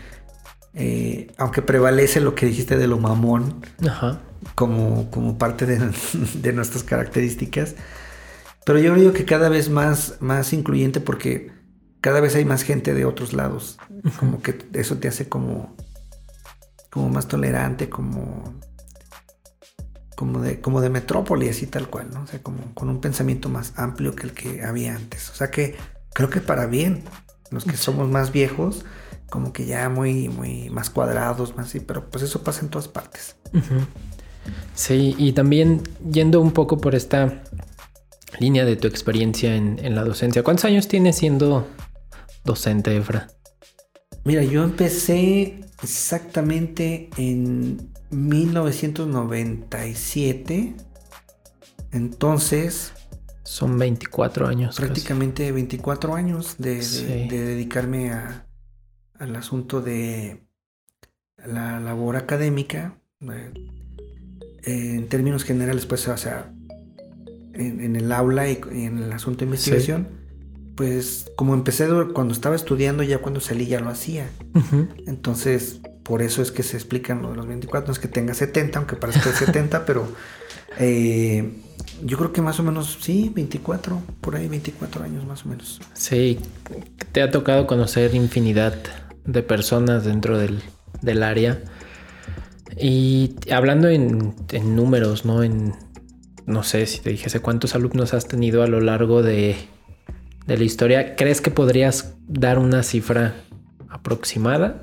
eh, 0.73 1.31
aunque 1.37 1.61
prevalece 1.61 2.19
lo 2.19 2.35
que 2.35 2.45
dijiste 2.45 2.77
de 2.77 2.87
lo 2.87 2.97
mamón 2.97 3.61
Ajá. 3.87 4.19
como, 4.55 5.09
como 5.09 5.37
parte 5.37 5.65
de, 5.65 5.79
de 6.33 6.53
nuestras 6.53 6.83
características, 6.83 7.75
pero 8.65 8.79
yo 8.79 8.93
digo 8.95 9.13
que 9.13 9.23
cada 9.23 9.47
vez 9.47 9.69
más, 9.69 10.17
más 10.19 10.51
incluyente 10.51 10.99
porque 10.99 11.54
cada 12.05 12.21
vez 12.21 12.35
hay 12.35 12.45
más 12.45 12.61
gente 12.61 12.93
de 12.93 13.03
otros 13.03 13.33
lados. 13.33 13.79
Como 14.19 14.39
que 14.39 14.55
eso 14.73 14.99
te 14.99 15.07
hace 15.07 15.27
como, 15.27 15.75
como 16.91 17.09
más 17.09 17.27
tolerante, 17.27 17.89
como, 17.89 18.43
como, 20.15 20.39
de, 20.39 20.61
como 20.61 20.81
de 20.81 20.91
metrópoli, 20.91 21.49
así 21.49 21.65
tal 21.65 21.89
cual, 21.89 22.11
¿no? 22.13 22.21
O 22.21 22.27
sea, 22.27 22.43
como 22.43 22.75
con 22.75 22.89
un 22.89 23.01
pensamiento 23.01 23.49
más 23.49 23.73
amplio 23.75 24.15
que 24.15 24.27
el 24.27 24.33
que 24.33 24.63
había 24.63 24.95
antes. 24.95 25.31
O 25.31 25.33
sea 25.33 25.49
que 25.49 25.77
creo 26.13 26.29
que 26.29 26.41
para 26.41 26.67
bien, 26.67 27.05
los 27.49 27.65
que 27.65 27.75
somos 27.75 28.07
más 28.07 28.31
viejos, 28.31 28.85
como 29.31 29.51
que 29.51 29.65
ya 29.65 29.89
muy, 29.89 30.29
muy 30.29 30.69
más 30.69 30.91
cuadrados, 30.91 31.57
más 31.57 31.69
así, 31.69 31.79
pero 31.79 32.11
pues 32.11 32.23
eso 32.23 32.43
pasa 32.43 32.61
en 32.61 32.69
todas 32.69 32.87
partes. 32.87 33.35
Sí, 34.75 35.15
y 35.17 35.33
también 35.33 35.81
yendo 36.07 36.39
un 36.39 36.51
poco 36.51 36.77
por 36.77 36.93
esta 36.93 37.41
línea 38.37 38.63
de 38.63 38.75
tu 38.75 38.87
experiencia 38.87 39.55
en, 39.55 39.79
en 39.83 39.95
la 39.95 40.03
docencia. 40.03 40.43
¿Cuántos 40.43 40.65
años 40.65 40.87
tienes 40.87 41.15
siendo 41.15 41.67
docente, 42.45 42.95
Efra? 42.95 43.27
Mira, 44.23 44.43
yo 44.43 44.63
empecé 44.63 45.59
exactamente 45.83 47.09
en 47.17 47.91
1997. 48.11 50.75
Entonces, 51.91 52.93
Son 53.43 53.77
24 53.77 54.47
años. 54.47 54.75
casi. 54.75 54.85
prácticamente 54.87 55.51
24 55.51 56.15
años 56.15 56.55
de, 56.57 56.75
de- 56.75 56.81
Sí. 56.83 57.05
de 57.05 57.45
dedicarme 57.45 58.11
a- 58.11 58.47
al 59.19 59.35
asunto 59.35 59.81
de 59.81 60.43
la 61.45 61.79
labor 61.79 62.15
académica. 62.17 62.97
eh, 63.21 63.53
en 64.95 65.07
términos 65.07 65.43
generales, 65.45 65.85
pues, 65.85 66.05
o 66.07 66.17
sea, 66.17 66.51
en, 67.53 67.79
en 67.81 67.95
el 67.95 68.11
aula 68.11 68.49
y 68.49 68.59
en 68.71 68.97
el 68.99 69.11
asunto 69.13 69.39
de 69.39 69.45
investigación, 69.45 70.07
pues 70.75 71.31
como 71.35 71.53
empecé 71.53 71.87
cuando 72.13 72.33
estaba 72.33 72.55
estudiando, 72.55 73.03
ya 73.03 73.19
cuando 73.19 73.39
salí 73.39 73.65
ya 73.65 73.79
lo 73.79 73.89
hacía. 73.89 74.29
Entonces, 75.07 75.79
por 76.03 76.21
eso 76.21 76.41
es 76.41 76.51
que 76.51 76.63
se 76.63 76.75
explican 76.77 77.21
lo 77.21 77.31
de 77.31 77.37
los 77.37 77.47
24. 77.47 77.87
No 77.87 77.93
es 77.93 77.99
que 77.99 78.07
tenga 78.07 78.33
70, 78.33 78.77
aunque 78.79 78.95
parezca 78.95 79.31
70, 79.31 79.85
pero 79.85 80.07
eh, 80.79 81.53
yo 82.03 82.17
creo 82.17 82.33
que 82.33 82.41
más 82.41 82.59
o 82.59 82.63
menos, 82.63 82.97
sí, 83.01 83.31
24, 83.33 84.01
por 84.19 84.35
ahí 84.35 84.47
24 84.47 85.03
años 85.03 85.25
más 85.25 85.45
o 85.45 85.49
menos. 85.49 85.79
Sí, 85.93 86.39
te 87.11 87.21
ha 87.21 87.31
tocado 87.31 87.67
conocer 87.67 88.13
infinidad 88.13 88.75
de 89.25 89.43
personas 89.43 90.03
dentro 90.03 90.37
del, 90.37 90.61
del 91.01 91.23
área. 91.23 91.63
Y 92.77 93.35
hablando 93.49 93.87
en, 93.87 94.35
en 94.51 94.75
números, 94.75 95.23
¿no? 95.23 95.41
En, 95.41 95.73
no 96.45 96.63
sé 96.63 96.85
si 96.85 96.99
te 96.99 97.11
dijese 97.11 97.39
cuántos 97.39 97.75
alumnos 97.75 98.13
has 98.13 98.27
tenido 98.27 98.61
a 98.61 98.67
lo 98.67 98.81
largo 98.81 99.23
de, 99.23 99.55
de 100.47 100.57
la 100.57 100.63
historia. 100.63 101.15
¿Crees 101.15 101.41
que 101.41 101.51
podrías 101.51 102.15
dar 102.27 102.59
una 102.59 102.83
cifra 102.83 103.35
aproximada? 103.89 104.81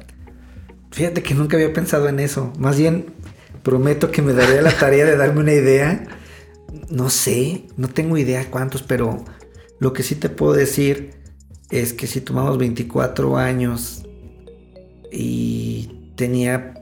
Fíjate 0.91 1.23
que 1.23 1.35
nunca 1.35 1.57
había 1.57 1.73
pensado 1.73 2.09
en 2.09 2.21
eso. 2.21 2.53
Más 2.59 2.79
bien, 2.79 3.07
prometo 3.63 4.11
que 4.11 4.23
me 4.23 4.33
daré 4.33 4.61
la 4.63 4.73
tarea 4.73 5.05
de 5.05 5.17
darme 5.17 5.41
una 5.41 5.53
idea. 5.53 6.07
No 6.91 7.11
sé, 7.11 7.65
no 7.77 7.89
tengo 7.89 8.17
idea 8.19 8.51
cuántos, 8.51 8.83
pero 8.83 9.25
Lo 9.79 9.93
que 9.93 10.05
sí 10.05 10.15
te 10.15 10.29
puedo 10.29 10.53
decir 10.53 11.11
es 11.69 11.93
que 11.93 12.07
si 12.07 12.21
tomamos 12.21 12.57
24 12.57 13.37
años 13.37 14.05
y 15.11 16.13
tenía 16.15 16.75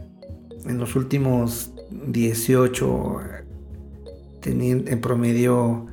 en 0.67 0.77
los 0.77 0.97
últimos 0.97 1.73
18, 1.91 3.21
tenía 4.43 4.73
en 4.73 5.01
promedio 5.01 5.87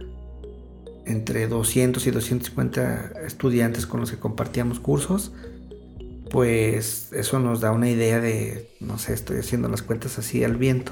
entre 1.08 1.48
200 1.48 2.06
y 2.06 2.12
250 2.12 3.14
estudiantes 3.26 3.86
con 3.86 4.00
los 4.00 4.12
que 4.12 4.18
compartíamos 4.18 4.80
cursos, 4.80 5.32
pues 6.30 7.10
eso 7.14 7.40
nos 7.40 7.62
da 7.62 7.72
una 7.72 7.90
idea 7.90 8.20
de, 8.20 8.70
no 8.80 8.98
sé, 8.98 9.14
estoy 9.14 9.40
haciendo 9.40 9.70
las 9.70 9.82
cuentas 9.82 10.20
así 10.20 10.44
al 10.44 10.58
viento, 10.58 10.92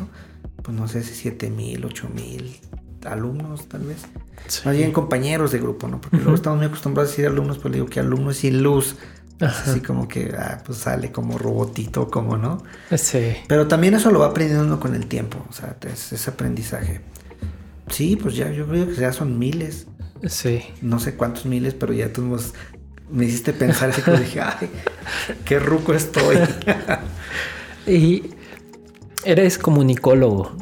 pues 0.63 0.75
no 0.75 0.87
sé 0.87 1.03
si 1.03 1.13
7 1.13 1.49
mil, 1.49 1.85
8 1.85 2.09
mil 2.13 2.59
alumnos 3.05 3.67
tal 3.67 3.81
vez. 3.81 4.03
Más 4.63 4.75
bien 4.75 4.91
compañeros 4.91 5.51
de 5.51 5.59
grupo, 5.59 5.87
¿no? 5.87 6.01
Porque 6.01 6.17
luego 6.17 6.35
estamos 6.35 6.57
muy 6.59 6.67
acostumbrados 6.67 7.09
a 7.09 7.11
decir 7.11 7.27
alumnos, 7.27 7.57
pues 7.57 7.73
digo 7.73 7.87
que 7.87 7.99
alumnos 7.99 8.37
sin 8.37 8.63
luz. 8.63 8.95
Así 9.39 9.81
como 9.81 10.07
que, 10.07 10.33
ah, 10.37 10.61
pues 10.65 10.77
sale 10.77 11.11
como 11.11 11.37
robotito, 11.37 12.09
como, 12.09 12.37
¿no? 12.37 12.63
Sí. 12.97 13.33
Pero 13.47 13.67
también 13.67 13.93
eso 13.93 14.09
lo 14.09 14.19
va 14.19 14.27
aprendiendo 14.27 14.63
uno 14.63 14.79
con 14.79 14.95
el 14.95 15.07
tiempo, 15.07 15.45
o 15.49 15.51
sea, 15.51 15.75
es, 15.81 16.13
es 16.13 16.27
aprendizaje. 16.29 17.01
Sí, 17.89 18.15
pues 18.15 18.35
ya, 18.35 18.51
yo 18.51 18.65
creo 18.65 18.87
que 18.87 18.95
ya 18.95 19.11
son 19.11 19.37
miles. 19.37 19.87
Sí. 20.23 20.61
No 20.81 20.99
sé 20.99 21.15
cuántos 21.15 21.45
miles, 21.45 21.73
pero 21.73 21.93
ya 21.93 22.09
nos- 22.17 22.53
me 23.11 23.25
hiciste 23.25 23.53
pensar 23.53 23.89
así 23.89 24.01
que 24.01 24.11
dije, 24.11 24.41
ay, 24.41 24.69
qué 25.45 25.59
ruco 25.59 25.93
estoy. 25.93 26.37
Y 27.87 28.23
eres 29.23 29.59
comunicólogo. 29.59 30.53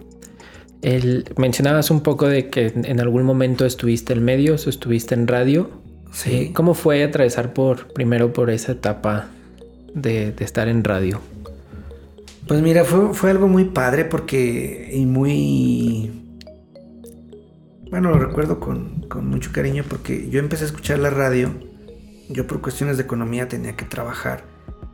El, 0.82 1.24
mencionabas 1.38 1.90
un 1.90 2.02
poco 2.02 2.28
de 2.28 2.50
que 2.50 2.74
en 2.76 3.00
algún 3.00 3.24
momento 3.24 3.66
estuviste 3.66 4.12
en 4.12 4.26
medios 4.26 4.68
o 4.68 4.70
estuviste 4.70 5.16
en 5.16 5.28
radio. 5.28 5.70
Sí. 6.12 6.32
Eh, 6.34 6.52
¿Cómo 6.54 6.74
fue 6.74 7.02
atravesar 7.02 7.54
por 7.54 7.94
primero 7.94 8.34
por 8.34 8.50
esa 8.50 8.74
etapa 8.74 9.30
de, 9.94 10.34
de 10.34 10.44
estar 10.44 10.68
en 10.68 10.84
radio? 10.84 11.22
Pues 12.46 12.62
mira, 12.62 12.84
fue, 12.84 13.14
fue 13.14 13.30
algo 13.32 13.48
muy 13.48 13.64
padre 13.64 14.04
porque 14.04 14.90
y 14.94 15.06
muy... 15.06 16.12
Bueno, 17.94 18.10
lo 18.10 18.18
recuerdo 18.18 18.60
con, 18.60 19.02
con 19.08 19.28
mucho 19.28 19.52
cariño 19.52 19.84
porque 19.88 20.28
yo 20.28 20.40
empecé 20.40 20.64
a 20.64 20.66
escuchar 20.66 20.98
la 20.98 21.12
radio, 21.12 21.54
yo 22.28 22.48
por 22.48 22.60
cuestiones 22.60 22.98
de 22.98 23.04
economía 23.04 23.48
tenía 23.48 23.76
que 23.76 23.86
trabajar 23.86 24.46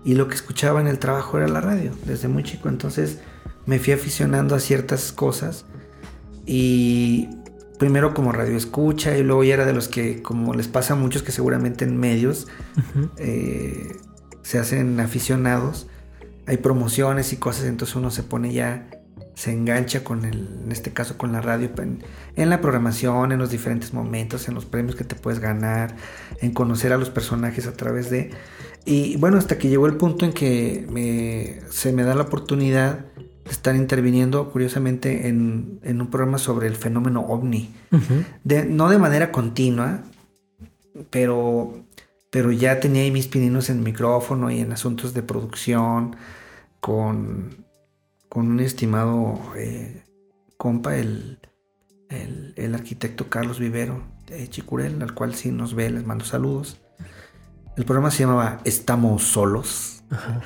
y 0.04 0.16
lo 0.16 0.28
que 0.28 0.36
escuchaba 0.36 0.82
en 0.82 0.88
el 0.88 1.00
trabajo 1.00 1.38
era 1.38 1.47
la 1.47 1.62
radio, 1.62 1.93
desde 2.06 2.28
muy 2.28 2.43
chico, 2.43 2.68
entonces 2.68 3.20
me 3.66 3.80
fui 3.80 3.93
aficionando 3.93 4.54
a 4.54 4.60
ciertas 4.60 5.14
cosas 5.14 5.64
y 6.45 7.30
primero 7.78 8.14
como 8.14 8.34
radio 8.34 8.58
escucha 8.58 9.18
y 9.18 9.24
luego 9.24 9.45
ya 9.45 9.54
era 9.54 9.66
de 9.66 9.72
los 9.72 9.88
que, 9.88 10.22
como 10.22 10.54
les 10.54 10.68
pasa 10.68 10.91
a 10.91 10.97
muchos 10.97 11.24
que 11.24 11.32
seguramente 11.32 11.86
en 11.86 11.95
medios 11.95 12.47
eh, 13.16 13.95
se 14.41 14.60
hacen 14.60 15.00
aficionados, 15.00 15.88
hay 16.47 16.58
promociones 16.58 17.32
y 17.32 17.38
cosas, 17.38 17.64
entonces 17.64 17.95
uno 17.95 18.12
se 18.12 18.24
pone 18.24 18.52
ya, 18.52 18.89
se 19.40 19.54
engancha 19.54 20.04
con 20.04 20.26
el, 20.26 20.50
en 20.66 20.72
este 20.74 20.92
caso 20.92 21.18
con 21.18 21.32
la 21.32 21.40
radio, 21.40 21.70
en, 21.78 22.04
en 22.36 22.50
la 22.50 22.60
programación, 22.60 23.32
en 23.32 23.40
los 23.40 23.50
diferentes 23.50 23.94
momentos, 23.94 24.50
en 24.50 24.54
los 24.54 24.66
premios 24.66 24.98
que 24.98 25.06
te 25.06 25.16
puedes 25.16 25.40
ganar, 25.40 25.96
en 26.42 26.52
conocer 26.52 26.92
a 26.92 26.98
los 26.98 27.10
personajes 27.10 27.66
a 27.66 27.72
través 27.72 28.10
de... 28.10 28.32
Y 28.84 29.16
bueno, 29.16 29.38
hasta 29.38 29.58
que 29.58 29.70
llegó 29.70 29.86
el 29.88 29.96
punto 29.96 30.26
en 30.26 30.34
que 30.34 30.86
me- 30.92 31.62
se 31.72 31.94
me 31.94 32.04
da 32.04 32.16
la 32.16 32.24
oportunidad 32.24 33.06
de 33.16 33.52
estar 33.52 33.78
interviniendo, 33.78 34.52
curiosamente, 34.52 35.30
en, 35.30 35.80
en 35.84 36.02
un 36.02 36.10
programa 36.10 36.38
sobre 36.38 36.68
el 36.68 36.76
fenómeno 36.76 37.22
ovni. 37.22 37.74
De- 38.44 38.66
no 38.66 38.90
de 38.90 38.98
manera 38.98 39.32
continua, 39.32 40.02
pero, 41.12 41.86
pero 42.30 42.52
ya 42.52 42.82
tenía 42.82 43.04
ahí 43.04 43.12
mis 43.12 43.28
pininos 43.28 43.70
en 43.70 43.84
micrófono 43.84 44.52
y 44.52 44.60
en 44.60 44.74
asuntos 44.74 45.14
de 45.14 45.24
producción 45.24 46.18
con, 46.82 47.66
con 48.30 48.48
un 48.52 48.60
estimado 48.60 49.40
eh, 49.58 50.04
compa, 50.58 50.96
el, 50.96 51.40
el, 52.10 52.54
el 52.56 52.76
arquitecto 52.76 53.30
Carlos 53.30 53.60
Vivero 53.60 54.04
de 54.28 54.48
Chicurel, 54.50 55.02
al 55.02 55.14
cual 55.14 55.34
sí 55.36 55.52
nos 55.52 55.74
ve, 55.74 55.90
les 55.90 56.06
mando 56.06 56.26
saludos. 56.26 56.80
El 57.78 57.86
programa 57.86 58.12
se 58.12 58.24
llamaba 58.24 58.60
Estamos 58.66 59.24
Solos. 59.24 60.04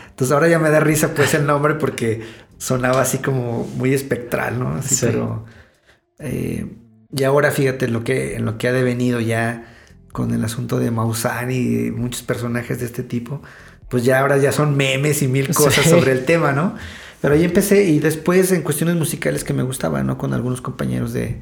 Entonces 0.09 0.31
ahora 0.33 0.47
ya 0.47 0.59
me 0.59 0.69
da 0.69 0.79
risa 0.79 1.13
pues 1.13 1.33
el 1.33 1.45
nombre 1.45 1.75
porque 1.75 2.21
sonaba 2.57 3.01
así 3.01 3.17
como 3.19 3.65
muy 3.77 3.93
espectral, 3.93 4.59
¿no? 4.59 4.75
Así, 4.75 4.95
Sí. 4.95 5.05
pero... 5.07 5.45
eh, 6.19 6.77
y 7.15 7.23
ahora 7.23 7.51
fíjate 7.51 7.87
lo 7.87 8.03
que, 8.03 8.35
en 8.35 8.45
lo 8.45 8.57
que 8.57 8.67
ha 8.67 8.71
devenido 8.73 9.19
ya 9.19 9.65
con 10.11 10.33
el 10.33 10.43
asunto 10.43 10.79
de 10.79 10.89
Maussan 10.91 11.51
y 11.51 11.91
muchos 11.91 12.23
personajes 12.23 12.79
de 12.79 12.85
este 12.85 13.03
tipo, 13.03 13.41
pues 13.89 14.03
ya 14.03 14.19
ahora 14.19 14.37
ya 14.37 14.51
son 14.51 14.75
memes 14.75 15.21
y 15.21 15.27
mil 15.27 15.53
cosas 15.53 15.83
Sí. 15.85 15.89
sobre 15.89 16.11
el 16.11 16.25
tema, 16.25 16.51
¿no? 16.53 16.75
Pero 17.23 17.35
ahí 17.35 17.45
empecé 17.45 17.85
y 17.85 17.99
después 17.99 18.51
en 18.51 18.63
cuestiones 18.63 18.97
musicales 18.97 19.45
que 19.45 19.53
me 19.53 19.63
gustaban, 19.63 20.05
¿no? 20.05 20.17
Con 20.17 20.33
algunos 20.33 20.59
compañeros 20.59 21.13
de, 21.13 21.37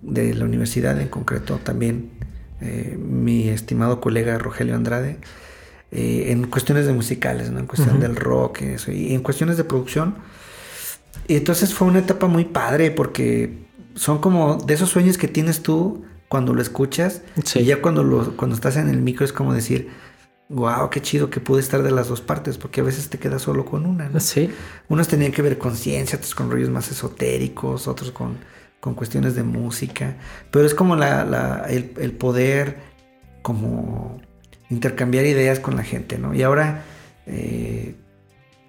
de 0.00 0.32
la 0.32 0.44
universidad 0.44 1.00
en 1.00 1.08
concreto 1.08 1.58
también, 1.60 2.10
eh, 2.60 2.96
mi 2.96 3.48
estimado 3.48 4.00
colega 4.00 4.38
Rogelio 4.38 4.76
Andrade, 4.76 5.18
eh, 5.90 6.26
en 6.28 6.46
cuestiones 6.46 6.86
de 6.86 6.92
musicales, 6.92 7.50
¿no? 7.50 7.58
En 7.58 7.66
cuestión 7.66 7.98
del 7.98 8.14
rock 8.14 8.62
y 8.62 8.64
eso, 8.66 8.92
y 8.92 9.12
en 9.12 9.22
cuestiones 9.22 9.56
de 9.56 9.64
producción. 9.64 10.14
Y 11.26 11.34
entonces 11.34 11.74
fue 11.74 11.88
una 11.88 11.98
etapa 11.98 12.28
muy 12.28 12.44
padre 12.44 12.92
porque 12.92 13.58
son 13.96 14.18
como 14.20 14.54
de 14.54 14.72
esos 14.74 14.88
sueños 14.90 15.18
que 15.18 15.26
tienes 15.26 15.64
tú 15.64 16.04
cuando 16.28 16.54
lo 16.54 16.62
escuchas 16.62 17.22
Sí. 17.42 17.58
y 17.58 17.64
ya 17.64 17.82
cuando, 17.82 18.04
lo, 18.04 18.36
cuando 18.36 18.54
estás 18.54 18.76
en 18.76 18.88
el 18.88 19.02
micro 19.02 19.24
es 19.24 19.32
como 19.32 19.52
decir, 19.52 19.88
wow, 20.48 20.88
qué 20.90 21.00
chido 21.02 21.28
que 21.30 21.40
pude 21.40 21.60
estar 21.60 21.82
de 21.82 21.90
las 21.90 22.08
dos 22.08 22.20
partes 22.20 22.56
porque 22.58 22.80
a 22.80 22.84
veces 22.84 23.08
te 23.08 23.18
quedas 23.18 23.42
solo 23.42 23.64
con 23.64 23.84
una. 23.86 24.08
¿no? 24.08 24.20
Sí. 24.20 24.50
Unos 24.88 25.08
tenían 25.08 25.32
que 25.32 25.42
ver 25.42 25.58
con 25.58 25.76
ciencia, 25.76 26.16
otros 26.16 26.34
con 26.34 26.50
rollos 26.50 26.70
más 26.70 26.90
esotéricos, 26.90 27.88
otros 27.88 28.10
con, 28.12 28.36
con 28.80 28.94
cuestiones 28.94 29.34
de 29.34 29.42
música. 29.42 30.16
Pero 30.50 30.64
es 30.66 30.74
como 30.74 30.94
la, 30.96 31.24
la- 31.24 31.66
el, 31.68 31.92
el 31.98 32.12
poder 32.12 32.76
como 33.42 34.20
intercambiar 34.70 35.24
ideas 35.26 35.60
con 35.60 35.76
la 35.76 35.84
gente, 35.84 36.18
¿no? 36.18 36.34
Y 36.34 36.42
ahora 36.42 36.84
eh, 37.26 37.94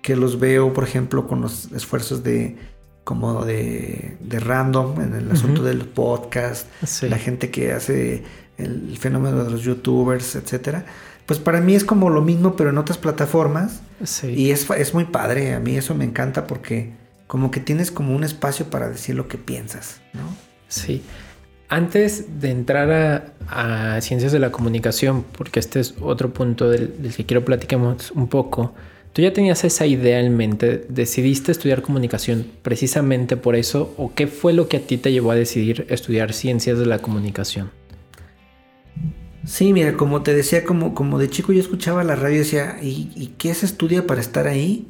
que 0.02 0.16
los 0.16 0.40
veo, 0.40 0.74
por 0.74 0.84
ejemplo, 0.84 1.28
con 1.28 1.42
los 1.42 1.72
esfuerzos 1.72 2.24
de 2.24 2.56
como 3.04 3.46
de, 3.46 4.18
de 4.20 4.40
random 4.40 5.00
en 5.02 5.16
el 5.16 5.32
asunto 5.32 5.62
Ujú. 5.62 5.70
del 5.70 5.86
podcast, 5.86 6.68
Sí. 6.86 7.08
la 7.08 7.18
gente 7.18 7.50
que 7.52 7.72
hace 7.72 8.24
el 8.58 8.98
fenómeno 8.98 9.44
de 9.46 9.50
los 9.52 9.62
youtubers, 9.62 10.36
etcétera. 10.36 10.86
Pues 11.28 11.40
para 11.40 11.60
mí 11.60 11.76
es 11.76 11.84
como 11.84 12.10
lo 12.10 12.22
mismo, 12.22 12.56
pero 12.56 12.70
en 12.70 12.78
otras 12.78 12.98
plataformas. 12.98 13.82
Sí. 14.04 14.28
Y 14.30 14.52
es, 14.52 14.68
es 14.72 14.94
muy 14.94 15.06
padre, 15.06 15.54
a 15.54 15.60
mí 15.60 15.76
eso 15.76 15.94
me 15.94 16.06
encanta 16.06 16.48
porque 16.48 16.94
como 17.28 17.52
que 17.52 17.60
tienes 17.60 17.92
como 17.92 18.16
un 18.16 18.24
espacio 18.24 18.68
para 18.70 18.90
decir 18.90 19.14
lo 19.14 19.28
que 19.28 19.38
piensas, 19.38 20.00
¿no? 20.14 20.22
Sí. 20.70 21.04
Antes 21.68 22.40
de 22.40 22.52
entrar 22.52 23.34
a, 23.50 23.96
a 23.96 24.02
ciencias 24.02 24.32
de 24.32 24.40
la 24.40 24.54
comunicación, 24.54 25.26
porque 25.38 25.60
este 25.60 25.82
es 25.82 25.96
otro 26.00 26.34
punto 26.34 26.70
del, 26.70 27.02
del 27.02 27.14
que 27.14 27.26
quiero 27.26 27.44
platicamos 27.44 28.12
un 28.12 28.30
poco, 28.30 28.74
¿tú 29.12 29.22
ya 29.22 29.34
tenías 29.34 29.66
esa 29.66 29.86
idea 29.86 30.22
en 30.22 30.38
mente? 30.38 30.86
¿Decidiste 30.88 31.52
estudiar 31.52 31.82
comunicación 31.82 32.48
precisamente 32.62 33.36
por 33.36 33.58
eso? 33.58 33.94
¿O 33.98 34.14
qué 34.14 34.28
fue 34.28 34.54
lo 34.54 34.70
que 34.70 34.78
a 34.78 34.80
ti 34.80 34.98
te 34.98 35.12
llevó 35.12 35.32
a 35.32 35.36
decidir 35.36 35.86
estudiar 35.90 36.32
ciencias 36.32 36.80
de 36.80 36.86
la 36.86 37.00
comunicación? 37.00 37.70
Sí, 39.48 39.72
mira, 39.72 39.95
como 39.95 40.24
te 40.24 40.36
decía, 40.36 40.66
como, 40.66 40.93
como 40.93 41.18
de 41.18 41.30
chico 41.30 41.54
yo 41.54 41.62
escuchaba 41.62 42.04
la 42.04 42.18
radio 42.18 42.36
y 42.36 42.39
decía, 42.39 42.80
¿y, 42.82 43.10
y 43.16 43.28
qué 43.38 43.54
se 43.54 43.66
estudia 43.66 44.06
para 44.06 44.20
estar 44.20 44.45
ahí? 44.45 44.89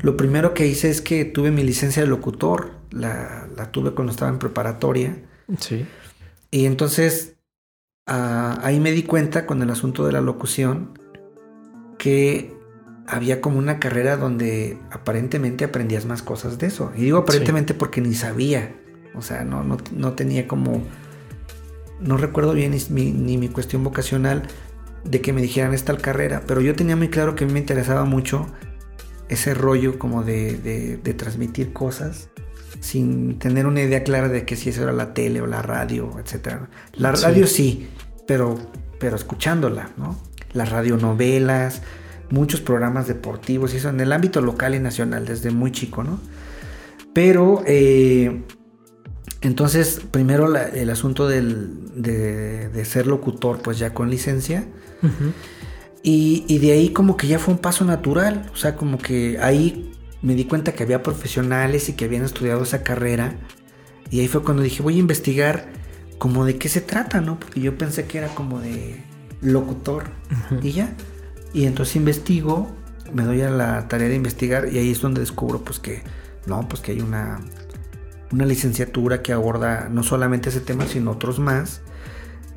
Lo 0.00 0.16
primero 0.16 0.54
que 0.54 0.66
hice 0.66 0.90
es 0.90 1.00
que 1.00 1.24
tuve 1.24 1.52
mi 1.52 1.62
licencia 1.62 2.02
de 2.02 2.08
locutor, 2.08 2.72
la, 2.90 3.48
la 3.56 3.70
tuve 3.70 3.92
cuando 3.92 4.10
estaba 4.10 4.28
en 4.32 4.40
preparatoria. 4.40 5.22
Sí. 5.60 5.86
Y 6.50 6.66
entonces 6.66 7.36
ah, 8.08 8.58
ahí 8.64 8.80
me 8.80 8.90
di 8.90 9.04
cuenta 9.04 9.46
con 9.46 9.62
el 9.62 9.70
asunto 9.70 10.04
de 10.04 10.12
la 10.12 10.20
locución 10.20 10.98
que 11.96 12.52
había 13.06 13.40
como 13.40 13.58
una 13.58 13.78
carrera 13.78 14.16
donde 14.16 14.80
aparentemente 14.90 15.64
aprendías 15.64 16.06
más 16.06 16.22
cosas 16.22 16.58
de 16.58 16.66
eso. 16.66 16.90
Y 16.96 17.02
digo 17.02 17.18
aparentemente 17.18 17.72
porque 17.72 18.00
ni 18.00 18.14
sabía. 18.14 18.74
O 19.14 19.22
sea, 19.22 19.44
no, 19.44 19.62
no, 19.62 19.76
no 19.92 20.14
tenía 20.14 20.48
como... 20.48 20.82
No 22.00 22.16
recuerdo 22.16 22.52
bien 22.52 22.72
ni 22.72 22.78
mi, 22.90 23.12
ni 23.12 23.38
mi 23.38 23.48
cuestión 23.48 23.82
vocacional 23.84 24.42
de 25.04 25.20
que 25.20 25.32
me 25.32 25.40
dijeran 25.42 25.72
es 25.74 25.84
tal 25.84 25.98
carrera. 26.00 26.42
Pero 26.46 26.60
yo 26.60 26.74
tenía 26.74 26.96
muy 26.96 27.08
claro 27.08 27.34
que 27.36 27.44
a 27.44 27.46
mí 27.46 27.52
me 27.52 27.58
interesaba 27.60 28.04
mucho 28.04 28.46
ese 29.28 29.54
rollo 29.54 29.98
como 29.98 30.22
de, 30.22 30.56
de- 30.58 30.96
de 30.98 31.14
transmitir 31.14 31.72
cosas 31.72 32.28
sin 32.80 33.38
tener 33.38 33.66
una 33.66 33.82
idea 33.82 34.04
clara 34.04 34.28
de 34.28 34.44
que 34.44 34.54
si 34.56 34.68
eso 34.70 34.82
era 34.82 34.92
la 34.92 35.14
tele 35.14 35.40
o 35.40 35.46
la 35.46 35.62
radio, 35.62 36.10
etcétera. 36.22 36.68
La 36.92 37.16
Sí. 37.16 37.24
radio 37.24 37.46
sí, 37.46 37.88
pero, 38.26 38.58
pero 39.00 39.16
escuchándola, 39.16 39.90
¿no? 39.96 40.16
Las 40.52 40.70
radionovelas, 40.70 41.82
muchos 42.30 42.60
programas 42.60 43.06
deportivos 43.08 43.72
y 43.72 43.78
eso 43.78 43.88
en 43.88 44.00
el 44.00 44.12
ámbito 44.12 44.40
local 44.42 44.74
y 44.74 44.78
nacional 44.80 45.24
desde 45.26 45.50
muy 45.50 45.72
chico, 45.72 46.04
¿no? 46.04 46.20
Pero 47.14 47.62
eh, 47.66 48.42
Entonces, 49.42 50.00
primero 50.10 50.48
la- 50.48 50.68
el 50.68 50.90
asunto 50.90 51.28
del- 51.28 51.70
de, 52.02 52.68
de 52.68 52.84
ser 52.84 53.06
locutor, 53.06 53.60
pues 53.62 53.78
ya 53.78 53.92
con 53.94 54.10
licencia. 54.10 54.66
Y, 56.02 56.44
y 56.48 56.58
de 56.58 56.72
ahí 56.72 56.90
como 56.90 57.16
que 57.16 57.26
ya 57.26 57.38
fue 57.38 57.54
un 57.54 57.60
paso 57.60 57.84
natural. 57.84 58.50
O 58.52 58.56
sea, 58.56 58.76
como 58.76 58.98
que 58.98 59.38
ahí 59.40 59.92
me 60.22 60.34
di 60.34 60.44
cuenta 60.44 60.72
que 60.72 60.82
había 60.82 61.02
profesionales 61.02 61.88
y 61.88 61.92
que 61.94 62.04
habían 62.04 62.24
estudiado 62.24 62.62
esa 62.62 62.82
carrera. 62.82 63.36
Y 64.10 64.20
ahí 64.20 64.28
fue 64.28 64.42
cuando 64.42 64.62
dije, 64.62 64.82
voy 64.82 64.96
a 64.96 64.98
investigar 65.00 65.68
como 66.18 66.44
de 66.44 66.56
qué 66.56 66.68
se 66.68 66.80
trata, 66.80 67.20
¿no? 67.20 67.38
Porque 67.38 67.60
yo 67.60 67.76
pensé 67.76 68.06
que 68.06 68.18
era 68.18 68.28
como 68.28 68.60
de 68.60 69.02
locutor. 69.42 70.04
Y 70.62 70.72
ya. 70.72 70.94
Y 71.52 71.64
entonces 71.66 71.96
investigo, 71.96 72.70
me 73.12 73.24
doy 73.24 73.42
a 73.42 73.50
la 73.50 73.88
tarea 73.88 74.08
de 74.08 74.14
investigar 74.14 74.68
y 74.72 74.78
ahí 74.78 74.90
es 74.90 75.00
donde 75.00 75.20
descubro 75.20 75.62
pues 75.62 75.78
que, 75.78 76.02
no, 76.46 76.68
pues 76.68 76.80
que 76.82 76.92
hay 76.92 77.00
una, 77.00 77.40
una 78.32 78.44
licenciatura 78.44 79.22
que 79.22 79.32
aborda 79.32 79.88
no 79.90 80.02
solamente 80.02 80.48
ese 80.48 80.60
tema, 80.60 80.86
sino 80.86 81.12
otros 81.12 81.38
más. 81.38 81.80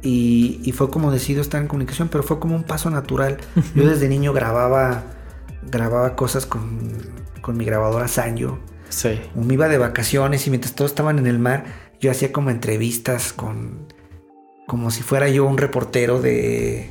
Y, 0.01 0.61
y 0.63 0.71
fue 0.71 0.89
como 0.89 1.11
decido 1.11 1.41
estar 1.41 1.61
en 1.61 1.67
comunicación, 1.67 2.07
pero 2.07 2.23
fue 2.23 2.39
como 2.39 2.55
un 2.55 2.63
paso 2.63 2.89
natural. 2.89 3.37
Yo 3.75 3.87
desde 3.87 4.07
niño 4.07 4.33
grababa, 4.33 5.03
grababa 5.69 6.15
cosas 6.15 6.45
con, 6.45 6.89
con 7.41 7.57
mi 7.57 7.65
grabadora 7.65 8.07
Sanyo. 8.07 8.59
Sí. 8.89 9.19
O 9.35 9.41
me 9.41 9.53
iba 9.53 9.67
de 9.67 9.77
vacaciones 9.77 10.47
y 10.47 10.49
mientras 10.49 10.73
todos 10.73 10.91
estaban 10.91 11.19
en 11.19 11.27
el 11.27 11.37
mar, 11.37 11.65
yo 11.99 12.11
hacía 12.11 12.31
como 12.31 12.49
entrevistas 12.49 13.33
con. 13.33 13.87
como 14.67 14.89
si 14.91 15.03
fuera 15.03 15.29
yo 15.29 15.45
un 15.45 15.57
reportero 15.57 16.21
de. 16.21 16.89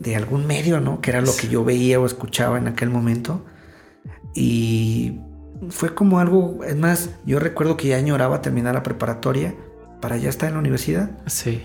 de 0.00 0.16
algún 0.16 0.46
medio, 0.46 0.80
¿no? 0.80 1.00
Que 1.00 1.10
era 1.10 1.20
lo 1.20 1.34
que 1.34 1.48
yo 1.48 1.64
veía 1.64 2.00
o 2.00 2.06
escuchaba 2.06 2.58
en 2.58 2.68
aquel 2.68 2.90
momento. 2.90 3.44
Y 4.34 5.20
fue 5.70 5.94
como 5.94 6.18
algo. 6.18 6.64
Es 6.64 6.76
más, 6.76 7.10
yo 7.24 7.38
recuerdo 7.38 7.76
que 7.76 7.88
ya 7.88 7.96
añoraba 7.96 8.42
terminar 8.42 8.74
la 8.74 8.82
preparatoria 8.82 9.54
para 10.00 10.16
ya 10.16 10.28
estar 10.28 10.48
en 10.48 10.54
la 10.54 10.60
universidad. 10.60 11.10
Sí. 11.26 11.62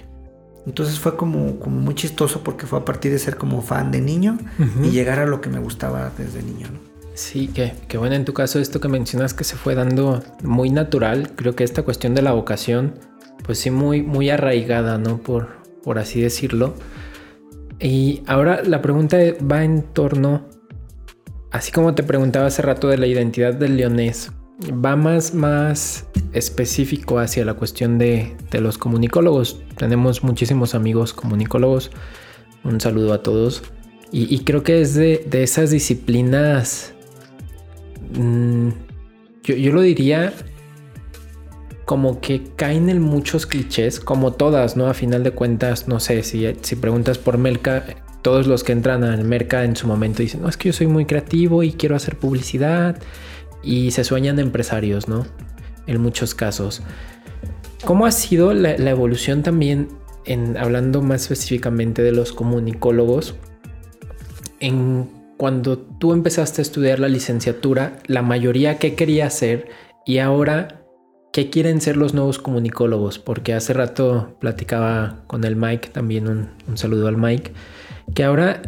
Entonces 0.66 1.00
fue 1.00 1.16
como, 1.16 1.60
como 1.60 1.80
muy 1.80 1.96
chistoso 1.96 2.44
porque 2.44 2.68
fue 2.68 2.80
a 2.80 2.86
partir 2.86 3.12
de 3.12 3.20
ser 3.20 3.38
como 3.38 3.62
fan 3.62 3.92
de 3.92 4.00
niño 4.00 4.38
y 4.84 4.92
llegar 4.92 5.20
a 5.20 5.26
lo 5.26 5.42
que 5.42 5.50
me 5.50 5.60
gustaba 5.60 6.12
desde 6.18 6.44
niño, 6.44 6.68
¿no? 6.72 6.92
Sí, 7.14 7.48
que, 7.48 7.74
que 7.88 7.98
bueno, 7.98 8.16
en 8.16 8.26
tu 8.26 8.34
caso 8.34 8.60
esto 8.60 8.80
que 8.80 8.88
mencionas 8.88 9.34
que 9.34 9.44
se 9.44 9.56
fue 9.56 9.76
dando 9.76 10.24
muy 10.44 10.70
natural, 10.70 11.32
creo 11.36 11.56
que 11.56 11.64
esta 11.64 11.84
cuestión 11.84 12.16
de 12.16 12.22
la 12.22 12.32
vocación, 12.32 12.94
pues 13.44 13.60
sí, 13.60 13.70
muy, 13.70 14.02
muy 14.02 14.30
arraigada, 14.30 14.98
¿no? 14.98 15.18
Por, 15.18 15.50
por 15.84 16.00
así 16.00 16.22
decirlo. 16.22 16.76
Y 17.80 18.24
ahora 18.28 18.64
la 18.64 18.82
pregunta 18.82 19.18
va 19.52 19.64
en 19.64 19.82
torno, 19.82 20.48
así 21.52 21.72
como 21.72 21.94
te 21.96 22.04
preguntaba 22.04 22.48
hace 22.48 22.62
rato 22.62 22.88
de 22.88 22.98
la 22.98 23.08
identidad 23.08 23.54
del 23.54 23.78
leonés, 23.78 24.32
va 24.70 24.96
más, 24.96 25.34
más 25.34 26.06
específico 26.34 27.20
hacia 27.20 27.46
la 27.46 27.54
cuestión 27.54 27.98
de, 27.98 28.36
de 28.52 28.62
los 28.62 28.78
comunicólogos. 28.78 29.62
Tenemos 29.78 30.24
muchísimos 30.24 30.76
amigos 30.76 31.14
comunicólogos. 31.14 31.92
Un 32.64 32.80
saludo 32.80 33.14
a 33.14 33.24
todos. 33.24 33.64
Y, 34.14 34.40
creo 34.40 34.62
que 34.62 34.82
es 34.82 34.94
de, 34.94 35.26
esas 35.32 35.72
disciplinas, 35.72 36.94
mm, 38.14 38.68
yo, 39.44 39.56
yo 39.56 39.72
lo 39.72 39.82
diría 39.82 40.34
como 41.86 42.20
que 42.20 42.44
caen 42.58 42.90
en 42.90 43.02
muchos 43.02 43.46
clichés, 43.46 44.02
como 44.02 44.34
todas, 44.34 44.76
¿no? 44.76 44.88
A 44.88 44.94
final 44.94 45.24
de 45.24 45.32
cuentas, 45.32 45.88
no 45.88 46.02
sé, 46.02 46.24
si, 46.24 46.46
si 46.62 46.76
preguntas 46.76 47.20
por 47.20 47.38
Merca, 47.38 47.86
todos 48.22 48.48
los 48.48 48.64
que 48.64 48.72
entran 48.72 49.04
al 49.04 49.24
Merca 49.24 49.64
en 49.64 49.76
su 49.76 49.88
momento 49.88 50.22
dicen, 50.22 50.42
no, 50.42 50.50
es 50.50 50.58
que 50.58 50.70
yo 50.70 50.74
soy 50.74 50.88
muy 50.88 51.06
creativo 51.06 51.64
y 51.64 51.74
quiero 51.74 51.96
hacer 51.96 52.18
publicidad 52.18 52.98
y 53.64 53.92
se 53.92 54.04
sueñan 54.04 54.40
empresarios, 54.40 55.08
¿no? 55.08 55.26
En 55.88 56.02
muchos 56.02 56.36
casos. 56.36 56.82
¿Cómo 57.84 58.06
ha 58.06 58.12
sido 58.12 58.54
la, 58.54 58.76
evolución 58.76 59.42
también, 59.42 59.88
en, 60.26 60.58
hablando 60.58 61.02
más 61.02 61.24
específicamente 61.24 62.04
de 62.04 62.12
los 62.12 62.32
comunicólogos? 62.32 63.36
En 64.60 65.10
cuando 65.38 65.80
tú 65.80 66.14
empezaste 66.14 66.62
a 66.62 66.64
estudiar 66.64 67.00
la 67.00 67.10
licenciatura, 67.10 67.98
la 68.06 68.22
mayoría 68.22 68.78
qué 68.78 68.94
quería 68.94 69.26
hacer 69.26 69.70
y 70.06 70.20
ahora 70.20 70.84
qué 71.34 71.50
quieren 71.50 71.82
ser 71.82 71.98
los 71.98 72.14
nuevos 72.14 72.38
comunicólogos, 72.38 73.18
porque 73.18 73.56
hace 73.56 73.74
rato 73.74 74.36
platicaba 74.40 75.24
con 75.26 75.44
el 75.44 75.56
Mike, 75.56 75.90
también 75.90 76.28
un 76.28 76.78
saludo 76.78 77.08
al 77.08 77.18
Mike, 77.18 77.54
que 78.14 78.24
ahora 78.24 78.62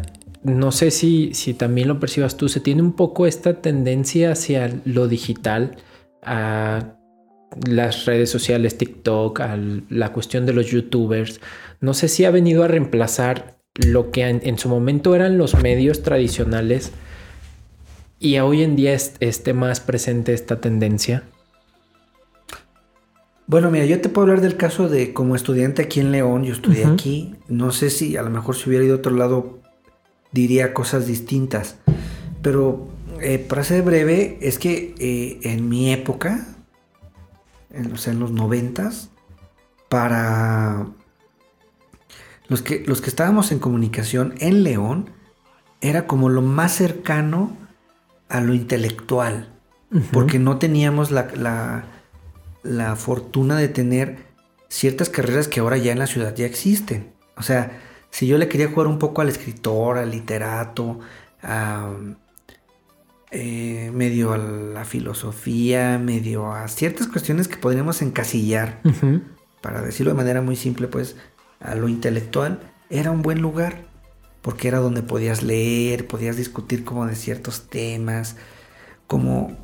no 0.44 0.72
sé 0.72 0.90
si, 0.90 1.32
si 1.32 1.54
también 1.54 1.88
lo 1.88 1.98
percibas 1.98 2.36
tú, 2.36 2.48
se 2.48 2.60
tiene 2.60 2.82
un 2.82 2.92
poco 2.92 3.26
esta 3.26 3.62
tendencia 3.62 4.32
hacia 4.32 4.70
lo 4.84 5.08
digital, 5.08 5.76
a 6.22 6.96
las 7.66 8.04
redes 8.04 8.30
sociales, 8.30 8.76
TikTok, 8.78 9.40
a 9.40 9.58
la 9.88 10.12
cuestión 10.12 10.44
de 10.46 10.52
los 10.52 10.66
youtubers. 10.66 11.40
No 11.80 11.94
sé 11.94 12.08
si 12.08 12.24
ha 12.24 12.30
venido 12.30 12.64
a 12.64 12.68
reemplazar 12.68 13.56
lo 13.74 14.10
que 14.10 14.28
en, 14.28 14.58
su 14.58 14.68
momento 14.68 15.14
eran 15.14 15.38
los 15.38 15.54
medios 15.60 16.02
tradicionales 16.02 16.92
y 18.20 18.38
hoy 18.38 18.62
en 18.62 18.76
día 18.76 18.92
es, 18.92 19.14
esté 19.20 19.52
más 19.52 19.80
presente 19.80 20.32
esta 20.32 20.60
tendencia. 20.60 21.24
Bueno, 23.46 23.70
mira, 23.70 23.84
yo 23.84 24.00
te 24.00 24.08
puedo 24.08 24.26
hablar 24.26 24.40
del 24.40 24.56
caso 24.56 24.88
de 24.88 25.12
como 25.12 25.36
estudiante 25.36 25.82
aquí 25.82 26.00
en 26.00 26.12
León, 26.12 26.44
yo 26.44 26.54
estudié 26.54 26.86
aquí, 26.86 27.34
no 27.48 27.72
sé 27.72 27.90
si 27.90 28.16
a 28.16 28.22
lo 28.22 28.30
mejor 28.30 28.56
si 28.56 28.68
hubiera 28.68 28.84
ido 28.84 28.94
a 28.94 28.98
otro 28.98 29.14
lado 29.14 29.60
diría 30.32 30.72
cosas 30.72 31.06
distintas, 31.06 31.76
pero 32.42 32.88
eh, 33.20 33.38
para 33.38 33.62
ser 33.62 33.82
breve, 33.82 34.38
es 34.40 34.58
que 34.58 34.94
eh, 34.98 35.40
en 35.42 35.68
mi 35.68 35.92
época, 35.92 36.46
en, 37.70 37.92
o 37.92 37.96
sea, 37.96 38.12
en 38.12 38.20
los 38.20 38.32
noventas, 38.32 39.10
para 39.88 40.86
los 42.48 42.62
que, 42.62 42.82
los 42.86 43.00
que 43.00 43.10
estábamos 43.10 43.52
en 43.52 43.58
comunicación 43.58 44.34
en 44.38 44.64
León, 44.64 45.10
era 45.80 46.06
como 46.06 46.28
lo 46.28 46.42
más 46.42 46.72
cercano 46.72 47.56
a 48.28 48.40
lo 48.40 48.54
intelectual, 48.54 49.52
porque 50.12 50.38
no 50.38 50.58
teníamos 50.58 51.10
la, 51.10 51.28
la, 51.36 51.84
la 52.64 52.96
fortuna 52.96 53.56
de 53.56 53.68
tener 53.68 54.16
ciertas 54.68 55.08
carreras 55.08 55.46
que 55.46 55.60
ahora 55.60 55.76
ya 55.76 55.92
en 55.92 56.00
la 56.00 56.08
ciudad 56.08 56.34
ya 56.34 56.46
existen. 56.46 57.12
O 57.36 57.42
sea, 57.42 57.80
si 58.10 58.26
yo 58.26 58.38
le 58.38 58.48
quería 58.48 58.68
jugar 58.68 58.88
un 58.88 58.98
poco 58.98 59.20
al 59.22 59.28
escritor, 59.28 59.98
al 59.98 60.10
literato, 60.10 60.98
a, 61.42 61.92
eh, 63.30 63.90
medio 63.92 64.32
a 64.32 64.38
la 64.38 64.84
filosofía, 64.84 65.98
medio 65.98 66.52
a 66.52 66.66
ciertas 66.68 67.06
cuestiones 67.06 67.48
que 67.48 67.56
podríamos 67.56 68.02
encasillar, 68.02 68.80
para 69.60 69.82
decirlo 69.82 70.12
de 70.12 70.16
manera 70.16 70.42
muy 70.42 70.56
simple, 70.56 70.88
pues 70.88 71.16
a 71.60 71.74
lo 71.74 71.88
intelectual, 71.88 72.60
era 72.90 73.10
un 73.10 73.22
buen 73.22 73.40
lugar, 73.40 73.82
porque 74.42 74.68
era 74.68 74.78
donde 74.78 75.02
podías 75.02 75.42
leer, 75.42 76.06
podías 76.06 76.36
discutir 76.36 76.84
como 76.84 77.06
de 77.06 77.16
ciertos 77.16 77.68
temas, 77.68 78.36
como, 79.06 79.56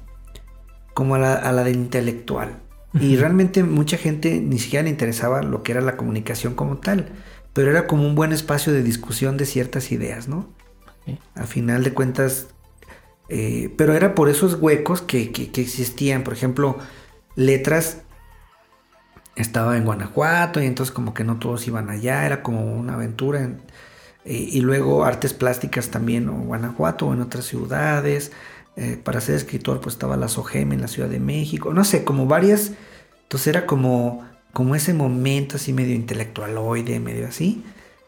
como 0.94 1.14
a 1.14 1.18
la, 1.18 1.34
a 1.34 1.52
la 1.52 1.64
de 1.64 1.70
intelectual. 1.70 2.60
Y 2.98 3.16
realmente 3.16 3.62
mucha 3.62 3.96
gente 3.96 4.40
ni 4.40 4.58
siquiera 4.58 4.82
le 4.84 4.90
interesaba 4.90 5.42
lo 5.42 5.62
que 5.62 5.72
era 5.72 5.80
la 5.80 5.96
comunicación 5.96 6.54
como 6.54 6.78
tal, 6.78 7.12
pero 7.52 7.70
era 7.70 7.86
como 7.86 8.06
un 8.06 8.14
buen 8.14 8.32
espacio 8.32 8.72
de 8.72 8.82
discusión 8.82 9.36
de 9.36 9.46
ciertas 9.46 9.92
ideas, 9.92 10.28
¿no? 10.28 10.48
A 11.34 11.44
final 11.46 11.84
de 11.84 11.94
cuentas, 11.94 12.48
eh, 13.28 13.72
pero 13.78 13.94
era 13.94 14.14
por 14.14 14.28
esos 14.28 14.56
huecos 14.60 15.02
que, 15.02 15.32
que- 15.32 15.50
que 15.52 15.62
existían, 15.62 16.24
por 16.24 16.34
ejemplo, 16.34 16.78
letras 17.36 17.98
estaba 19.36 19.76
en 19.76 19.84
Guanajuato 19.84 20.60
y 20.62 20.66
entonces 20.66 20.92
como 20.94 21.14
que 21.14 21.24
no 21.24 21.38
todos 21.38 21.66
iban 21.66 21.90
allá, 21.90 22.26
era 22.26 22.42
como 22.42 22.74
una 22.74 22.94
aventura. 22.94 23.42
en- 23.42 23.62
eh, 24.24 24.34
y 24.52 24.60
luego 24.60 25.04
artes 25.04 25.32
plásticas 25.34 25.88
también, 25.90 26.28
o 26.28 26.34
Guanajuato 26.42 27.06
o 27.06 27.14
en 27.14 27.22
otras 27.22 27.46
ciudades. 27.46 28.32
Eh, 28.82 28.96
para 28.96 29.20
ser 29.20 29.34
escritor 29.34 29.82
pues 29.82 29.94
estaba 29.94 30.16
la 30.16 30.26
SOGEM 30.28 30.72
en 30.72 30.80
la 30.80 30.88
Ciudad 30.88 31.10
de 31.10 31.20
México, 31.20 31.74
no 31.74 31.84
sé, 31.84 32.02
como 32.02 32.24
varias. 32.26 32.72
Entonces 33.24 33.48
era 33.48 33.66
como, 33.66 34.24
como 34.54 34.74
ese 34.74 34.94
momento 34.94 35.56
así 35.56 35.74
medio 35.74 35.94
intelectualoide, 35.94 36.98
medio 36.98 37.28
así, 37.28 37.62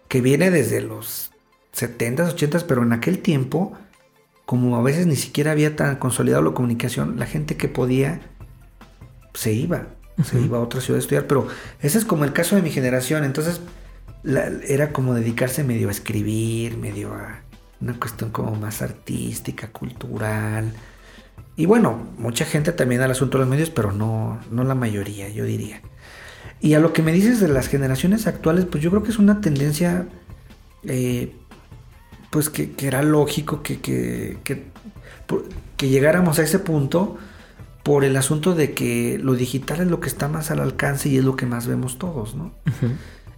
que 0.08 0.22
viene 0.22 0.50
desde 0.50 0.80
los 0.80 1.30
70s, 1.76 2.34
80s, 2.34 2.64
pero 2.66 2.82
en 2.82 2.94
aquel 2.94 3.18
tiempo, 3.18 3.74
como 4.46 4.76
a 4.76 4.82
veces 4.82 5.06
ni 5.06 5.16
siquiera 5.16 5.52
había 5.52 5.76
tan 5.76 5.96
consolidado 5.96 6.42
la 6.42 6.52
comunicación, 6.54 7.18
la 7.18 7.26
gente 7.26 7.58
que 7.58 7.68
podía 7.68 8.20
se 9.34 9.52
iba, 9.52 9.88
se 10.24 10.40
iba 10.40 10.56
a 10.56 10.62
otra 10.62 10.80
ciudad 10.80 10.96
a 11.00 11.02
estudiar, 11.02 11.26
pero 11.26 11.48
ese 11.80 11.98
es 11.98 12.04
como 12.06 12.24
el 12.24 12.32
caso 12.32 12.56
de 12.56 12.62
mi 12.62 12.70
generación, 12.70 13.24
entonces 13.24 13.60
la- 14.22 14.50
era 14.66 14.92
como 14.92 15.12
dedicarse 15.14 15.64
medio 15.64 15.88
a 15.88 15.92
escribir, 15.92 16.78
medio 16.78 17.12
a 17.14 17.42
una 17.82 17.98
cuestión 17.98 18.30
como 18.30 18.54
más 18.54 18.80
artística, 18.80 19.68
cultural. 19.68 20.72
Y 21.56 21.66
bueno, 21.66 22.10
mucha 22.16 22.44
gente 22.44 22.72
también 22.72 23.02
al 23.02 23.10
asunto 23.10 23.38
de 23.38 23.44
los 23.44 23.50
medios, 23.50 23.70
pero 23.70 23.92
no, 23.92 24.40
no 24.50 24.64
la 24.64 24.74
mayoría, 24.74 25.28
yo 25.28 25.44
diría. 25.44 25.82
Y 26.60 26.74
a 26.74 26.80
lo 26.80 26.92
que 26.92 27.02
me 27.02 27.12
dices 27.12 27.40
de 27.40 27.48
las 27.48 27.68
generaciones 27.68 28.26
actuales, 28.26 28.64
pues 28.64 28.82
yo 28.82 28.90
creo 28.90 29.02
que 29.02 29.10
es 29.10 29.18
una 29.18 29.40
tendencia, 29.40 30.06
eh, 30.84 31.34
pues 32.30 32.48
que, 32.48 32.72
que 32.72 32.86
era 32.86 33.02
lógico 33.02 33.62
que, 33.62 33.80
que, 33.80 34.38
que 35.76 35.88
llegáramos 35.88 36.38
a 36.38 36.42
ese 36.42 36.60
punto, 36.60 37.18
por 37.82 38.04
el 38.04 38.16
asunto 38.16 38.54
de 38.54 38.72
que 38.72 39.18
lo 39.20 39.34
digital 39.34 39.80
es 39.80 39.88
lo 39.88 40.00
que 40.00 40.08
está 40.08 40.28
más 40.28 40.50
al 40.50 40.60
alcance 40.60 41.08
y 41.08 41.18
es 41.18 41.24
lo 41.24 41.36
que 41.36 41.46
más 41.46 41.66
vemos 41.66 41.98
todos, 41.98 42.34
¿no? 42.34 42.52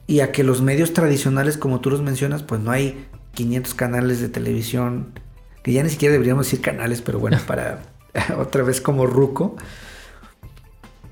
Y 0.06 0.20
a 0.20 0.32
que 0.32 0.44
los 0.44 0.60
medios 0.60 0.92
tradicionales, 0.92 1.56
como 1.56 1.80
tú 1.80 1.90
los 1.90 2.02
mencionas, 2.02 2.42
pues 2.42 2.60
no 2.60 2.70
hay 2.70 3.06
500 3.34 3.74
canales 3.74 4.20
de 4.20 4.28
televisión, 4.28 5.18
que 5.62 5.72
ya 5.72 5.82
ni 5.82 5.90
siquiera 5.90 6.12
deberíamos 6.12 6.46
decir 6.46 6.60
canales, 6.60 7.02
pero 7.02 7.18
bueno, 7.18 7.38
para 7.46 7.82
otra 8.38 8.62
vez 8.62 8.80
como 8.80 9.06
ruco. 9.06 9.56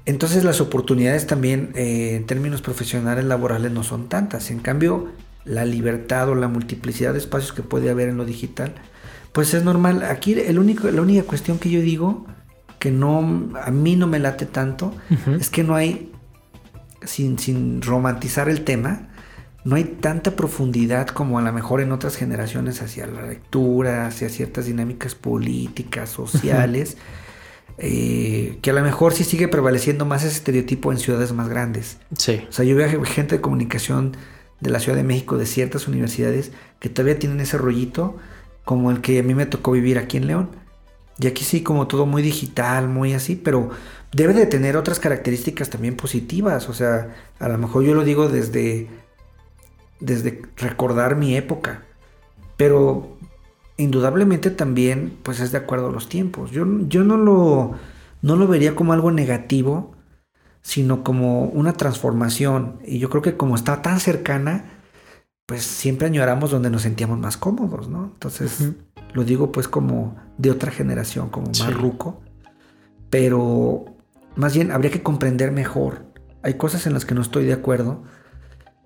Entonces 0.05 0.43
las 0.43 0.61
oportunidades 0.61 1.27
también 1.27 1.71
eh, 1.75 2.17
en 2.17 2.27
términos 2.27 2.61
profesionales 2.61 3.25
laborales 3.25 3.71
no 3.71 3.85
son 3.85 4.09
tantas. 4.09 4.51
En 4.51 4.59
cambio, 4.59 5.09
la 5.45 5.65
libertad 5.65 6.29
o 6.29 6.35
la 6.35 6.49
multiplicidad 6.49 7.13
de 7.13 7.19
espacios 7.19 7.53
que 7.53 7.63
puede 7.63 7.91
haber 7.91 8.09
en 8.09 8.17
lo 8.17 8.25
digital, 8.25 8.75
pues 9.33 9.55
es 9.55 9.63
normal. 9.63 10.03
Aquí 10.03 10.35
el 10.35 10.59
único, 10.59 10.91
la 10.91 11.03
única 11.03 11.23
cuestión 11.25 11.59
que 11.59 11.71
yo 11.71 11.81
digo 11.81 12.27
que 12.79 12.91
no 12.91 13.53
a 13.63 13.71
mí 13.71 13.95
no 13.95 14.09
me 14.09 14.19
late 14.19 14.45
tanto 14.45 14.93
es 15.39 15.51
que 15.51 15.63
no 15.63 15.77
hay 15.77 16.11
sin, 17.05 17.39
sin 17.39 17.81
romantizar 17.81 18.49
el 18.49 18.65
tema 18.65 19.12
no 19.65 19.77
hay 19.77 19.85
tanta 19.85 20.33
profundidad 20.33 21.09
como 21.09 21.39
a 21.39 21.43
lo 21.43 21.53
mejor 21.53 21.81
en 21.81 21.93
otras 21.93 22.17
generaciones 22.17 22.83
hacia 22.83 23.07
la 23.07 23.23
lectura, 23.23 24.07
hacia 24.07 24.29
ciertas 24.29 24.67
dinámicas 24.67 25.15
políticas, 25.15 26.11
sociales, 26.11 26.97
eh, 27.79 28.59
que 28.61 28.71
a 28.71 28.73
lo 28.73 28.83
mejor 28.83 29.13
sí 29.13 29.25
sigue 29.25 29.49
prevaleciendo 29.49 30.05
más 30.05 30.25
ese 30.25 30.37
estereotipo 30.37 30.93
en 30.93 30.99
ciudades 30.99 31.33
más 31.33 31.49
grandes. 31.49 31.99
Sí. 32.17 32.45
O 32.49 32.53
sea, 32.53 32.65
yo 32.65 32.75
veo 32.77 33.05
gente 33.05 33.37
de 33.37 33.41
comunicación 33.41 34.17
de 34.61 34.71
la 34.71 34.81
Ciudad 34.81 34.97
de 34.97 35.05
México, 35.05 35.39
de 35.39 35.47
ciertas 35.47 35.89
universidades, 35.89 36.53
que 36.81 36.89
todavía 36.89 37.19
tienen 37.19 37.41
ese 37.41 37.59
rollito 37.59 38.17
como 38.65 38.91
el 38.91 39.01
que 39.01 39.19
a 39.19 39.23
mí 39.23 39.35
me 39.35 39.47
tocó 39.47 39.73
vivir 39.73 39.99
aquí 39.99 40.17
en 40.17 40.27
León. 40.27 40.51
Y 41.19 41.27
aquí 41.27 41.45
sí, 41.45 41.63
como 41.63 41.87
todo 41.87 42.07
muy 42.07 42.23
digital, 42.23 42.89
muy 42.89 43.13
así, 43.13 43.37
pero 43.37 43.71
debe 44.13 44.35
de 44.35 44.47
tener 44.47 44.77
otras 44.77 44.99
características 44.99 45.71
también 45.71 45.97
positivas. 45.97 46.69
O 46.69 46.75
sea, 46.75 47.15
a 47.39 47.49
lo 47.49 47.59
mejor 47.59 47.85
yo 47.85 47.95
lo 47.95 48.05
digo 48.05 48.29
desde, 48.29 48.89
desde 50.03 50.43
recordar 50.57 51.17
mi 51.17 51.37
época. 51.37 51.83
Pero 52.57 53.17
indudablemente 53.77 54.51
también, 54.51 55.17
pues 55.23 55.41
es 55.41 55.53
de 55.53 55.59
acuerdo 55.59 55.89
a 55.89 55.93
los 55.93 56.09
tiempos. 56.09 56.51
Yo, 56.51 56.67
yo 56.89 57.05
no, 57.05 57.17
lo, 57.17 57.73
no 58.21 58.37
lo 58.37 58.47
vería 58.47 58.75
como 58.75 58.93
algo 58.93 59.11
negativo, 59.11 59.95
sino 60.63 61.03
como 61.03 61.45
una 61.45 61.73
transformación. 61.73 62.79
Y 62.85 62.99
yo 62.99 63.11
creo 63.11 63.23
que 63.23 63.37
como 63.37 63.55
está 63.55 63.83
tan 63.83 64.01
cercana, 64.01 64.65
pues 65.47 65.63
siempre 65.63 66.07
añoramos 66.07 66.51
donde 66.51 66.71
nos 66.71 66.83
sentíamos 66.83 67.19
más 67.19 67.37
cómodos, 67.37 67.89
¿no? 67.89 68.05
Entonces, 68.05 68.73
lo 69.13 69.25
digo 69.25 69.53
pues 69.53 69.69
como 69.69 70.17
de 70.39 70.51
otra 70.51 70.71
generación, 70.71 71.31
como 71.31 71.49
más 71.49 71.75
ruco. 71.75 72.21
Pero 73.11 73.85
más 74.37 74.55
bien 74.55 74.71
habría 74.71 74.91
que 74.91 75.03
comprender 75.03 75.53
mejor. 75.53 76.07
Hay 76.43 76.55
cosas 76.55 76.87
en 76.87 76.95
las 76.95 77.05
que 77.05 77.15
no 77.15 77.23
estoy 77.23 77.45
de 77.45 77.53
acuerdo, 77.53 78.03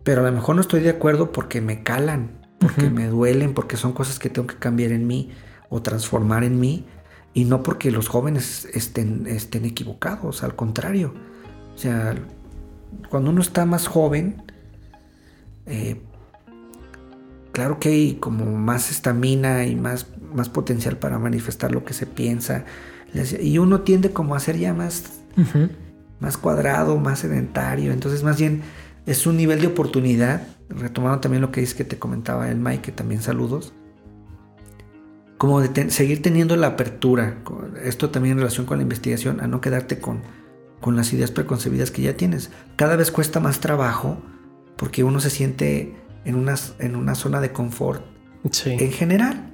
pero 0.06 0.20
a 0.20 0.30
lo 0.30 0.30
mejor 0.30 0.54
no 0.54 0.60
estoy 0.60 0.82
de 0.82 0.90
acuerdo 0.90 1.32
porque 1.32 1.60
me 1.60 1.82
calan, 1.82 2.30
porque 2.60 2.90
me 2.90 3.08
duelen, 3.08 3.54
porque 3.54 3.76
son 3.76 3.92
cosas 3.92 4.20
que 4.20 4.30
tengo 4.30 4.46
que 4.46 4.54
cambiar 4.54 4.92
en 4.92 5.04
mí 5.08 5.32
o 5.68 5.82
transformar 5.82 6.44
en 6.44 6.60
mí, 6.60 6.86
y 7.34 7.44
no 7.44 7.64
porque 7.64 7.90
los 7.90 8.06
jóvenes 8.06 8.68
estén, 8.72 9.26
estén 9.26 9.64
equivocados, 9.64 10.44
al 10.44 10.54
contrario. 10.54 11.12
O 11.74 11.76
sea, 11.76 12.14
cuando 13.10 13.30
uno 13.30 13.40
está 13.40 13.66
más 13.66 13.88
joven, 13.88 14.44
eh, 15.66 16.00
claro 17.50 17.80
que 17.80 17.88
hay 17.88 18.14
como 18.14 18.44
más 18.56 18.92
estamina 18.92 19.66
y 19.66 19.74
más, 19.74 20.06
más 20.32 20.48
potencial 20.48 20.98
para 20.98 21.18
manifestar 21.18 21.72
lo 21.72 21.84
que 21.84 21.94
se 21.94 22.06
piensa. 22.06 22.64
Y 23.40 23.58
uno 23.58 23.80
tiende 23.80 24.12
como 24.12 24.36
a 24.36 24.38
ser 24.38 24.56
ya 24.56 24.72
más, 24.72 25.20
más 26.20 26.36
cuadrado, 26.36 26.96
más 26.96 27.18
sedentario. 27.18 27.90
Entonces, 27.90 28.22
más 28.22 28.38
bien 28.38 28.62
es 29.06 29.26
un 29.26 29.36
nivel 29.36 29.60
de 29.60 29.68
oportunidad. 29.68 30.42
Retomando 30.68 31.20
también 31.20 31.40
lo 31.40 31.52
que 31.52 31.60
dice 31.60 31.76
que 31.76 31.84
te 31.84 31.98
comentaba 31.98 32.50
el 32.50 32.58
Mike, 32.58 32.82
que 32.82 32.92
también 32.92 33.22
saludos. 33.22 33.72
Como 35.38 35.60
de 35.60 35.90
seguir 35.90 36.22
teniendo 36.22 36.56
la 36.56 36.68
apertura. 36.68 37.38
Esto 37.82 38.10
también 38.10 38.32
en 38.32 38.38
relación 38.38 38.66
con 38.66 38.78
la 38.78 38.82
investigación, 38.82 39.40
a 39.40 39.46
no 39.46 39.60
quedarte 39.60 40.00
con, 40.00 40.22
con 40.80 40.96
las 40.96 41.12
ideas 41.12 41.30
preconcebidas 41.30 41.90
que 41.90 42.02
ya 42.02 42.16
tienes. 42.16 42.50
Cada 42.74 42.96
vez 42.96 43.10
cuesta 43.10 43.40
más 43.40 43.60
trabajo 43.60 44.18
porque 44.76 45.04
uno 45.04 45.20
se 45.20 45.30
siente 45.30 45.96
en 46.24 46.34
una, 46.34 46.56
en 46.78 46.96
una 46.96 47.14
zona 47.14 47.40
de 47.40 47.52
confort 47.52 48.04
en 48.64 48.92
general. 48.92 49.52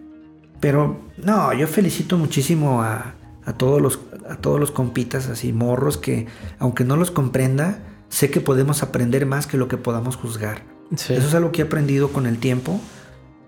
Pero 0.61 1.01
no, 1.23 1.53
yo 1.53 1.67
felicito 1.67 2.17
muchísimo 2.19 2.83
a, 2.83 3.15
a, 3.45 3.53
todos 3.55 3.81
los, 3.81 4.01
a 4.29 4.37
todos 4.37 4.61
los 4.61 4.71
compitas 4.71 5.29
así, 5.29 5.53
morros, 5.53 5.99
que 5.99 6.27
aunque 6.59 6.85
no 6.85 6.97
los 6.97 7.11
comprenda, 7.11 7.81
sé 8.13 8.31
que 8.31 8.43
podemos 8.43 8.83
aprender 8.83 9.25
más 9.25 9.47
que 9.47 9.57
lo 9.57 9.69
que 9.69 9.79
podamos 9.79 10.17
juzgar. 10.17 10.63
Eso 10.93 11.15
es 11.15 11.35
algo 11.35 11.51
que 11.51 11.63
he 11.63 11.65
aprendido 11.65 12.13
con 12.13 12.27
el 12.27 12.39
tiempo. 12.39 12.79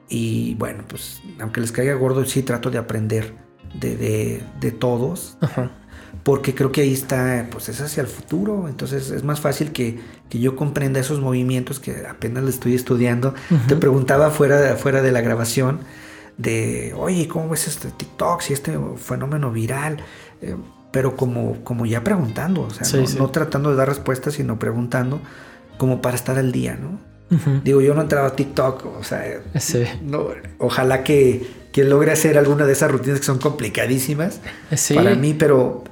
Y 0.09 0.55
bueno, 0.55 0.85
pues 0.89 1.21
aunque 1.39 1.61
les 1.61 1.71
caiga 1.71 1.93
gordo, 1.95 2.25
sí 2.25 2.43
trato 2.43 2.71
de 2.71 2.79
aprender 2.79 3.35
de, 3.75 3.95
de, 3.95 4.43
de 4.61 4.73
todos. 4.73 5.37
Porque 6.23 6.55
creo 6.55 6.73
que 6.73 6.81
ahí 6.81 6.95
está, 6.95 7.47
pues 7.51 7.69
es 7.69 7.83
hacia 7.83 8.01
el 8.01 8.07
futuro. 8.07 8.67
Entonces 8.67 9.11
es 9.11 9.23
más 9.23 9.39
fácil 9.39 9.71
que, 9.73 10.01
que 10.31 10.39
yo 10.39 10.57
comprenda 10.57 10.99
esos 10.99 11.21
movimientos 11.21 11.79
que 11.79 12.07
apenas 12.09 12.43
le 12.45 12.51
estoy 12.51 12.75
estudiando. 12.75 13.35
Te 13.69 13.77
preguntaba 13.77 14.31
fuera, 14.31 14.77
fuera 14.77 15.03
de 15.03 15.13
la 15.13 15.21
grabación 15.21 15.81
de, 16.39 16.95
oye, 16.97 17.29
¿cómo 17.29 17.51
ves 17.51 17.69
este 17.69 17.91
TikTok? 17.91 18.41
Si 18.41 18.55
este 18.55 18.79
fenómeno 18.97 19.53
viral. 19.53 19.99
Eh, 20.41 20.57
pero 20.95 21.17
como, 21.17 21.65
como 21.65 21.87
ya 21.87 22.05
preguntando, 22.05 22.63
o 22.63 22.71
sea, 22.71 22.87
no, 23.01 23.09
no, 23.19 23.31
tratando 23.31 23.71
de 23.71 23.77
dar 23.77 23.89
respuestas, 23.89 24.35
sino 24.35 24.61
preguntando 24.61 25.21
como 25.77 26.01
para 26.01 26.15
estar 26.15 26.39
al 26.39 26.53
día, 26.53 26.79
¿no? 26.81 27.01
Digo, 27.65 27.81
yo 27.81 27.95
no 27.95 28.01
he 28.01 28.05
entrado 28.05 28.29
a 28.29 28.37
TikTok, 28.37 28.87
o 29.01 29.03
sea, 29.03 29.43
no, 30.05 30.29
ojalá 30.59 31.03
que, 31.03 31.45
que, 31.73 31.83
logre 31.83 32.13
hacer 32.13 32.39
alguna 32.39 32.65
de 32.65 32.75
esas 32.75 32.93
rutinas 32.93 33.19
que 33.19 33.27
son 33.27 33.41
complicadísimas 33.41 34.41
para 34.95 35.17
mí, 35.17 35.35
pero, 35.35 35.83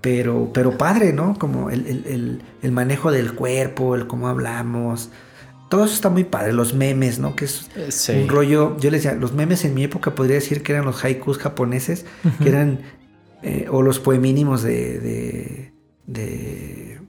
pero, 0.00 0.50
pero 0.52 0.76
padre, 0.76 1.12
¿no? 1.12 1.38
Como 1.38 1.70
el, 1.70 1.86
el, 1.86 2.42
el, 2.60 2.72
manejo 2.72 3.12
del 3.12 3.34
cuerpo, 3.34 3.94
el 3.94 4.08
cómo 4.08 4.26
hablamos, 4.26 5.10
todo 5.68 5.84
eso 5.84 5.94
está 5.94 6.10
muy 6.10 6.24
padre, 6.24 6.52
los 6.52 6.74
memes, 6.74 7.20
¿no? 7.20 7.36
Que 7.36 7.44
es 7.44 7.68
un 8.08 8.28
rollo, 8.28 8.76
yo 8.80 8.90
les 8.90 9.04
decía, 9.04 9.16
los 9.16 9.34
memes 9.34 9.64
en 9.64 9.74
mi 9.74 9.84
época 9.84 10.16
podría 10.16 10.34
decir 10.34 10.64
que 10.64 10.72
eran 10.72 10.84
los 10.84 11.04
haikus 11.04 11.38
japoneses, 11.38 12.06
que 12.42 12.48
eran, 12.48 12.80
eh, 13.42 13.66
o 13.70 13.82
los 13.82 13.98
poemínimos 14.00 14.62
de, 14.62 14.98
de, 14.98 15.72
de, 16.06 17.00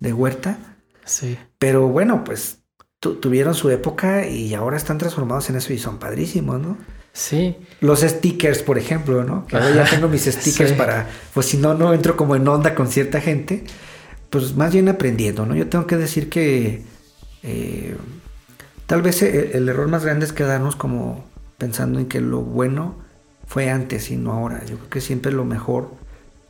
de 0.00 0.12
Huerta. 0.12 0.58
Sí. 1.04 1.38
Pero 1.58 1.88
bueno, 1.88 2.24
pues 2.24 2.60
tuvieron 3.00 3.54
su 3.54 3.70
época 3.70 4.26
y 4.26 4.52
ahora 4.54 4.76
están 4.76 4.98
transformados 4.98 5.48
en 5.48 5.56
eso 5.56 5.72
y 5.72 5.78
son 5.78 5.98
padrísimos, 5.98 6.60
¿no? 6.60 6.76
Sí. 7.12 7.56
Los 7.80 8.00
stickers, 8.00 8.62
por 8.62 8.78
ejemplo, 8.78 9.24
¿no? 9.24 9.46
Que 9.46 9.56
ahora 9.56 9.74
ya 9.74 9.84
tengo 9.88 10.08
mis 10.08 10.24
stickers 10.26 10.72
para, 10.72 11.08
pues 11.32 11.46
si 11.46 11.56
no, 11.56 11.74
no 11.74 11.94
entro 11.94 12.16
como 12.16 12.36
en 12.36 12.46
onda 12.46 12.74
con 12.74 12.88
cierta 12.88 13.20
gente, 13.20 13.64
pues 14.28 14.54
más 14.54 14.72
bien 14.72 14.88
aprendiendo, 14.88 15.46
¿no? 15.46 15.56
Yo 15.56 15.68
tengo 15.68 15.86
que 15.86 15.96
decir 15.96 16.28
que 16.28 16.84
eh, 17.42 17.96
tal 18.86 19.02
vez 19.02 19.22
el, 19.22 19.50
el, 19.52 19.68
error 19.68 19.88
más 19.88 20.04
grande 20.04 20.26
es 20.26 20.32
quedarnos 20.32 20.76
como 20.76 21.24
pensando 21.58 21.98
en 21.98 22.06
que 22.06 22.20
lo 22.20 22.42
bueno 22.42 22.96
fue 23.50 23.68
antes 23.68 24.12
y 24.12 24.16
no 24.16 24.32
ahora. 24.32 24.64
Yo 24.64 24.76
creo 24.76 24.88
que 24.88 25.00
siempre 25.00 25.32
lo 25.32 25.44
mejor 25.44 25.90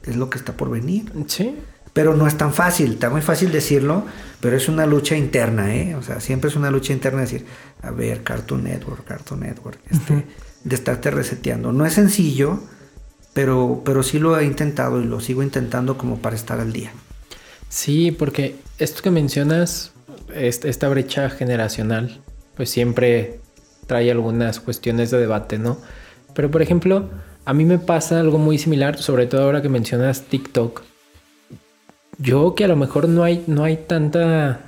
es 0.02 0.16
lo 0.16 0.28
que 0.28 0.36
está 0.36 0.52
por 0.52 0.68
venir. 0.68 1.10
Sí. 1.28 1.56
Pero 1.94 2.14
no 2.14 2.26
es 2.26 2.36
tan 2.36 2.52
fácil, 2.52 2.92
está 2.92 3.08
muy 3.08 3.22
fácil 3.22 3.50
decirlo, 3.50 4.04
pero 4.40 4.54
es 4.54 4.68
una 4.68 4.84
lucha 4.84 5.16
interna, 5.16 5.74
¿eh? 5.74 5.94
O 5.94 6.02
sea, 6.02 6.20
siempre 6.20 6.50
es 6.50 6.56
una 6.56 6.70
lucha 6.70 6.92
interna 6.92 7.22
decir, 7.22 7.46
a 7.80 7.90
ver, 7.90 8.22
Cartoon 8.22 8.64
Network, 8.64 9.06
Cartoon 9.06 9.40
Network, 9.40 9.78
este, 9.90 10.12
uh 10.12 10.16
-huh. 10.18 10.24
de 10.62 10.74
estarte 10.76 11.10
reseteando. 11.10 11.72
No 11.72 11.86
es 11.86 11.94
sencillo, 11.94 12.60
pero, 13.32 13.80
pero 13.82 14.02
sí 14.02 14.18
lo 14.18 14.38
he 14.38 14.44
intentado 14.44 15.00
y 15.00 15.04
lo 15.06 15.20
sigo 15.20 15.42
intentando 15.42 15.96
como 15.96 16.18
para 16.18 16.36
estar 16.36 16.60
al 16.60 16.70
día. 16.70 16.92
Sí, 17.70 18.12
porque 18.12 18.56
esto 18.78 19.00
que 19.00 19.10
mencionas, 19.10 19.92
esta 20.34 20.88
brecha 20.90 21.30
generacional, 21.30 22.20
pues 22.56 22.68
siempre 22.68 23.40
trae 23.86 24.10
algunas 24.10 24.60
cuestiones 24.60 25.10
de 25.10 25.18
debate, 25.18 25.58
¿no? 25.58 25.78
Pero 26.34 26.50
por 26.50 26.62
ejemplo, 26.62 27.08
a 27.44 27.52
mí 27.52 27.64
me 27.64 27.78
pasa 27.78 28.20
algo 28.20 28.38
muy 28.38 28.58
similar, 28.58 28.98
sobre 28.98 29.26
todo 29.26 29.42
ahora 29.42 29.62
que 29.62 29.68
mencionas 29.68 30.22
TikTok 30.22 30.82
yo 32.22 32.54
que 32.54 32.64
a 32.64 32.68
lo 32.68 32.76
mejor 32.76 33.08
no 33.08 33.24
hay, 33.24 33.44
no 33.46 33.64
hay 33.64 33.76
tanta 33.76 34.60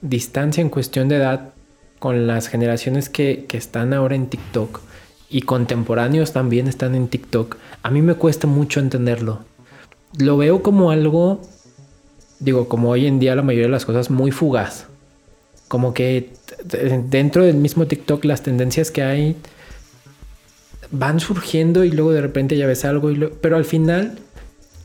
distancia 0.00 0.62
en 0.62 0.70
cuestión 0.70 1.08
de 1.08 1.16
edad 1.16 1.50
con 1.98 2.26
las 2.26 2.48
generaciones 2.48 3.08
que, 3.08 3.44
que, 3.48 3.56
están 3.56 3.92
ahora 3.92 4.14
en 4.14 4.26
TikTok 4.26 4.80
y 5.30 5.42
contemporáneos 5.42 6.32
también 6.32 6.66
están 6.66 6.94
en 6.94 7.08
TikTok, 7.08 7.56
a 7.82 7.90
mí 7.90 8.02
me 8.02 8.14
cuesta 8.14 8.46
mucho 8.46 8.80
entenderlo. 8.80 9.40
Lo 10.18 10.36
veo 10.36 10.62
como 10.62 10.90
algo, 10.90 11.40
digo, 12.38 12.68
como 12.68 12.90
hoy 12.90 13.06
en 13.06 13.18
día 13.18 13.34
la 13.34 13.42
mayoría 13.42 13.66
de 13.66 13.72
las 13.72 13.86
cosas 13.86 14.10
muy 14.10 14.30
fugaz. 14.30 14.86
Como 15.66 15.92
que 15.92 16.30
dentro 17.10 17.44
del 17.44 17.56
mismo 17.56 17.86
TikTok 17.86 18.24
las 18.24 18.42
tendencias 18.42 18.90
que 18.90 19.02
hay 19.02 19.36
van 20.98 21.20
surgiendo 21.20 21.84
y 21.84 21.90
luego 21.90 22.12
de 22.12 22.20
repente 22.20 22.56
ya 22.56 22.66
ves 22.66 22.84
algo, 22.84 23.10
pero 23.40 23.56
al 23.56 23.64
final 23.64 24.18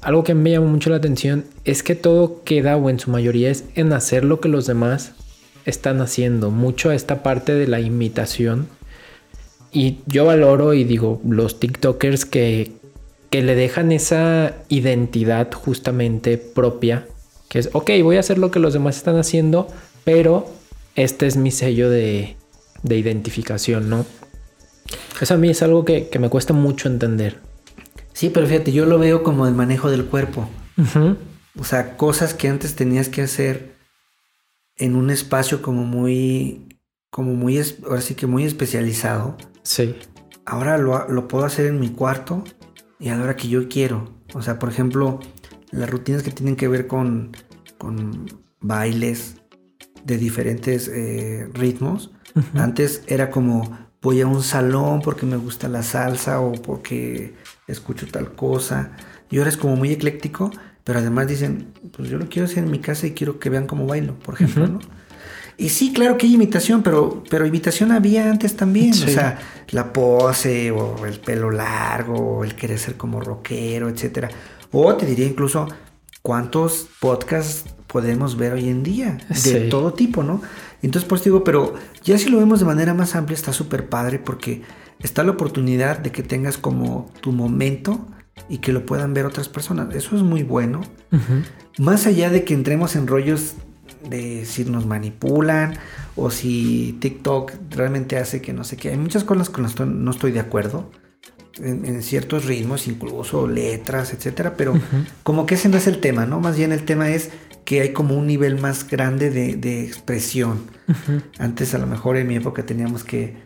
algo 0.02 0.24
que 0.24 0.34
me 0.34 0.52
llama 0.52 0.68
mucho 0.68 0.90
la 0.90 0.98
atención 0.98 1.46
es 1.66 1.84
que 1.84 1.96
todo 1.96 2.44
queda, 2.44 2.78
o 2.78 2.90
en 2.90 3.00
su 3.00 3.12
mayoría, 3.12 3.50
es 3.50 3.66
en 3.76 3.92
hacer 3.92 4.24
lo 4.24 4.40
que 4.40 4.48
los 4.48 4.66
demás 4.66 5.12
están 5.66 6.02
haciendo. 6.02 6.52
Mucho 6.52 6.92
esta 6.92 7.22
parte 7.22 7.54
de 7.54 7.68
la 7.68 7.82
imitación. 7.82 8.68
Y 9.72 9.98
yo 10.08 10.26
valoro 10.26 10.74
y 10.74 10.84
digo, 10.84 11.22
los 11.28 11.60
TikTokers 11.60 12.26
que, 12.26 12.72
que 13.30 13.44
le 13.44 13.56
dejan 13.56 13.92
esa 13.92 14.56
identidad 14.70 15.52
justamente 15.54 16.38
propia, 16.38 17.06
que 17.50 17.60
es, 17.60 17.70
ok, 17.74 17.92
voy 18.02 18.18
a 18.18 18.22
hacer 18.22 18.38
lo 18.38 18.52
que 18.52 18.60
los 18.60 18.74
demás 18.74 18.98
están 18.98 19.18
haciendo, 19.18 19.68
pero 20.06 20.50
este 20.96 21.28
es 21.28 21.36
mi 21.36 21.52
sello 21.52 21.90
de, 21.90 22.36
de 22.84 22.98
identificación, 22.98 23.90
¿no? 23.90 24.06
Eso 25.20 25.34
a 25.34 25.38
mí 25.38 25.50
es 25.50 25.62
algo 25.62 25.86
que, 25.86 26.10
que 26.10 26.20
me 26.20 26.30
cuesta 26.30 26.54
mucho 26.54 26.88
entender. 26.88 27.40
Sí, 28.14 28.30
pero 28.30 28.48
fíjate, 28.48 28.72
yo 28.72 28.86
lo 28.86 29.00
veo 29.00 29.24
como 29.24 29.48
el 29.48 29.54
manejo 29.54 29.90
del 29.90 30.06
cuerpo. 30.06 30.48
O 31.58 31.64
sea, 31.64 31.98
cosas 31.98 32.34
que 32.34 32.48
antes 32.48 32.76
tenías 32.76 33.10
que 33.10 33.22
hacer 33.22 33.76
en 34.78 34.96
un 34.96 35.10
espacio 35.10 35.62
como 35.62 35.84
muy, 35.84 36.80
como 37.10 37.34
muy, 37.34 37.62
ahora 37.86 38.02
sí 38.02 38.16
que 38.16 38.28
muy 38.28 38.46
especializado. 38.46 39.38
Sí. 39.64 39.96
Ahora 40.46 40.78
lo, 40.78 41.08
lo 41.10 41.28
puedo 41.28 41.46
hacer 41.46 41.66
en 41.66 41.80
mi 41.80 41.90
cuarto 41.90 42.44
y 43.00 43.10
a 43.10 43.18
la 43.18 43.24
hora 43.24 43.36
que 43.36 43.50
yo 43.50 43.68
quiero. 43.68 44.10
O 44.34 44.42
sea, 44.42 44.58
por 44.60 44.70
ejemplo, 44.70 45.20
las 45.72 45.90
rutinas 45.90 46.24
que 46.24 46.32
tienen 46.32 46.56
que 46.56 46.68
ver 46.68 46.88
con, 46.88 47.32
con 47.78 48.26
bailes 48.60 49.36
de 50.04 50.18
diferentes 50.18 50.88
eh, 50.88 51.50
ritmos. 51.54 52.12
Antes 52.54 53.04
era 53.08 53.32
como 53.32 53.89
voy 54.02 54.22
a 54.22 54.28
un 54.28 54.44
salón 54.44 55.02
porque 55.02 55.26
me 55.26 55.38
gusta 55.38 55.68
la 55.68 55.84
salsa 55.84 56.40
o 56.40 56.54
porque 56.54 57.34
escucho 57.68 58.08
tal 58.08 58.34
cosa. 58.34 58.92
Y 59.30 59.38
ahora 59.38 59.50
es 59.50 59.58
como 59.58 59.76
muy 59.76 59.92
ecléctico, 59.92 60.52
pero 60.84 61.00
además 61.00 61.28
dicen, 61.28 61.74
pues 61.96 62.10
yo 62.10 62.18
lo 62.18 62.30
quiero 62.30 62.46
hacer 62.46 62.64
en 62.64 62.72
mi 62.72 62.80
casa 62.80 63.08
y 63.08 63.12
quiero 63.12 63.40
que 63.40 63.50
vean 63.50 63.68
cómo 63.68 63.86
bailo, 63.86 64.18
por 64.20 64.36
ejemplo. 64.36 64.68
¿no? 64.68 64.80
Y 65.58 65.70
sí, 65.70 65.92
claro 65.92 66.18
que 66.18 66.26
hay 66.26 66.36
imitación, 66.36 66.82
pero, 66.84 67.22
pero 67.30 67.46
imitación 67.46 67.92
había 67.92 68.30
antes 68.30 68.56
también. 68.56 68.94
Sí. 68.94 69.04
O 69.04 69.10
sea, 69.10 69.38
la 69.72 69.92
pose 69.92 70.72
o 70.72 71.06
el 71.06 71.20
pelo 71.20 71.52
largo 71.52 72.16
o 72.16 72.44
el 72.46 72.56
querer 72.56 72.80
ser 72.80 72.96
como 72.96 73.20
rockero, 73.20 73.90
etcétera. 73.90 74.30
O 74.72 74.96
te 74.96 75.06
diría 75.06 75.28
incluso 75.28 75.68
cuántos 76.22 76.88
podcasts 77.02 77.66
podemos 77.92 78.38
ver 78.38 78.54
hoy 78.54 78.70
en 78.70 78.84
día 78.84 79.18
de 79.28 79.36
Sí. 79.36 79.68
todo 79.70 79.94
tipo, 79.94 80.24
¿no? 80.24 80.42
Entonces, 80.82 81.08
pues 81.10 81.24
digo, 81.24 81.44
pero 81.44 81.74
ya 82.04 82.18
si 82.18 82.30
lo 82.30 82.38
vemos 82.38 82.60
de 82.60 82.66
manera 82.66 82.94
más 82.94 83.16
amplia 83.16 83.36
está 83.36 83.52
súper 83.52 83.90
padre 83.90 84.20
porque 84.20 84.62
está 85.02 85.24
la 85.24 85.32
oportunidad 85.32 85.98
de 86.00 86.12
que 86.12 86.24
tengas 86.24 86.58
como 86.58 87.12
tu 87.22 87.32
momento 87.32 88.08
y 88.48 88.60
que 88.60 88.72
lo 88.72 88.86
puedan 88.86 89.14
ver 89.14 89.26
otras 89.26 89.50
personas. 89.50 89.94
Eso 89.96 90.16
es 90.16 90.22
muy 90.24 90.44
bueno. 90.44 90.82
Más 91.78 92.06
allá 92.08 92.30
de 92.30 92.44
que 92.46 92.54
entremos 92.54 92.96
en 92.96 93.08
rollos 93.08 93.56
de 94.10 94.46
si 94.46 94.64
nos 94.66 94.86
manipulan 94.86 95.74
o 96.16 96.30
si 96.32 96.98
TikTok 97.02 97.52
realmente 97.72 98.18
hace 98.18 98.42
que 98.42 98.54
no 98.54 98.64
sé 98.64 98.78
qué. 98.78 98.90
Hay 98.92 98.98
muchas 98.98 99.24
cosas 99.24 99.50
con 99.50 99.64
las 99.64 99.76
que 99.76 99.86
no 99.86 100.12
estoy 100.12 100.32
de 100.32 100.40
acuerdo. 100.40 100.90
En, 101.62 101.86
en 101.86 102.02
ciertos 102.04 102.46
ritmos, 102.46 102.88
incluso 102.88 103.46
letras, 103.46 104.14
etcétera. 104.14 104.54
Pero 104.56 104.80
como 105.24 105.46
que 105.46 105.56
ese 105.56 105.68
no 105.68 105.76
es 105.76 105.88
el 105.88 106.00
tema, 106.00 106.26
¿no? 106.26 106.40
Más 106.40 106.56
bien 106.56 106.72
el 106.72 106.86
tema 106.86 107.10
es 107.10 107.32
que 107.70 107.82
hay 107.82 107.94
como 107.94 108.16
un 108.16 108.26
nivel 108.26 108.60
más 108.60 108.88
grande 108.90 109.30
de, 109.30 109.56
de 109.56 109.84
expresión. 109.86 110.62
Antes 111.38 111.76
a 111.76 111.78
lo 111.78 111.86
mejor 111.86 112.18
en 112.18 112.26
mi 112.26 112.36
época 112.36 112.66
teníamos 112.66 113.04
que 113.04 113.44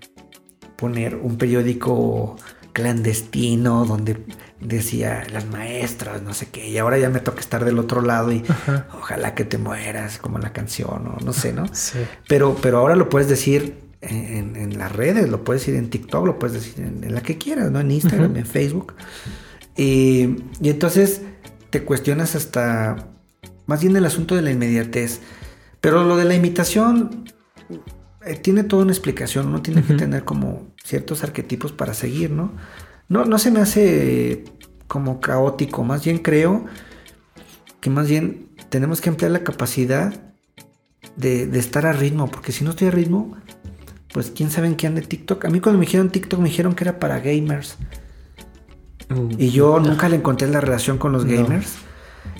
poner 0.78 1.16
un 1.18 1.38
periódico 1.38 2.38
clandestino 2.72 3.84
donde 3.84 4.26
decía 4.62 5.24
las 5.34 5.46
maestras, 5.48 6.22
no 6.22 6.34
sé 6.34 6.48
qué, 6.54 6.70
y 6.70 6.78
ahora 6.78 6.98
ya 6.98 7.10
me 7.10 7.20
toca 7.20 7.42
estar 7.42 7.66
del 7.66 7.78
otro 7.78 8.02
lado 8.02 8.32
y 8.32 8.46
Ajá. 8.48 8.88
ojalá 8.98 9.36
que 9.36 9.44
te 9.44 9.58
mueras, 9.58 10.20
como 10.20 10.40
la 10.40 10.54
canción, 10.54 11.06
o 11.06 11.18
no 11.22 11.34
sé, 11.34 11.52
¿no? 11.52 11.66
Sí. 11.74 12.00
Pero, 12.30 12.56
pero 12.62 12.78
ahora 12.78 12.96
lo 12.96 13.10
puedes 13.10 13.28
decir 13.28 13.76
en, 14.00 14.56
en 14.56 14.78
las 14.80 14.94
redes, 14.94 15.28
lo 15.28 15.44
puedes 15.44 15.64
decir 15.64 15.76
en 15.76 15.90
TikTok, 15.90 16.26
lo 16.26 16.40
puedes 16.40 16.54
decir 16.54 16.76
en, 16.80 17.04
en 17.04 17.14
la 17.14 17.22
que 17.22 17.38
quieras, 17.38 17.72
¿no? 17.72 17.82
En 17.82 17.92
Instagram, 17.92 18.38
en 18.38 18.46
Facebook. 18.46 18.94
Y, 19.76 20.38
y 20.62 20.70
entonces 20.70 21.24
te 21.72 21.84
cuestionas 21.84 22.36
hasta 22.36 23.10
más 23.66 23.82
bien 23.82 23.96
el 23.96 24.06
asunto 24.06 24.36
de 24.36 24.42
la 24.42 24.52
inmediatez. 24.52 25.22
Pero 25.82 26.04
lo 26.04 26.16
de 26.16 26.26
la 26.26 26.36
imitación 26.36 27.26
eh, 28.26 28.36
tiene 28.36 28.64
toda 28.64 28.84
una 28.84 28.92
explicación, 28.92 29.48
uno 29.48 29.62
tiene 29.62 29.84
que 29.84 29.94
tener 29.96 30.24
como 30.24 30.74
ciertos 30.84 31.24
arquetipos 31.24 31.72
para 31.72 31.94
seguir, 31.94 32.32
¿no? 32.32 32.54
No, 33.10 33.26
no 33.26 33.38
se 33.38 33.52
me 33.52 33.60
hace 33.60 34.46
como 34.88 35.20
caótico, 35.20 35.84
más 35.84 36.06
bien 36.06 36.20
creo 36.20 36.66
que 37.82 37.90
más 37.90 38.08
bien 38.08 38.48
tenemos 38.70 39.02
que 39.02 39.10
emplear 39.10 39.32
la 39.32 39.44
capacidad 39.44 40.14
de, 41.18 41.48
de 41.48 41.60
estar 41.60 41.86
a 41.86 41.94
ritmo, 41.94 42.32
porque 42.32 42.52
si 42.52 42.64
no 42.64 42.72
estoy 42.72 42.88
a 42.88 42.92
ritmo, 42.92 43.36
pues 44.14 44.32
quién 44.32 44.52
sabe 44.52 44.68
en 44.68 44.76
qué 44.76 44.88
ande 44.88 45.02
TikTok. 45.02 45.44
A 45.46 45.50
mí 45.50 45.60
cuando 45.60 45.80
me 45.80 45.86
dijeron 45.86 46.10
TikTok 46.10 46.40
me 46.40 46.50
dijeron 46.50 46.76
que 46.76 46.86
era 46.86 47.00
para 47.00 47.20
gamers. 47.20 47.78
Y 49.38 49.50
yo 49.50 49.80
nunca 49.80 50.08
le 50.08 50.16
encontré 50.16 50.48
la 50.48 50.62
relación 50.62 50.98
con 50.98 51.12
los 51.12 51.26
No. 51.26 51.78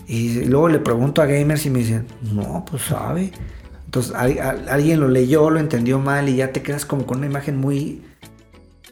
Y 0.08 0.46
luego 0.46 0.68
le 0.70 0.80
pregunto 0.80 1.22
a 1.22 1.26
gamers 1.26 1.66
y 1.66 1.70
me 1.70 1.80
dicen, 1.80 2.06
no, 2.34 2.66
pues 2.70 2.84
sabe. 2.84 3.32
Entonces 3.86 4.14
al- 4.16 4.40
al- 4.40 4.70
alguien 4.70 5.00
lo 5.00 5.08
leyó, 5.08 5.50
lo 5.50 5.60
entendió 5.60 6.00
mal 6.00 6.28
y 6.30 6.38
ya 6.38 6.52
te 6.52 6.62
quedas 6.62 6.86
como 6.86 7.06
con 7.06 7.20
una 7.20 7.28
imagen 7.28 7.58
muy, 7.58 8.02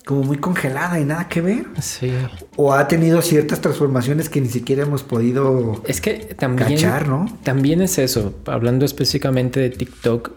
como 0.05 0.23
muy 0.23 0.37
congelada 0.37 0.99
y 0.99 1.05
nada 1.05 1.27
que 1.27 1.41
ver. 1.41 1.65
Sí. 1.81 2.11
O 2.55 2.73
ha 2.73 2.87
tenido 2.87 3.21
ciertas 3.21 3.61
transformaciones 3.61 4.29
que 4.29 4.41
ni 4.41 4.47
siquiera 4.49 4.83
hemos 4.83 5.03
podido 5.03 5.81
Es 5.85 6.01
que 6.01 6.13
también, 6.37 6.69
cachar, 6.69 7.07
¿no? 7.07 7.25
también 7.43 7.81
es 7.81 7.97
eso, 7.97 8.33
hablando 8.45 8.85
específicamente 8.85 9.59
de 9.59 9.69
TikTok, 9.71 10.31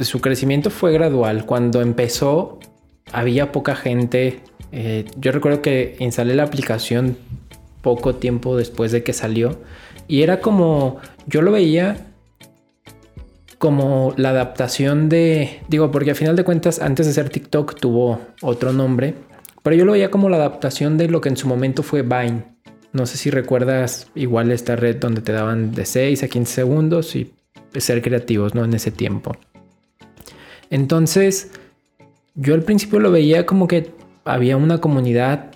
su 0.00 0.20
crecimiento 0.20 0.70
fue 0.70 0.92
gradual. 0.92 1.44
Cuando 1.44 1.82
empezó, 1.82 2.58
había 3.12 3.52
poca 3.52 3.76
gente. 3.76 4.40
Eh, 4.72 5.04
yo 5.16 5.30
recuerdo 5.32 5.60
que 5.62 5.96
instalé 6.00 6.34
la 6.34 6.44
aplicación 6.44 7.16
poco 7.82 8.14
tiempo 8.16 8.56
después 8.56 8.90
de 8.92 9.02
que 9.02 9.12
salió 9.12 9.58
y 10.08 10.22
era 10.22 10.40
como, 10.40 10.98
yo 11.26 11.42
lo 11.42 11.52
veía 11.52 12.06
como 13.58 14.14
la 14.16 14.30
adaptación 14.30 15.08
de, 15.08 15.60
digo, 15.68 15.90
porque 15.90 16.10
al 16.10 16.16
final 16.16 16.34
de 16.36 16.44
cuentas, 16.44 16.80
antes 16.80 17.06
de 17.06 17.12
ser 17.12 17.28
TikTok 17.28 17.78
tuvo 17.78 18.20
otro 18.40 18.72
nombre, 18.72 19.14
pero 19.62 19.76
yo 19.76 19.84
lo 19.84 19.92
veía 19.92 20.10
como 20.10 20.28
la 20.28 20.36
adaptación 20.36 20.96
de 20.96 21.08
lo 21.08 21.20
que 21.20 21.28
en 21.28 21.36
su 21.36 21.46
momento 21.46 21.82
fue 21.82 22.02
Vine. 22.02 22.44
No 22.92 23.04
sé 23.04 23.18
si 23.18 23.30
recuerdas 23.30 24.08
igual 24.14 24.50
esta 24.50 24.76
red 24.76 24.96
donde 24.96 25.20
te 25.20 25.32
daban 25.32 25.72
de 25.72 25.84
6 25.84 26.22
a 26.22 26.28
15 26.28 26.54
segundos 26.54 27.14
y 27.14 27.34
ser 27.76 28.00
creativos, 28.00 28.54
¿no? 28.54 28.64
En 28.64 28.72
ese 28.72 28.90
tiempo. 28.90 29.36
Entonces, 30.70 31.50
yo 32.34 32.54
al 32.54 32.62
principio 32.62 32.98
lo 32.98 33.10
veía 33.10 33.44
como 33.44 33.68
que 33.68 33.90
había 34.24 34.56
una 34.56 34.78
comunidad 34.78 35.50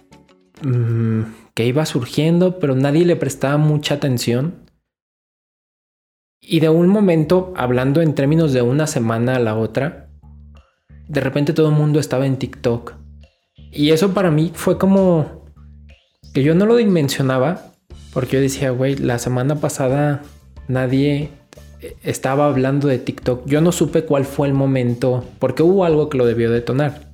mm, 0.63 1.23
que 1.55 1.67
iba 1.67 1.87
surgiendo, 1.87 2.59
pero 2.59 2.75
nadie 2.75 3.05
le 3.05 3.17
prestaba 3.17 3.57
mucha 3.59 3.95
atención. 3.95 4.55
Y 6.41 6.61
de 6.61 6.69
un 6.69 6.89
momento, 6.89 7.53
hablando 7.57 8.01
en 8.01 8.15
términos 8.15 8.53
de 8.53 8.63
una 8.63 8.87
semana 8.87 9.37
a 9.37 9.39
la 9.39 9.57
otra, 9.57 10.09
de 11.09 11.21
repente 11.21 11.53
todo 11.53 11.69
el 11.69 11.75
mundo 11.75 12.01
estaba 12.01 12.27
en 12.27 12.37
TikTok. 12.37 12.95
Y 13.71 13.91
eso 13.91 14.13
para 14.13 14.31
mí 14.31 14.51
fue 14.55 14.79
como 14.79 15.45
que 16.35 16.43
yo 16.43 16.55
no 16.55 16.67
lo 16.67 16.77
dimensionaba, 16.77 17.73
porque 18.13 18.37
yo 18.37 18.41
decía, 18.43 18.71
güey, 18.71 18.97
la 18.97 19.19
semana 19.19 19.57
pasada 19.57 20.23
nadie 20.69 21.31
eh, 21.81 21.97
estaba 22.03 22.47
hablando 22.47 22.89
de 22.89 22.99
TikTok. 22.99 23.47
Yo 23.47 23.61
no 23.61 23.73
supe 23.73 24.05
cuál 24.05 24.25
fue 24.25 24.49
el 24.49 24.55
momento, 24.55 25.25
porque 25.39 25.63
hubo 25.63 25.85
algo 25.85 26.09
que 26.09 26.19
lo 26.19 26.27
debió 26.27 26.51
detonar. 26.51 27.13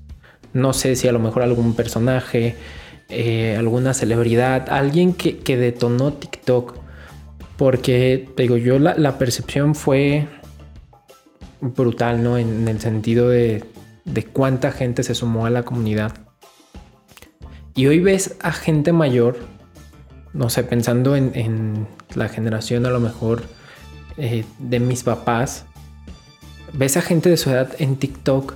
No 0.53 0.73
sé 0.73 0.97
si 0.97 1.09
a 1.09 1.13
lo 1.13 1.19
mejor 1.19 1.43
algún 1.43 1.75
personaje, 1.75 2.57
eh, 3.09 3.57
alguna 3.57 3.95
celebridad, 3.95 4.69
alguien 4.71 5.15
que, 5.15 5.39
que 5.39 5.57
detonó 5.57 6.13
TikTok. 6.13 6.77
Porque, 7.57 8.29
te 8.37 8.43
digo, 8.43 8.57
yo 8.57 8.79
la, 8.79 8.95
la 8.97 9.19
percepción 9.19 9.75
fue 9.75 10.29
brutal, 11.61 12.23
¿no? 12.23 12.39
En, 12.39 12.69
el 12.69 12.81
sentido 12.81 13.29
de, 13.29 13.65
de 14.05 14.25
cuánta 14.25 14.73
gente 14.73 15.03
se 15.03 15.15
sumó 15.15 15.47
a 15.47 15.51
la 15.51 15.65
comunidad. 15.65 16.13
Y 17.75 17.87
hoy 17.87 18.01
ves 18.01 18.37
a 18.41 18.53
gente 18.53 18.93
mayor, 18.93 19.39
no 20.33 20.51
sé, 20.51 20.65
pensando 20.65 21.15
en, 21.17 21.87
la 22.15 22.29
generación 22.29 22.87
a 22.87 22.91
lo 22.91 23.01
mejor 23.01 23.43
eh, 24.17 24.45
de 24.59 24.81
mis 24.81 25.03
papás, 25.03 25.65
ves 26.73 26.97
a 26.97 27.03
gente 27.03 27.29
de 27.29 27.37
su 27.37 27.51
edad 27.51 27.71
en 27.79 27.97
TikTok 27.97 28.55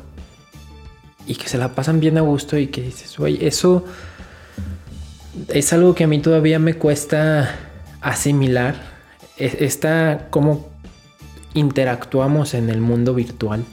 y 1.26 1.36
que 1.36 1.48
se 1.48 1.58
la 1.58 1.74
pasan 1.74 2.00
bien 2.00 2.18
a 2.18 2.22
gusto 2.22 2.58
y 2.58 2.68
que 2.68 2.82
dices, 2.82 3.20
oye, 3.20 3.46
eso 3.46 3.84
es 5.48 5.72
algo 5.72 5.94
que 5.94 6.04
a 6.04 6.06
mí 6.06 6.18
todavía 6.18 6.58
me 6.58 6.74
cuesta 6.74 7.54
asimilar. 8.00 8.74
E- 9.38 9.58
Esta, 9.60 10.28
cómo 10.30 10.70
interactuamos 11.54 12.54
en 12.54 12.70
el 12.70 12.80
mundo 12.80 13.14
virtual. 13.14 13.64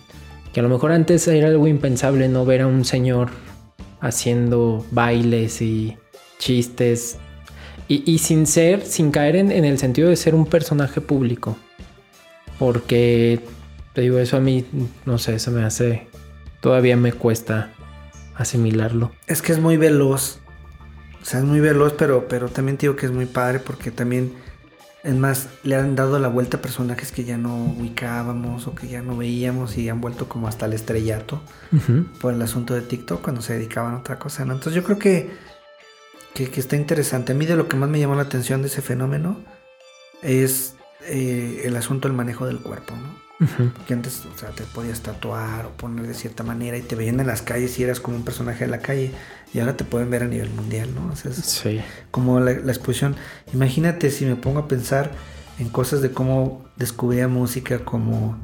Que 0.53 0.60
a 0.62 0.64
lo 0.64 0.70
mejor 0.70 0.91
antes 0.91 1.28
era 1.28 1.47
algo 1.47 1.68
impensable 1.68 2.28
no 2.28 2.45
ver 2.45 2.62
a 2.62 2.68
un 2.68 2.84
señor 2.86 3.30
haciendo 4.01 4.86
bailes 4.91 5.62
y 5.62 5.97
chistes. 6.39 7.18
Y, 7.88 8.10
y 8.10 8.20
sin 8.20 8.45
ser, 8.47 8.86
sin 8.86 9.12
caer 9.12 9.36
en, 9.36 9.51
en 9.51 9.66
el 9.66 9.78
sentido 9.80 10.10
de 10.10 10.16
ser 10.16 10.36
un 10.36 10.45
personaje 10.45 11.01
público. 11.01 11.57
Porque, 12.57 13.39
te 13.93 14.01
digo, 14.01 14.20
eso 14.20 14.38
a 14.38 14.39
mí, 14.41 14.66
no 15.05 15.18
sé, 15.18 15.39
se 15.39 15.49
me 15.51 15.64
hace, 15.64 16.07
todavía 16.62 16.97
me 16.97 17.14
cuesta 17.14 17.72
asimilarlo. 18.36 19.12
Es 19.28 19.41
que 19.41 19.51
es 19.53 19.60
muy 19.60 19.78
veloz. 19.78 20.39
O 21.22 21.26
sea, 21.26 21.39
es 21.39 21.45
muy 21.45 21.59
veloz, 21.59 21.93
pero, 21.93 22.28
pero 22.28 22.49
también 22.49 22.78
te 22.78 22.82
digo 22.84 22.95
que 22.95 23.05
es 23.05 23.11
muy 23.11 23.26
padre 23.26 23.59
porque 23.59 23.91
también, 23.91 24.34
es 25.03 25.15
más, 25.15 25.49
le 25.63 25.76
han 25.76 25.95
dado 25.95 26.17
la 26.20 26.28
vuelta 26.28 26.57
a 26.57 26.61
personajes 26.61 27.11
que 27.11 27.24
ya 27.24 27.38
no 27.38 27.55
ubicábamos 27.55 28.67
o 28.67 28.76
que 28.76 28.88
ya 28.88 29.01
no 29.01 29.17
veíamos 29.17 29.78
y 29.78 29.89
han 29.89 30.01
vuelto 30.01 30.30
como 30.30 30.47
hasta 30.47 30.65
el 30.65 30.74
estrellato 30.74 31.41
por 32.22 32.34
el 32.34 32.41
asunto 32.41 32.74
de 32.74 32.82
TikTok 32.82 33.22
cuando 33.22 33.41
se 33.41 33.53
dedicaban 33.53 33.93
a 33.93 33.97
otra 33.97 34.17
cosa, 34.17 34.45
¿no? 34.45 34.53
Entonces 34.53 34.76
yo 34.76 34.84
creo 34.84 34.99
que, 34.99 35.30
que, 36.34 36.49
que 36.49 36.59
está 36.59 36.76
interesante. 36.76 37.34
A 37.34 37.36
mí 37.36 37.45
de 37.45 37.55
lo 37.55 37.67
que 37.67 37.78
más 37.78 37.89
me 37.89 37.99
llamó 37.99 38.15
la 38.15 38.24
atención 38.24 38.61
de 38.61 38.67
ese 38.67 38.82
fenómeno 38.82 39.38
es 40.22 40.76
eh, 41.05 41.61
el 41.63 41.76
asunto 41.76 42.07
del 42.07 42.15
manejo 42.15 42.45
del 42.45 42.59
cuerpo, 42.59 42.93
¿no? 42.95 43.30
Que 43.88 43.93
antes, 43.93 44.26
o 44.26 44.38
sea, 44.38 44.49
te 44.49 44.63
podías 44.63 44.99
tatuar 44.99 45.65
o 45.65 45.70
poner 45.70 46.05
de 46.05 46.13
cierta 46.13 46.43
manera 46.43 46.78
y 46.78 46.82
te 46.82 46.95
veían 46.95 47.22
en 47.22 47.28
las 47.28 47.41
calles 47.41 47.80
y 47.80 47.84
eras 47.84 48.01
como 48.01 48.17
un 48.17 48.26
personaje 48.26 48.65
de 48.65 48.70
la 48.70 48.80
calle. 48.80 49.13
Y 49.54 49.60
ahora 49.60 49.76
te 49.76 49.84
pueden 49.84 50.10
ver 50.12 50.24
a 50.24 50.28
nivel 50.28 50.50
mundial, 50.52 50.89
¿no? 50.93 51.12
O 51.12 51.16
sea, 51.16 51.32
es 51.32 51.38
Sí. 51.38 51.82
como 52.12 52.39
la, 52.39 52.54
la 52.54 52.72
exposición. 52.72 53.16
Imagínate 53.54 54.12
si 54.12 54.26
me 54.26 54.36
pongo 54.36 54.60
a 54.60 54.68
pensar 54.68 55.12
en 55.58 55.70
cosas 55.70 56.02
de 56.02 56.12
cómo 56.12 56.66
descubría 56.78 57.28
música 57.28 57.80
como 57.80 58.38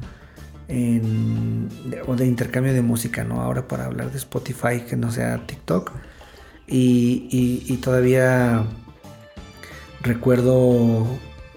en, 0.68 1.68
o 2.08 2.16
de 2.16 2.26
intercambio 2.26 2.72
de 2.74 2.82
música, 2.82 3.22
¿no? 3.24 3.40
Ahora 3.40 3.68
para 3.68 3.84
hablar 3.86 4.10
de 4.10 4.18
Spotify 4.18 4.80
que 4.88 4.96
no 4.96 5.12
sea 5.12 5.46
TikTok. 5.46 5.92
Y, 6.66 7.28
y- 7.30 7.72
y 7.72 7.76
todavía 7.76 8.64
recuerdo 10.02 11.06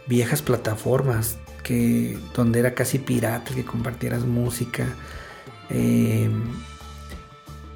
viejas 0.07 0.41
plataformas 0.41 1.37
que 1.63 2.17
donde 2.35 2.59
era 2.59 2.73
casi 2.73 2.99
pirata 2.99 3.53
que 3.53 3.65
compartieras 3.65 4.25
música. 4.25 4.85
eh, 5.71 6.29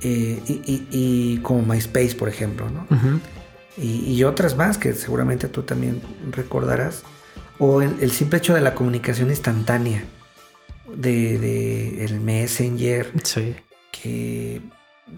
eh, 0.04 0.40
y, 0.48 0.54
y- 0.66 0.88
y 0.92 1.38
como 1.40 1.62
MySpace, 1.64 2.16
por 2.16 2.30
ejemplo, 2.30 2.70
¿no? 2.70 2.86
Y, 3.78 4.12
y 4.14 4.24
otras 4.24 4.56
más 4.56 4.78
que 4.78 4.94
seguramente 4.94 5.48
tú 5.48 5.64
también 5.64 6.02
recordarás. 6.32 7.04
O 7.60 7.82
el, 7.82 7.96
el 8.02 8.12
simple 8.12 8.38
hecho 8.40 8.54
de 8.54 8.62
la 8.62 8.76
comunicación 8.76 9.30
instantánea, 9.30 10.04
de, 10.96 11.38
de 11.40 12.06
el 12.06 12.20
Messenger, 12.20 13.12
Sí. 13.24 13.56
que 13.92 14.62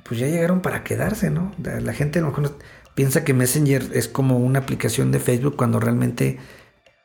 pues 0.03 0.19
ya 0.19 0.27
llegaron 0.27 0.61
para 0.61 0.83
quedarse, 0.83 1.29
¿no? 1.29 1.53
La 1.61 1.93
gente 1.93 2.19
a 2.19 2.21
lo 2.21 2.29
mejor 2.29 2.43
no- 2.43 2.57
piensa 2.95 3.23
que 3.23 3.33
Messenger 3.33 3.89
es 3.93 4.07
como 4.07 4.37
una 4.37 4.59
aplicación 4.59 5.11
de 5.11 5.19
Facebook 5.19 5.55
cuando 5.57 5.79
realmente 5.79 6.37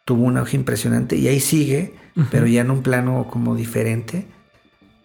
tuvo 0.05 0.24
un 0.24 0.37
auge 0.37 0.57
impresionante 0.57 1.16
y 1.16 1.28
ahí 1.28 1.41
sigue, 1.41 1.95
pero 2.31 2.47
ya 2.47 2.61
en 2.62 2.70
un 2.70 2.83
plano 2.83 3.26
como 3.31 3.55
diferente. 3.57 4.26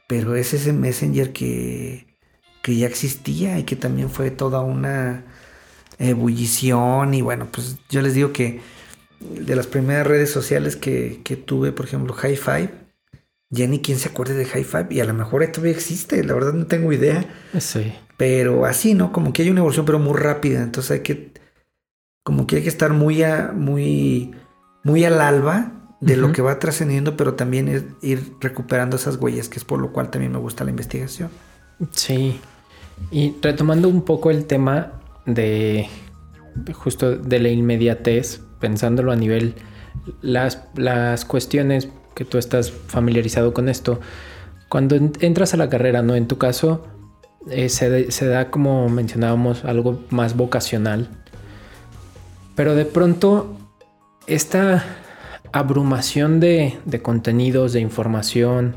Pero 0.07 0.35
es 0.35 0.53
ese 0.53 0.73
Messenger 0.73 1.31
que, 1.33 2.05
que 2.65 2.75
ya 2.75 2.87
existía 2.87 3.59
y 3.59 3.63
que 3.63 3.75
también 3.75 4.09
fue 4.09 4.31
toda 4.31 4.61
una 4.61 5.23
ebullición. 5.99 7.13
Y 7.13 7.21
bueno, 7.21 7.47
pues 7.51 7.75
yo 7.91 8.01
les 8.01 8.15
digo 8.15 8.33
que 8.33 8.59
de 9.19 9.55
las 9.55 9.67
primeras 9.67 10.07
redes 10.07 10.31
sociales 10.31 10.75
que, 10.75 11.21
que 11.23 11.35
tuve, 11.35 11.71
por 11.73 11.85
ejemplo, 11.85 12.15
High 12.15 12.37
Five, 12.37 12.71
ya 13.51 13.67
ni 13.67 13.81
quien 13.83 13.99
se 13.99 14.09
acuerde 14.09 14.33
de 14.33 14.45
High 14.45 14.63
Five 14.63 14.87
y 14.89 14.99
a 14.99 15.05
lo 15.05 15.13
mejor 15.13 15.45
todavía 15.45 15.73
existe, 15.73 16.23
la 16.23 16.33
verdad 16.33 16.53
no 16.53 16.65
tengo 16.65 16.91
idea. 16.91 17.23
Sí. 17.59 17.93
Pero 18.17 18.65
así, 18.65 18.95
¿no? 18.95 19.11
Como 19.11 19.31
que 19.31 19.43
hay 19.43 19.51
una 19.51 19.59
evolución, 19.59 19.85
pero 19.85 19.99
muy 19.99 20.17
rápida. 20.17 20.63
Entonces 20.63 20.89
hay 20.89 20.99
que. 21.01 21.33
Como 22.23 22.47
que 22.47 22.55
hay 22.55 22.63
que 22.63 22.69
estar 22.69 22.93
muy 22.93 23.21
a, 23.21 23.51
muy. 23.53 24.33
muy 24.83 25.05
al 25.05 25.21
alba 25.21 25.71
de 26.01 26.17
lo 26.17 26.31
que 26.31 26.41
va 26.41 26.57
trascendiendo, 26.57 27.15
pero 27.15 27.35
también 27.35 27.67
es 27.67 27.83
ir 28.01 28.33
recuperando 28.41 28.95
esas 28.95 29.17
huellas, 29.17 29.49
que 29.49 29.59
es 29.59 29.65
por 29.65 29.79
lo 29.79 29.93
cual 29.93 30.09
también 30.09 30.31
me 30.31 30.39
gusta 30.39 30.63
la 30.63 30.71
investigación. 30.71 31.29
Sí. 31.91 32.39
Y 33.11 33.35
retomando 33.41 33.87
un 33.89 34.01
poco 34.03 34.31
el 34.31 34.45
tema 34.45 34.93
de, 35.25 35.87
justo 36.73 37.15
de 37.15 37.39
la 37.39 37.49
inmediatez, 37.49 38.41
pensándolo 38.59 39.11
a 39.11 39.15
nivel 39.15 39.55
las, 40.21 40.63
las 40.75 41.25
cuestiones 41.25 41.89
que 42.15 42.25
tú 42.25 42.37
estás 42.37 42.71
familiarizado 42.71 43.53
con 43.53 43.69
esto, 43.69 43.99
cuando 44.69 44.95
en- 44.95 45.13
entras 45.19 45.53
a 45.53 45.57
la 45.57 45.69
carrera, 45.69 46.01
¿no? 46.01 46.15
En 46.15 46.27
tu 46.27 46.37
caso, 46.37 46.85
eh, 47.49 47.69
se, 47.69 48.11
se 48.11 48.27
da 48.27 48.49
como 48.49 48.89
mencionábamos 48.89 49.65
algo 49.65 50.03
más 50.09 50.35
vocacional. 50.35 51.09
Pero 52.55 52.75
de 52.75 52.85
pronto, 52.85 53.57
esta 54.27 54.83
abrumación 55.51 56.39
de 56.39 57.01
contenidos, 57.03 57.73
de 57.73 57.81
información, 57.81 58.75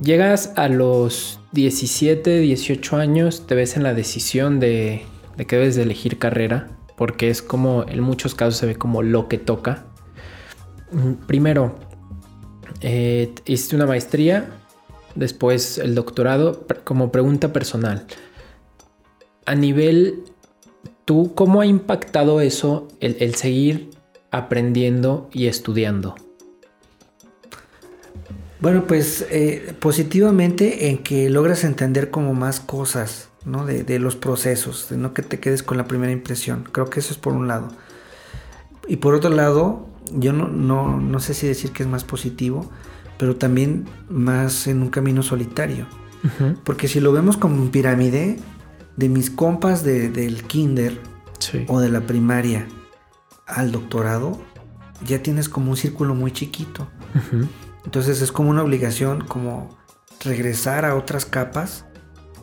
Llegas 0.00 0.52
a 0.54 0.68
los 0.68 1.37
17, 1.52 2.40
18 2.40 2.96
años, 2.96 3.46
te 3.46 3.54
ves 3.54 3.76
en 3.76 3.82
la 3.82 3.94
decisión 3.94 4.60
de, 4.60 5.02
de 5.36 5.46
que 5.46 5.56
debes 5.56 5.76
de 5.76 5.82
elegir 5.82 6.18
carrera, 6.18 6.68
porque 6.96 7.30
es 7.30 7.42
como, 7.42 7.84
en 7.88 8.00
muchos 8.00 8.34
casos 8.34 8.56
se 8.56 8.66
ve 8.66 8.76
como 8.76 9.02
lo 9.02 9.28
que 9.28 9.38
toca. 9.38 9.86
Mm, 10.92 11.26
Primero, 11.26 11.78
eh, 12.82 13.32
hiciste 13.46 13.76
una 13.76 13.86
maestría, 13.86 14.50
después 15.14 15.78
el 15.78 15.94
doctorado, 15.94 16.66
como 16.84 17.10
pregunta 17.10 17.52
personal. 17.52 18.06
A 19.46 19.54
nivel, 19.54 20.24
¿tú 21.04 21.32
cómo 21.34 21.62
ha 21.62 21.66
impactado 21.66 22.40
eso 22.42 22.88
el 23.00 23.34
seguir 23.34 23.90
aprendiendo 24.30 25.30
y 25.32 25.46
estudiando? 25.46 26.14
Bueno, 28.60 28.84
pues 28.86 29.24
eh, 29.30 29.74
positivamente 29.78 30.88
en 30.90 30.98
que 30.98 31.30
logras 31.30 31.62
entender 31.64 32.10
como 32.10 32.34
más 32.34 32.58
cosas, 32.60 33.28
¿no? 33.44 33.64
De, 33.64 33.84
de 33.84 33.98
los 34.00 34.16
procesos, 34.16 34.88
de 34.90 34.96
no 34.96 35.14
que 35.14 35.22
te 35.22 35.38
quedes 35.38 35.62
con 35.62 35.76
la 35.76 35.86
primera 35.86 36.12
impresión. 36.12 36.64
Creo 36.72 36.90
que 36.90 37.00
eso 37.00 37.12
es 37.12 37.18
por 37.18 37.32
un 37.34 37.46
lado. 37.46 37.68
Y 38.88 38.96
por 38.96 39.14
otro 39.14 39.30
lado, 39.30 39.86
yo 40.12 40.32
no, 40.32 40.48
no, 40.48 40.98
no 40.98 41.20
sé 41.20 41.34
si 41.34 41.46
decir 41.46 41.70
que 41.70 41.84
es 41.84 41.88
más 41.88 42.02
positivo, 42.04 42.68
pero 43.16 43.36
también 43.36 43.86
más 44.08 44.66
en 44.66 44.82
un 44.82 44.88
camino 44.90 45.22
solitario. 45.22 45.86
Porque 46.64 46.88
si 46.88 46.98
lo 46.98 47.12
vemos 47.12 47.36
como 47.36 47.62
en 47.62 47.70
pirámide, 47.70 48.38
de 48.96 49.08
mis 49.08 49.30
compas 49.30 49.84
de- 49.84 50.08
del 50.10 50.42
kinder 50.42 50.98
Sí. 51.38 51.64
o 51.68 51.78
de 51.78 51.88
la 51.88 52.00
primaria 52.00 52.66
al 53.46 53.70
doctorado, 53.70 54.40
ya 55.06 55.22
tienes 55.22 55.48
como 55.48 55.70
un 55.70 55.76
círculo 55.76 56.16
muy 56.16 56.32
chiquito. 56.32 56.88
Ujú. 57.14 57.46
Entonces 57.88 58.20
es 58.20 58.32
como 58.32 58.50
una 58.50 58.62
obligación 58.62 59.22
como 59.22 59.70
regresar 60.22 60.84
a 60.84 60.94
otras 60.94 61.24
capas 61.24 61.86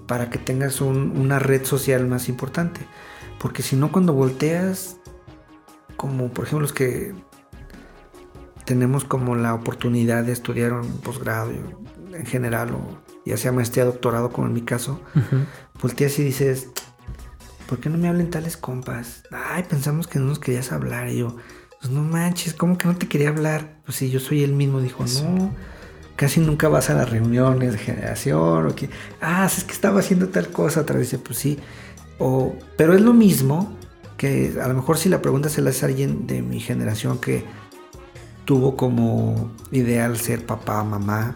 para 0.08 0.32
que 0.32 0.40
tengas 0.40 0.82
un- 0.82 1.16
una 1.16 1.38
red 1.38 1.64
social 1.66 2.08
más 2.08 2.30
importante. 2.30 2.82
Porque 3.40 3.62
si 3.62 3.76
no 3.76 3.92
cuando 3.92 4.12
volteas, 4.14 4.98
como 5.98 6.30
por 6.34 6.46
ejemplo 6.46 6.62
los 6.62 6.74
que 6.74 7.14
tenemos 8.66 9.04
como 9.06 9.36
la 9.36 9.54
oportunidad 9.54 10.24
de 10.24 10.32
estudiar 10.32 10.74
un 10.74 10.98
posgrado 11.02 11.52
en 11.52 12.26
general 12.26 12.72
o 12.72 13.04
ya 13.24 13.38
sea 13.38 13.52
maestría, 13.52 13.86
doctorado 13.86 14.32
como 14.32 14.48
en 14.48 14.54
mi 14.54 14.62
caso, 14.64 15.00
volteas 15.80 16.18
y 16.18 16.24
dices, 16.24 16.70
¿por 17.70 17.78
qué 17.78 17.92
no 17.92 18.00
me 18.00 18.08
hablen 18.08 18.32
tales 18.32 18.58
compas? 18.58 19.22
Ay, 19.32 19.62
pensamos 19.70 20.08
que 20.08 20.18
no 20.18 20.26
nos 20.26 20.40
querías 20.40 20.72
hablar. 20.72 21.08
Y 21.10 21.20
yo, 21.20 21.36
pues 21.86 21.94
no 21.96 22.02
manches, 22.02 22.56
¿cómo 22.56 22.80
que 22.80 22.88
no 22.88 22.96
te 22.96 23.08
quería 23.08 23.30
hablar? 23.30 23.76
Pues 23.86 23.98
sí, 23.98 24.10
yo 24.10 24.20
soy 24.20 24.44
el 24.44 24.54
mismo. 24.54 24.82
Dijo, 24.82 25.06
no, 25.06 25.52
casi 26.16 26.40
nunca 26.40 26.68
vas 26.68 26.90
a 26.90 26.96
las 26.96 27.12
reuniones 27.12 27.74
de 27.74 27.78
generación. 27.78 28.66
O 28.66 28.74
que, 28.74 28.90
ah, 29.22 29.46
es 29.46 29.64
que 29.64 29.72
estaba 29.72 30.00
haciendo 30.00 30.30
tal 30.30 30.48
cosa. 30.48 30.82
Otra 30.82 30.98
vez 30.98 31.12
dice, 31.12 31.20
pues 31.24 31.38
sí. 31.38 31.60
O, 32.18 32.56
pero 32.76 32.96
es 32.96 33.02
lo 33.02 33.14
mismo 33.14 33.78
que 34.18 34.56
a 34.60 34.68
lo 34.68 34.74
mejor 34.74 34.98
si 34.98 35.10
la 35.10 35.22
pregunta 35.22 35.48
se 35.48 35.62
la 35.62 35.70
hace 35.70 35.86
a 35.86 35.90
alguien 35.90 36.26
de 36.26 36.42
mi 36.42 36.60
generación 36.60 37.20
que 37.20 37.46
tuvo 38.46 38.76
como 38.78 39.52
ideal 39.72 40.18
ser 40.18 40.44
papá, 40.44 40.84
mamá, 40.84 41.36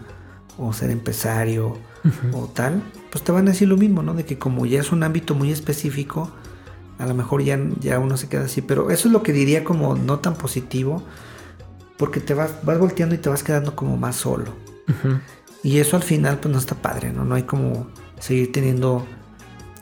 o 0.58 0.72
ser 0.72 0.90
empresario, 0.90 1.78
o 2.32 2.46
tal, 2.46 2.82
pues 3.12 3.22
te 3.22 3.30
van 3.30 3.46
a 3.46 3.52
decir 3.52 3.68
lo 3.68 3.76
mismo, 3.76 4.02
¿no? 4.02 4.14
De 4.14 4.24
que 4.24 4.36
como 4.36 4.66
ya 4.66 4.80
es 4.80 4.90
un 4.90 5.04
ámbito 5.04 5.36
muy 5.36 5.52
específico, 5.52 6.32
a 7.00 7.06
lo 7.06 7.14
mejor 7.14 7.42
ya, 7.42 7.58
ya 7.80 7.98
uno 7.98 8.16
se 8.16 8.28
queda 8.28 8.44
así. 8.44 8.62
Pero 8.62 8.90
eso 8.90 9.08
es 9.08 9.12
lo 9.12 9.22
que 9.22 9.32
diría 9.32 9.64
como 9.64 9.94
no 9.96 10.18
tan 10.20 10.34
positivo, 10.34 11.02
porque 11.96 12.20
te 12.20 12.34
vas, 12.34 12.54
vas 12.64 12.78
volteando 12.78 13.14
y 13.14 13.18
te 13.18 13.28
vas 13.28 13.42
quedando 13.42 13.74
como 13.74 13.96
más 13.96 14.16
solo. 14.16 14.52
Y 15.62 15.78
eso 15.78 15.96
al 15.96 16.02
final 16.02 16.38
pues 16.40 16.52
no 16.52 16.58
está 16.58 16.74
padre, 16.74 17.12
¿no? 17.12 17.24
No 17.24 17.34
hay 17.34 17.44
como 17.44 17.88
seguir 18.18 18.50
teniendo 18.52 19.06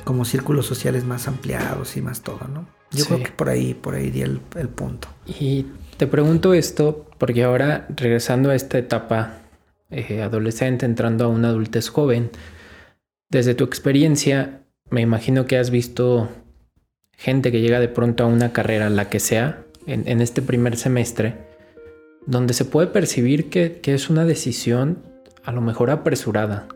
como 0.04 0.24
círculos 0.24 0.66
sociales 0.66 1.04
más 1.04 1.28
ampliados 1.28 1.96
y 1.96 2.02
más 2.02 2.22
todo, 2.22 2.40
¿no? 2.52 2.66
Yo 2.90 3.04
Sí. 3.04 3.06
creo 3.12 3.22
que 3.24 3.30
por 3.32 3.48
ahí, 3.48 3.74
por 3.74 3.94
ahí 3.94 4.06
iría 4.06 4.24
el, 4.24 4.40
el 4.56 4.68
punto. 4.68 5.08
Y 5.26 5.66
te 5.96 6.06
pregunto 6.06 6.54
esto 6.54 7.06
porque 7.18 7.44
ahora, 7.44 7.86
regresando 7.96 8.50
a 8.50 8.54
esta 8.54 8.78
etapa 8.78 9.34
eh, 9.90 10.22
adolescente, 10.22 10.86
entrando 10.86 11.24
a 11.24 11.28
una 11.28 11.48
adultez 11.48 11.88
joven, 11.88 12.30
desde 13.30 13.54
tu 13.54 13.64
experiencia, 13.64 14.62
me 14.90 15.00
imagino 15.02 15.44
que 15.46 15.58
has 15.58 15.70
visto 15.70 16.28
gente 17.18 17.50
que 17.50 17.60
llega 17.60 17.80
de 17.80 17.88
pronto 17.88 18.24
a 18.24 18.28
una 18.28 18.52
carrera, 18.52 18.88
la 18.88 19.10
que 19.10 19.18
sea, 19.20 19.64
en, 19.86 20.20
este 20.20 20.40
primer 20.40 20.76
semestre, 20.76 21.34
donde 22.26 22.54
se 22.54 22.64
puede 22.64 22.86
percibir 22.86 23.50
que, 23.50 23.80
que 23.80 23.94
es 23.94 24.08
una 24.08 24.24
decisión 24.24 24.98
a 25.42 25.50
lo 25.50 25.60
mejor 25.60 25.90
apresurada. 25.90 26.68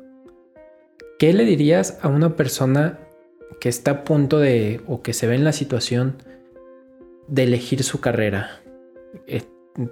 ¿Qué 1.19 1.33
le 1.33 1.45
dirías 1.45 1.99
a 2.03 2.09
una 2.09 2.37
persona 2.37 2.99
que 3.61 3.69
está 3.69 3.91
a 3.93 4.05
punto 4.05 4.41
de 4.41 4.81
o 4.89 5.03
que 5.03 5.13
se 5.13 5.29
ve 5.29 5.37
en 5.37 5.45
la 5.45 5.53
situación 5.53 6.17
de 7.29 7.45
elegir 7.45 7.85
su 7.85 8.01
carrera? 8.01 8.63
Eh, 9.29 9.43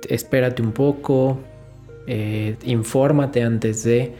espérate 0.09 0.62
un 0.62 0.72
poco, 0.72 1.38
eh, 2.09 2.57
infórmate 2.64 3.42
antes 3.44 3.84
de... 3.84 4.14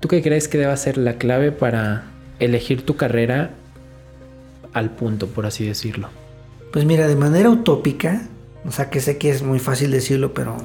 ¿Tú 0.00 0.08
qué 0.08 0.22
crees 0.22 0.48
que 0.48 0.58
deba 0.58 0.76
ser 0.76 0.98
la 0.98 1.18
clave 1.18 1.52
para 1.52 2.06
elegir 2.40 2.84
tu 2.84 2.96
carrera 2.96 3.54
al 4.72 4.90
punto, 4.90 5.26
por 5.28 5.46
así 5.46 5.66
decirlo? 5.66 6.08
Pues 6.72 6.84
mira, 6.84 7.06
de 7.06 7.16
manera 7.16 7.50
utópica, 7.50 8.28
o 8.64 8.70
sea 8.70 8.90
que 8.90 9.00
sé 9.00 9.18
que 9.18 9.30
es 9.30 9.42
muy 9.42 9.58
fácil 9.58 9.90
decirlo, 9.90 10.32
pero 10.32 10.56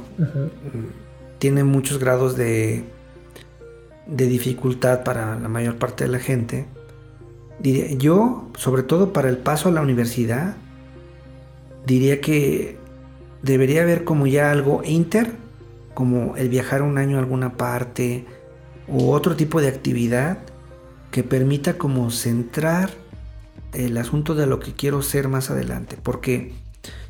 tiene 1.39 1.64
muchos 1.64 1.99
grados 1.99 2.38
de, 2.38 2.84
de 4.08 4.28
dificultad 4.28 5.03
para 5.03 5.38
la 5.39 5.49
mayor 5.49 5.76
parte 5.76 6.05
de 6.05 6.12
la 6.12 6.20
gente. 6.20 6.66
Diría, 7.60 7.91
yo, 7.93 8.49
sobre 8.58 8.84
todo 8.84 9.14
para 9.14 9.30
el 9.30 9.38
paso 9.38 9.70
a 9.70 9.72
la 9.72 9.82
universidad, 9.82 10.55
diría 11.86 12.22
que 12.22 12.78
debería 13.41 13.82
haber 13.82 14.03
como 14.03 14.28
ya 14.28 14.51
algo 14.51 14.82
inter, 14.84 15.32
como 15.93 16.38
el 16.38 16.49
viajar 16.49 16.84
un 16.84 16.97
año 16.97 17.18
a 17.18 17.20
alguna 17.20 17.58
parte, 17.58 18.26
o 18.88 19.12
otro 19.12 19.36
tipo 19.36 19.60
de 19.60 19.68
actividad 19.68 20.38
que 21.12 21.24
permita 21.24 21.78
como 21.78 22.12
centrar 22.12 22.91
el 23.78 23.97
asunto 23.97 24.36
de 24.36 24.47
lo 24.47 24.59
que 24.59 24.73
quiero 24.73 25.01
ser 25.01 25.28
más 25.28 25.49
adelante. 25.49 25.97
Porque 26.01 26.53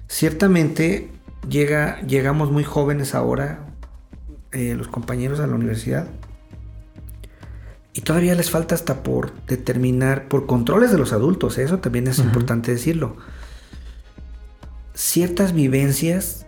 ciertamente 0.07 1.09
llega, 1.49 2.01
llegamos 2.01 2.51
muy 2.51 2.63
jóvenes 2.63 3.15
ahora, 3.15 3.67
eh, 4.51 4.75
los 4.75 4.87
compañeros 4.87 5.39
a 5.39 5.47
la 5.47 5.55
universidad, 5.55 6.07
y 7.93 8.01
todavía 8.01 8.35
les 8.35 8.51
falta 8.51 8.75
hasta 8.75 9.01
por 9.01 9.33
determinar, 9.45 10.27
por 10.27 10.45
controles 10.45 10.91
de 10.91 10.99
los 10.99 11.13
adultos, 11.13 11.57
eso 11.57 11.79
también 11.79 12.07
es 12.07 12.19
importante 12.19 12.71
decirlo, 12.71 13.17
ciertas 14.93 15.53
vivencias 15.53 16.45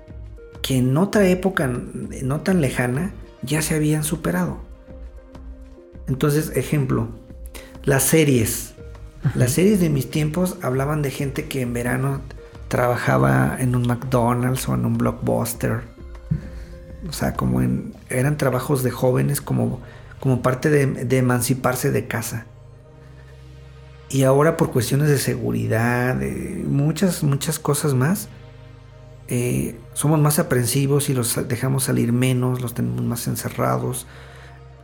que 0.61 0.77
en 0.77 0.95
otra 0.95 1.27
época 1.27 1.67
no 1.67 2.41
tan 2.41 2.61
lejana 2.61 3.13
ya 3.41 3.61
se 3.61 3.73
habían 3.73 4.03
superado. 4.03 4.59
Entonces, 6.07 6.51
ejemplo, 6.55 7.09
las 7.83 8.03
series. 8.03 8.75
Las 9.35 9.51
series 9.51 9.79
de 9.79 9.89
mis 9.89 10.09
tiempos 10.09 10.57
hablaban 10.61 11.01
de 11.01 11.11
gente 11.11 11.45
que 11.47 11.61
en 11.61 11.73
verano 11.73 12.21
trabajaba 12.69 13.57
en 13.59 13.75
un 13.75 13.85
McDonald's 13.85 14.67
o 14.69 14.75
en 14.75 14.85
un 14.85 14.97
blockbuster. 14.97 15.81
O 17.07 17.13
sea, 17.13 17.33
como 17.33 17.61
eran 18.09 18.37
trabajos 18.37 18.83
de 18.83 18.91
jóvenes 18.91 19.41
como, 19.41 19.81
como 20.19 20.41
parte 20.41 20.69
de, 20.69 21.17
emanciparse 21.17 21.91
de 21.91 22.07
casa. 22.07 22.45
Y 24.09 24.23
ahora 24.23 24.57
por 24.57 24.71
cuestiones 24.71 25.09
de 25.09 25.17
seguridad, 25.17 26.15
de 26.15 26.63
muchas, 26.67 27.23
muchas 27.23 27.59
cosas 27.59 27.93
más, 27.93 28.29
eh, 29.27 29.77
somos 29.93 30.19
más 30.19 30.39
aprensivos 30.39 31.09
y 31.09 31.13
los 31.13 31.47
dejamos 31.47 31.83
salir 31.83 32.11
menos, 32.11 32.61
los 32.61 32.73
tenemos 32.73 33.03
más 33.03 33.27
encerrados 33.27 34.07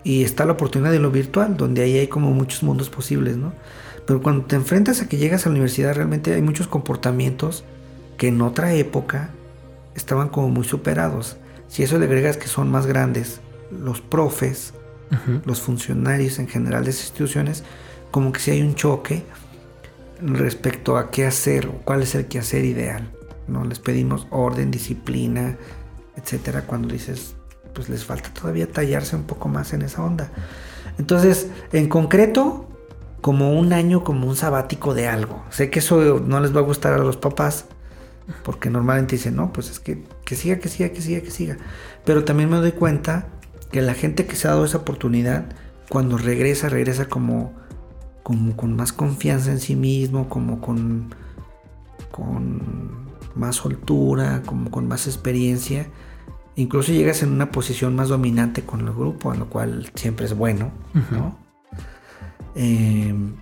y 0.03 0.23
está 0.23 0.45
la 0.45 0.53
oportunidad 0.53 0.91
de 0.91 0.99
lo 0.99 1.09
virtual, 1.09 1.57
donde 1.57 1.81
ahí 1.81 1.97
hay 1.97 2.07
como 2.07 2.31
muchos 2.31 2.61
mundos 2.61 2.91
posibles, 2.91 3.37
¿no? 3.37 3.53
Pero 4.05 4.21
cuando 4.21 4.45
te 4.45 4.55
enfrentas 4.55 5.01
a 5.01 5.09
que 5.09 5.17
llegas 5.17 5.45
a 5.45 5.49
la 5.49 5.53
universidad, 5.53 5.95
realmente 5.95 6.33
hay 6.33 6.41
muchos 6.41 6.67
comportamientos 6.67 7.63
que 8.17 8.27
en 8.27 8.41
otra 8.41 8.73
época 8.73 9.29
estaban 9.95 10.29
como 10.29 10.49
muy 10.49 10.65
superados. 10.65 11.37
Si 11.67 11.83
eso 11.83 11.97
le 11.97 12.05
agregas 12.05 12.37
que 12.37 12.47
son 12.47 12.69
más 12.69 12.85
grandes, 12.85 13.41
los 13.71 14.01
profes, 14.01 14.73
los 15.45 15.61
funcionarios 15.61 16.39
en 16.39 16.47
general 16.47 16.83
de 16.83 16.91
esas 16.91 17.03
instituciones, 17.03 17.63
como 18.11 18.31
que 18.31 18.39
si 18.39 18.51
hay 18.51 18.61
un 18.61 18.75
choque 18.75 19.23
respecto 20.21 20.97
a 20.97 21.09
qué 21.11 21.25
hacer 21.25 21.67
o 21.67 21.73
cuál 21.83 22.03
es 22.03 22.15
el 22.15 22.25
quehacer 22.27 22.65
ideal. 22.65 23.11
¿no? 23.47 23.65
Les 23.65 23.79
pedimos 23.79 24.27
orden, 24.29 24.71
disciplina, 24.71 25.57
etcétera, 26.15 26.63
cuando 26.63 26.89
dices, 26.89 27.35
pues 27.73 27.89
les 27.89 28.05
falta 28.05 28.33
todavía 28.33 28.71
tallarse 28.71 29.15
un 29.15 29.23
poco 29.23 29.49
más 29.49 29.73
en 29.73 29.81
esa 29.81 30.03
onda. 30.03 30.31
Entonces, 30.97 31.47
en 31.73 31.89
concreto, 31.89 32.64
como 33.25 33.53
un 33.53 33.73
año, 33.73 34.03
como 34.03 34.27
un 34.27 34.35
sabático 34.35 34.93
de 34.93 35.07
algo. 35.07 35.43
Sé 35.49 35.71
que 35.71 35.79
eso 35.79 36.21
no 36.23 36.39
les 36.41 36.55
va 36.55 36.59
a 36.59 36.63
gustar 36.63 36.93
a 36.93 36.99
los 36.99 37.17
papás, 37.17 37.65
porque 38.43 38.69
normalmente 38.69 39.15
dicen, 39.15 39.35
no, 39.35 39.51
pues 39.51 39.71
es 39.71 39.79
que, 39.79 40.03
que 40.23 40.35
siga, 40.35 40.59
que 40.59 40.69
siga, 40.69 40.89
que 40.89 41.01
siga, 41.01 41.21
que 41.21 41.31
siga. 41.31 41.57
Pero 42.05 42.23
también 42.23 42.51
me 42.51 42.57
doy 42.57 42.73
cuenta 42.73 43.29
que 43.71 43.81
la 43.81 43.95
gente 43.95 44.27
que 44.27 44.35
se 44.35 44.47
ha 44.47 44.51
dado 44.51 44.63
esa 44.63 44.77
oportunidad, 44.77 45.45
cuando 45.89 46.19
regresa, 46.19 46.69
regresa 46.69 47.09
como, 47.09 47.53
como 48.21 48.55
con 48.55 48.75
más 48.75 48.93
confianza 48.93 49.49
en 49.49 49.59
sí 49.59 49.75
mismo, 49.75 50.29
como 50.29 50.61
con, 50.61 51.09
con 52.11 53.09
más 53.33 53.55
soltura, 53.55 54.43
como 54.45 54.69
con 54.69 54.87
más 54.87 55.07
experiencia 55.07 55.87
Incluso 56.57 56.93
llegas 56.93 57.21
en 57.21 57.31
una 57.31 57.51
posición 57.51 57.95
más 57.95 58.07
dominante 58.07 58.61
con 58.61 58.81
el 58.87 58.93
grupo, 58.93 59.31
a 59.31 59.35
lo 59.35 59.49
cual 59.49 59.89
siempre 59.95 60.25
es 60.25 60.37
bueno, 60.37 60.71
¿no? 61.11 61.37
Em, 62.55 63.35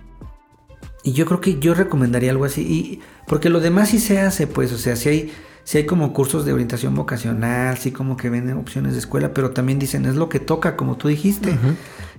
y 1.02 1.12
yo 1.12 1.26
creo 1.26 1.40
que 1.40 1.58
yo 1.58 1.74
recomendaría 1.74 2.30
algo 2.30 2.44
así. 2.44 2.62
Y, 2.62 3.00
porque 3.26 3.48
lo 3.48 3.60
demás 3.60 3.90
sí 3.90 4.00
se 4.00 4.20
hace, 4.20 4.46
pues, 4.46 4.72
o 4.72 4.78
sea, 4.78 4.96
si 4.96 5.08
hay, 5.08 5.32
si 5.64 5.78
hay 5.78 5.86
como 5.86 6.12
cursos 6.12 6.44
de 6.44 6.52
orientación 6.52 6.94
vocacional, 6.94 7.78
sí 7.78 7.92
como 7.92 8.16
que 8.16 8.30
venden 8.30 8.56
opciones 8.56 8.92
de 8.92 8.98
escuela, 8.98 9.32
pero 9.32 9.50
también 9.52 9.78
dicen, 9.78 10.04
es 10.06 10.16
lo 10.16 10.28
que 10.28 10.40
toca, 10.40 10.76
como 10.76 10.96
tú 10.96 11.08
dijiste. 11.08 11.56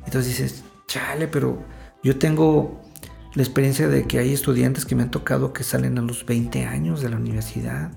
Entonces 0.06 0.28
dices, 0.28 0.64
chale, 0.88 1.28
pero 1.28 1.64
yo 2.04 2.18
tengo 2.18 2.82
la 3.34 3.44
experiencia 3.44 3.88
de 3.88 4.06
que 4.06 4.20
hay 4.20 4.34
estudiantes 4.34 4.86
que 4.86 4.96
me 4.96 5.04
han 5.04 5.12
tocado 5.12 5.52
que 5.52 5.64
salen 5.64 5.98
a 5.98 6.02
los 6.02 6.26
20 6.26 6.66
años 6.66 7.02
de 7.02 7.10
la 7.10 7.18
universidad, 7.18 7.92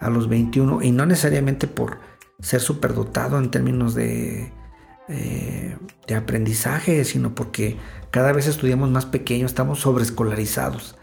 a 0.00 0.08
los 0.08 0.28
21, 0.28 0.82
y 0.82 0.92
no 0.92 1.04
necesariamente 1.04 1.66
por 1.66 1.98
ser 2.40 2.60
superdotado 2.60 3.38
en 3.38 3.50
términos 3.50 3.94
de, 3.94 4.52
eh, 5.08 5.76
de 6.06 6.14
aprendizaje, 6.14 7.04
sino 7.04 7.34
porque 7.34 7.76
cada 8.10 8.32
vez 8.32 8.46
estudiamos 8.46 8.90
más 8.90 9.06
pequeños, 9.06 9.50
estamos 9.50 9.80
sobreescolarizados 9.80 10.96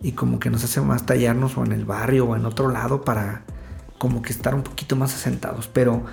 y 0.00 0.12
como 0.12 0.38
que 0.38 0.48
nos 0.48 0.64
hace 0.64 0.80
más 0.80 1.04
tallarnos 1.04 1.58
o 1.58 1.64
en 1.64 1.72
el 1.72 1.84
barrio 1.84 2.24
o 2.26 2.34
en 2.36 2.46
otro 2.46 2.70
lado 2.70 3.02
para 3.02 3.42
como 3.98 4.22
que 4.22 4.32
estar 4.32 4.54
un 4.54 4.62
poquito 4.62 4.96
más 4.96 5.14
asentados. 5.14 5.68
Pero 5.68 6.04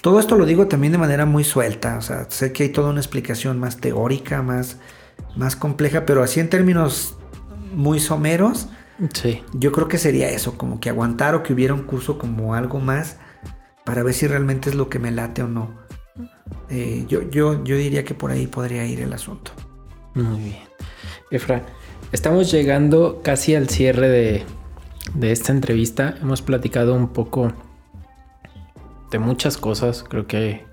todo 0.00 0.18
esto 0.20 0.36
lo 0.36 0.46
digo 0.46 0.68
también 0.68 0.92
de 0.92 0.98
manera 0.98 1.26
muy 1.26 1.44
suelta, 1.44 1.98
o 1.98 2.02
sea, 2.02 2.26
sé 2.30 2.52
que 2.52 2.62
hay 2.62 2.68
toda 2.70 2.90
una 2.90 3.00
explicación 3.00 3.58
más 3.58 3.76
teórica, 3.78 4.42
más, 4.42 4.78
más 5.36 5.56
compleja, 5.56 6.06
pero 6.06 6.22
así 6.22 6.40
en 6.40 6.48
términos 6.48 7.16
muy 7.74 8.00
someros, 8.00 8.68
sí. 9.12 9.42
yo 9.52 9.72
creo 9.72 9.88
que 9.88 9.98
sería 9.98 10.30
eso, 10.30 10.56
como 10.56 10.80
que 10.80 10.88
aguantar 10.88 11.34
o 11.34 11.42
que 11.42 11.52
hubiera 11.52 11.74
un 11.74 11.82
curso 11.82 12.18
como 12.18 12.54
algo 12.54 12.80
más 12.80 13.16
para 13.84 14.02
ver 14.02 14.14
si 14.14 14.26
realmente 14.26 14.70
es 14.70 14.76
lo 14.76 14.88
que 14.88 14.98
me 14.98 15.10
late 15.10 15.42
o 15.42 15.48
no. 15.48 15.83
Eh, 16.70 17.04
yo, 17.08 17.22
yo, 17.30 17.64
yo 17.64 17.76
diría 17.76 18.04
que 18.04 18.14
por 18.14 18.30
ahí 18.30 18.46
podría 18.46 18.84
ir 18.86 19.00
el 19.00 19.12
asunto. 19.12 19.52
Muy 20.14 20.40
bien. 20.40 20.62
Efra, 21.30 21.62
estamos 22.12 22.50
llegando 22.50 23.20
casi 23.22 23.54
al 23.54 23.68
cierre 23.68 24.08
de, 24.08 24.44
de 25.14 25.32
esta 25.32 25.52
entrevista. 25.52 26.14
Hemos 26.20 26.42
platicado 26.42 26.94
un 26.94 27.08
poco 27.08 27.52
de 29.10 29.18
muchas 29.18 29.56
cosas. 29.56 30.04
Creo 30.04 30.26
que 30.26 30.64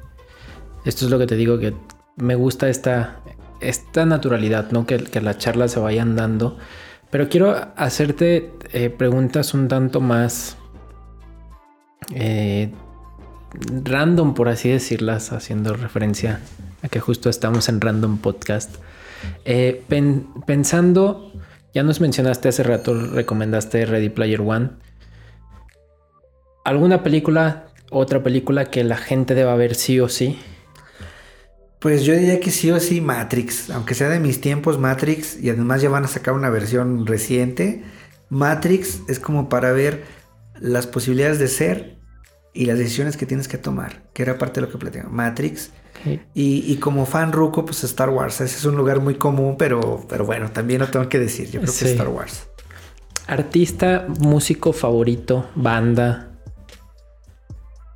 esto 0.85 1.05
es 1.05 1.11
lo 1.11 1.19
que 1.19 1.27
te 1.27 1.35
digo, 1.35 1.59
que 1.59 1.73
me 2.15 2.35
gusta 2.35 2.69
esta, 2.69 3.21
esta 3.59 4.05
naturalidad, 4.05 4.71
¿no? 4.71 4.85
Que, 4.85 4.97
que 5.03 5.21
las 5.21 5.37
charlas 5.37 5.71
se 5.71 5.79
vayan 5.79 6.15
dando. 6.15 6.57
Pero 7.09 7.27
quiero 7.29 7.55
hacerte 7.75 8.53
eh, 8.71 8.89
preguntas 8.89 9.53
un 9.53 9.67
tanto 9.67 9.99
más 9.99 10.57
eh, 12.13 12.71
random, 13.53 14.33
por 14.33 14.49
así 14.49 14.69
decirlas, 14.69 15.31
haciendo 15.31 15.73
referencia 15.73 16.39
a 16.83 16.89
que 16.89 16.99
justo 16.99 17.29
estamos 17.29 17.69
en 17.69 17.81
Random 17.81 18.17
Podcast. 18.17 18.75
Eh, 19.45 19.83
pensando, 20.45 21.31
ya 21.73 21.83
nos 21.83 22.01
mencionaste 22.01 22.49
hace 22.49 22.63
rato, 22.63 22.93
recomendaste 22.93 23.85
Ready 23.85 24.09
Player 24.09 24.41
One. 24.41 24.71
¿Alguna 26.63 27.03
película, 27.03 27.67
otra 27.89 28.23
película 28.23 28.65
que 28.65 28.83
la 28.83 28.97
gente 28.97 29.35
deba 29.35 29.55
ver 29.55 29.75
sí 29.75 29.99
o 29.99 30.09
sí? 30.09 30.39
Pues 31.79 32.03
yo 32.03 32.13
diría 32.13 32.39
que 32.39 32.51
sí 32.51 32.69
o 32.69 32.79
sí 32.79 33.01
Matrix, 33.01 33.71
aunque 33.71 33.95
sea 33.95 34.09
de 34.09 34.19
mis 34.19 34.39
tiempos 34.39 34.77
Matrix 34.77 35.41
y 35.41 35.49
además 35.49 35.81
ya 35.81 35.89
van 35.89 36.05
a 36.05 36.07
sacar 36.07 36.35
una 36.35 36.49
versión 36.51 37.07
reciente. 37.07 37.83
Matrix 38.29 39.01
es 39.07 39.19
como 39.19 39.49
para 39.49 39.71
ver 39.71 40.03
las 40.59 40.85
posibilidades 40.85 41.39
de 41.39 41.47
ser 41.47 42.00
y 42.53 42.65
las 42.65 42.77
decisiones 42.77 43.17
que 43.17 43.25
tienes 43.25 43.47
que 43.47 43.57
tomar, 43.57 44.03
que 44.13 44.23
era 44.23 44.37
parte 44.37 44.59
de 44.59 44.67
lo 44.67 44.71
que 44.71 44.77
platicamos. 44.77 45.13
Matrix. 45.13 45.71
Y, 46.33 46.75
como 46.77 47.05
fan 47.05 47.31
ruco, 47.31 47.63
pues 47.63 47.83
Star 47.83 48.09
Wars. 48.09 48.41
Ese 48.41 48.57
es 48.57 48.65
un 48.65 48.75
lugar 48.75 49.01
muy 49.01 49.15
común, 49.15 49.55
pero, 49.57 50.03
pero 50.09 50.25
bueno, 50.25 50.51
también 50.51 50.79
lo 50.79 50.87
tengo 50.87 51.07
que 51.07 51.19
decir. 51.19 51.51
Yo 51.51 51.61
creo 51.61 51.73
que 51.73 51.91
Star 51.91 52.09
Wars. 52.09 52.47
Artista, 53.27 54.07
músico 54.19 54.73
favorito, 54.73 55.49
banda. 55.55 56.31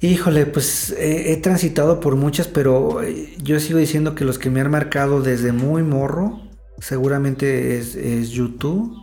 Híjole, 0.01 0.45
pues 0.45 0.91
eh, 0.91 1.33
he 1.33 1.37
transitado 1.37 1.99
por 1.99 2.15
muchas, 2.15 2.47
pero 2.47 3.01
eh, 3.01 3.33
yo 3.41 3.59
sigo 3.59 3.79
diciendo 3.79 4.13
que 4.13 4.23
los 4.23 4.37
que 4.37 4.51
me 4.51 4.61
han 4.61 4.69
marcado 4.69 5.21
desde 5.21 5.51
muy 5.51 5.81
morro, 5.81 6.41
seguramente 6.79 7.77
es, 7.77 7.95
es 7.95 8.29
YouTube. 8.29 8.95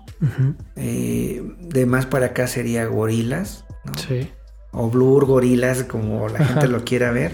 Eh, 0.77 1.43
de 1.59 1.87
más 1.87 2.07
para 2.07 2.27
acá 2.27 2.47
sería 2.47 2.87
Gorilas, 2.87 3.65
¿no? 3.85 3.95
Sí. 3.99 4.31
O 4.73 4.89
Blur 4.91 5.27
Gorilas, 5.27 5.85
como 5.85 6.29
la 6.29 6.45
gente 6.45 6.67
lo 6.69 6.85
quiera 6.85 7.11
ver. 7.13 7.33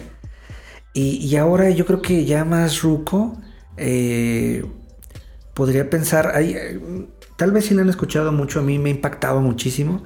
Y, 0.93 1.17
y 1.25 1.37
ahora 1.37 1.71
yo 1.71 1.87
creo 1.87 2.03
que 2.03 2.25
ya 2.25 2.45
más 2.45 2.83
ruco, 2.83 3.39
eh, 3.77 4.65
podría 5.55 5.89
pensar, 5.91 6.33
hay, 6.35 6.57
tal 7.37 7.53
vez 7.53 7.67
si 7.67 7.75
la 7.75 7.83
han 7.83 7.89
escuchado 7.89 8.33
mucho, 8.33 8.61
a 8.61 8.63
mí 8.63 8.79
me 8.79 8.91
ha 8.91 8.93
impactado 8.95 9.41
muchísimo. 9.41 10.03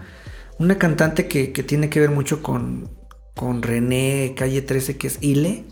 Una 0.59 0.77
cantante 0.79 1.29
que, 1.29 1.53
que 1.53 1.63
tiene 1.63 1.89
que 1.89 2.01
ver 2.01 2.11
mucho 2.11 2.43
con, 2.43 2.91
con 3.35 3.63
René 3.63 4.35
Calle 4.37 4.61
13, 4.63 4.99
que 4.99 5.07
es 5.07 5.19
Ile. 5.23 5.65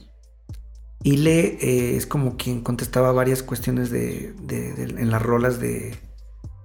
Ile 1.02 1.58
eh, 1.60 1.96
es 1.96 2.06
como 2.06 2.36
quien 2.36 2.62
contestaba 2.62 3.12
varias 3.12 3.42
cuestiones 3.42 3.90
de, 3.90 4.34
de- 4.42 4.72
de- 4.74 5.00
en 5.02 5.10
las 5.10 5.20
rolas 5.22 5.60
de, 5.60 5.94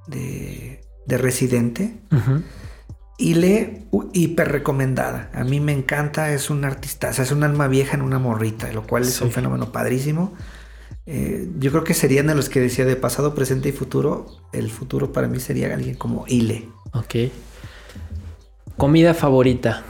de, 0.08 0.82
de 1.06 1.18
Residente. 1.18 2.00
Ile, 3.18 3.84
u- 3.91 4.09
hiper 4.13 4.51
recomendada. 4.51 5.30
A 5.34 5.43
mí 5.43 5.59
me 5.59 5.72
encanta, 5.72 6.32
es 6.34 6.49
un 6.49 6.66
artista, 6.66 7.09
o 7.09 7.13
sea, 7.13 7.24
es 7.24 7.32
un 7.32 7.43
alma 7.43 7.68
vieja 7.68 7.95
en 7.95 8.01
una 8.01 8.20
morrita, 8.20 8.72
lo 8.74 8.86
cual 8.86 9.03
es 9.03 9.22
un 9.22 9.32
fenómeno 9.32 9.72
padrísimo. 9.72 10.34
Eh, 11.05 11.49
yo 11.59 11.72
creo 11.72 11.84
que 11.84 11.93
serían 11.93 12.28
de 12.28 12.36
los 12.36 12.49
que 12.49 12.59
decía 12.59 12.84
de 12.86 12.95
pasado, 12.95 13.34
presente 13.36 13.70
y 13.70 13.72
futuro. 13.72 14.26
El 14.51 14.70
futuro 14.70 15.13
para 15.13 15.28
mí 15.28 15.39
sería 15.39 15.74
alguien 15.74 15.95
como 15.95 16.26
Ile. 16.28 16.68
Ok. 16.93 17.16
Comida 18.78 19.13
favorita. 19.13 19.84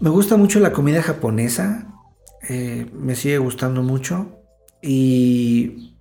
Me 0.00 0.10
gusta 0.10 0.36
mucho 0.36 0.60
la 0.60 0.72
comida 0.72 1.02
japonesa. 1.02 1.88
eh, 2.48 2.86
me 2.92 3.14
sigue 3.14 3.38
gustando 3.38 3.82
mucho. 3.82 4.38
Y 4.82 5.94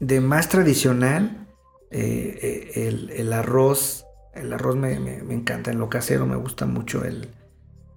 de 0.00 0.20
más 0.20 0.48
tradicional, 0.48 1.46
eh, 1.90 2.38
eh, 2.74 2.88
el, 2.88 3.10
el 3.10 3.32
arroz. 3.32 4.05
El 4.36 4.52
arroz 4.52 4.76
me, 4.76 4.98
me- 5.00 5.22
me 5.22 5.34
encanta. 5.34 5.70
En 5.70 5.78
lo 5.78 5.88
casero 5.88 6.26
me 6.26 6.36
gusta 6.36 6.66
mucho 6.66 7.04
el, 7.04 7.28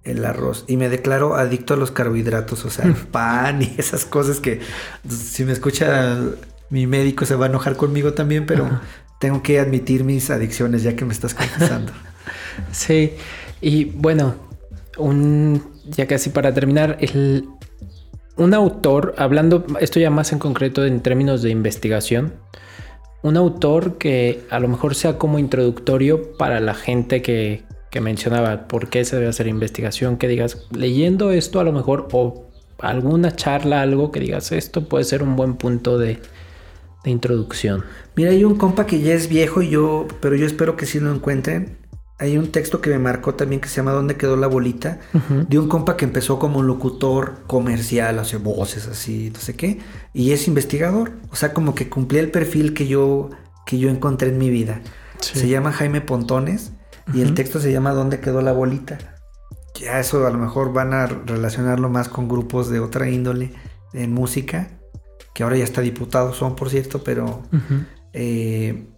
el 0.04 0.24
arroz. 0.24 0.64
Y 0.68 0.76
me 0.76 0.88
declaro 0.88 1.34
adicto 1.36 1.74
a 1.74 1.76
los 1.76 1.90
carbohidratos. 1.90 2.64
O 2.64 2.70
sea, 2.70 2.86
el 2.86 2.94
pan 3.12 3.62
y 3.62 3.74
esas 3.78 4.04
cosas 4.04 4.40
que 4.40 4.60
si 5.08 5.44
me 5.44 5.52
escucha 5.52 6.18
mi 6.70 6.86
médico 6.86 7.24
se 7.26 7.34
va 7.34 7.46
a 7.46 7.48
enojar 7.48 7.76
conmigo 7.76 8.14
también. 8.14 8.46
Pero 8.46 8.68
tengo 9.20 9.42
que 9.42 9.60
admitir 9.60 10.04
mis 10.04 10.30
adicciones 10.30 10.82
ya 10.82 10.96
que 10.96 11.04
me 11.04 11.12
estás 11.12 11.34
confesando. 11.34 11.92
Sí. 12.72 13.12
Y 13.60 13.84
bueno, 13.86 14.34
un 14.98 15.62
ya 15.86 16.06
casi 16.06 16.30
para 16.30 16.52
terminar, 16.52 16.96
el, 17.00 17.48
un 18.36 18.54
autor, 18.54 19.14
hablando 19.18 19.64
esto 19.80 19.98
ya 20.00 20.10
más 20.10 20.32
en 20.32 20.38
concreto 20.38 20.84
en 20.84 21.00
términos 21.00 21.42
de 21.42 21.50
investigación, 21.50 22.34
un 23.22 23.36
autor 23.36 23.98
que 23.98 24.42
a 24.50 24.60
lo 24.60 24.68
mejor 24.68 24.94
sea 24.94 25.18
como 25.18 25.38
introductorio 25.38 26.36
para 26.36 26.60
la 26.60 26.74
gente 26.74 27.22
que, 27.22 27.64
que 27.90 28.00
mencionaba 28.00 28.68
por 28.68 28.88
qué 28.88 29.04
se 29.04 29.16
debe 29.16 29.28
hacer 29.28 29.46
investigación, 29.46 30.16
que 30.16 30.28
digas, 30.28 30.66
leyendo 30.74 31.30
esto 31.32 31.60
a 31.60 31.64
lo 31.64 31.72
mejor 31.72 32.08
o 32.12 32.46
alguna 32.78 33.34
charla, 33.36 33.82
algo 33.82 34.10
que 34.10 34.20
digas, 34.20 34.52
esto 34.52 34.88
puede 34.88 35.04
ser 35.04 35.22
un 35.22 35.36
buen 35.36 35.54
punto 35.54 35.98
de, 35.98 36.18
de 37.04 37.10
introducción. 37.10 37.84
Mira, 38.16 38.30
hay 38.30 38.44
un 38.44 38.56
compa 38.56 38.86
que 38.86 39.00
ya 39.00 39.14
es 39.14 39.28
viejo 39.28 39.62
y 39.62 39.70
yo, 39.70 40.06
pero 40.20 40.36
yo 40.36 40.46
espero 40.46 40.76
que 40.76 40.86
sí 40.86 41.00
lo 41.00 41.12
encuentren. 41.12 41.79
Hay 42.20 42.36
un 42.36 42.52
texto 42.52 42.82
que 42.82 42.90
me 42.90 42.98
marcó 42.98 43.34
también 43.34 43.62
que 43.62 43.68
se 43.68 43.76
llama 43.76 43.92
¿Dónde 43.92 44.16
quedó 44.16 44.36
la 44.36 44.46
bolita? 44.46 45.00
De 45.48 45.58
un 45.58 45.68
compa 45.68 45.96
que 45.96 46.04
empezó 46.04 46.38
como 46.38 46.62
locutor 46.62 47.44
comercial, 47.46 48.18
hace 48.18 48.36
voces 48.36 48.86
así, 48.88 49.30
no 49.32 49.40
sé 49.40 49.56
qué, 49.56 49.78
y 50.12 50.32
es 50.32 50.46
investigador. 50.46 51.12
O 51.30 51.36
sea, 51.36 51.54
como 51.54 51.74
que 51.74 51.88
cumplía 51.88 52.20
el 52.20 52.30
perfil 52.30 52.74
que 52.74 52.86
yo, 52.86 53.30
que 53.64 53.78
yo 53.78 53.88
encontré 53.88 54.28
en 54.28 54.36
mi 54.36 54.50
vida. 54.50 54.82
Sí. 55.20 55.38
Se 55.38 55.48
llama 55.48 55.72
Jaime 55.72 56.02
Pontones 56.02 56.72
y 57.14 57.22
el 57.22 57.32
texto 57.32 57.58
se 57.58 57.72
llama 57.72 57.92
¿Dónde 57.92 58.20
quedó 58.20 58.42
la 58.42 58.52
bolita? 58.52 58.98
Ya 59.74 59.98
eso 59.98 60.26
a 60.26 60.30
lo 60.30 60.36
mejor 60.36 60.74
van 60.74 60.92
a 60.92 61.06
relacionarlo 61.06 61.88
más 61.88 62.10
con 62.10 62.28
grupos 62.28 62.68
de 62.68 62.80
otra 62.80 63.08
índole 63.08 63.54
en 63.94 64.12
música, 64.12 64.68
que 65.32 65.42
ahora 65.42 65.56
ya 65.56 65.64
está 65.64 65.80
diputado 65.80 66.34
son, 66.34 66.54
por 66.54 66.68
cierto, 66.68 67.02
pero 67.02 67.42
eh, 68.12 68.88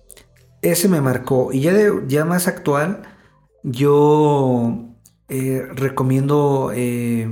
ese 0.62 0.88
me 0.88 1.00
marcó. 1.00 1.52
Y 1.52 1.60
ya, 1.60 1.72
de, 1.72 1.92
ya 2.08 2.24
más 2.24 2.48
actual, 2.48 3.02
yo 3.62 4.88
eh, 5.28 5.66
recomiendo, 5.74 6.70
eh, 6.74 7.28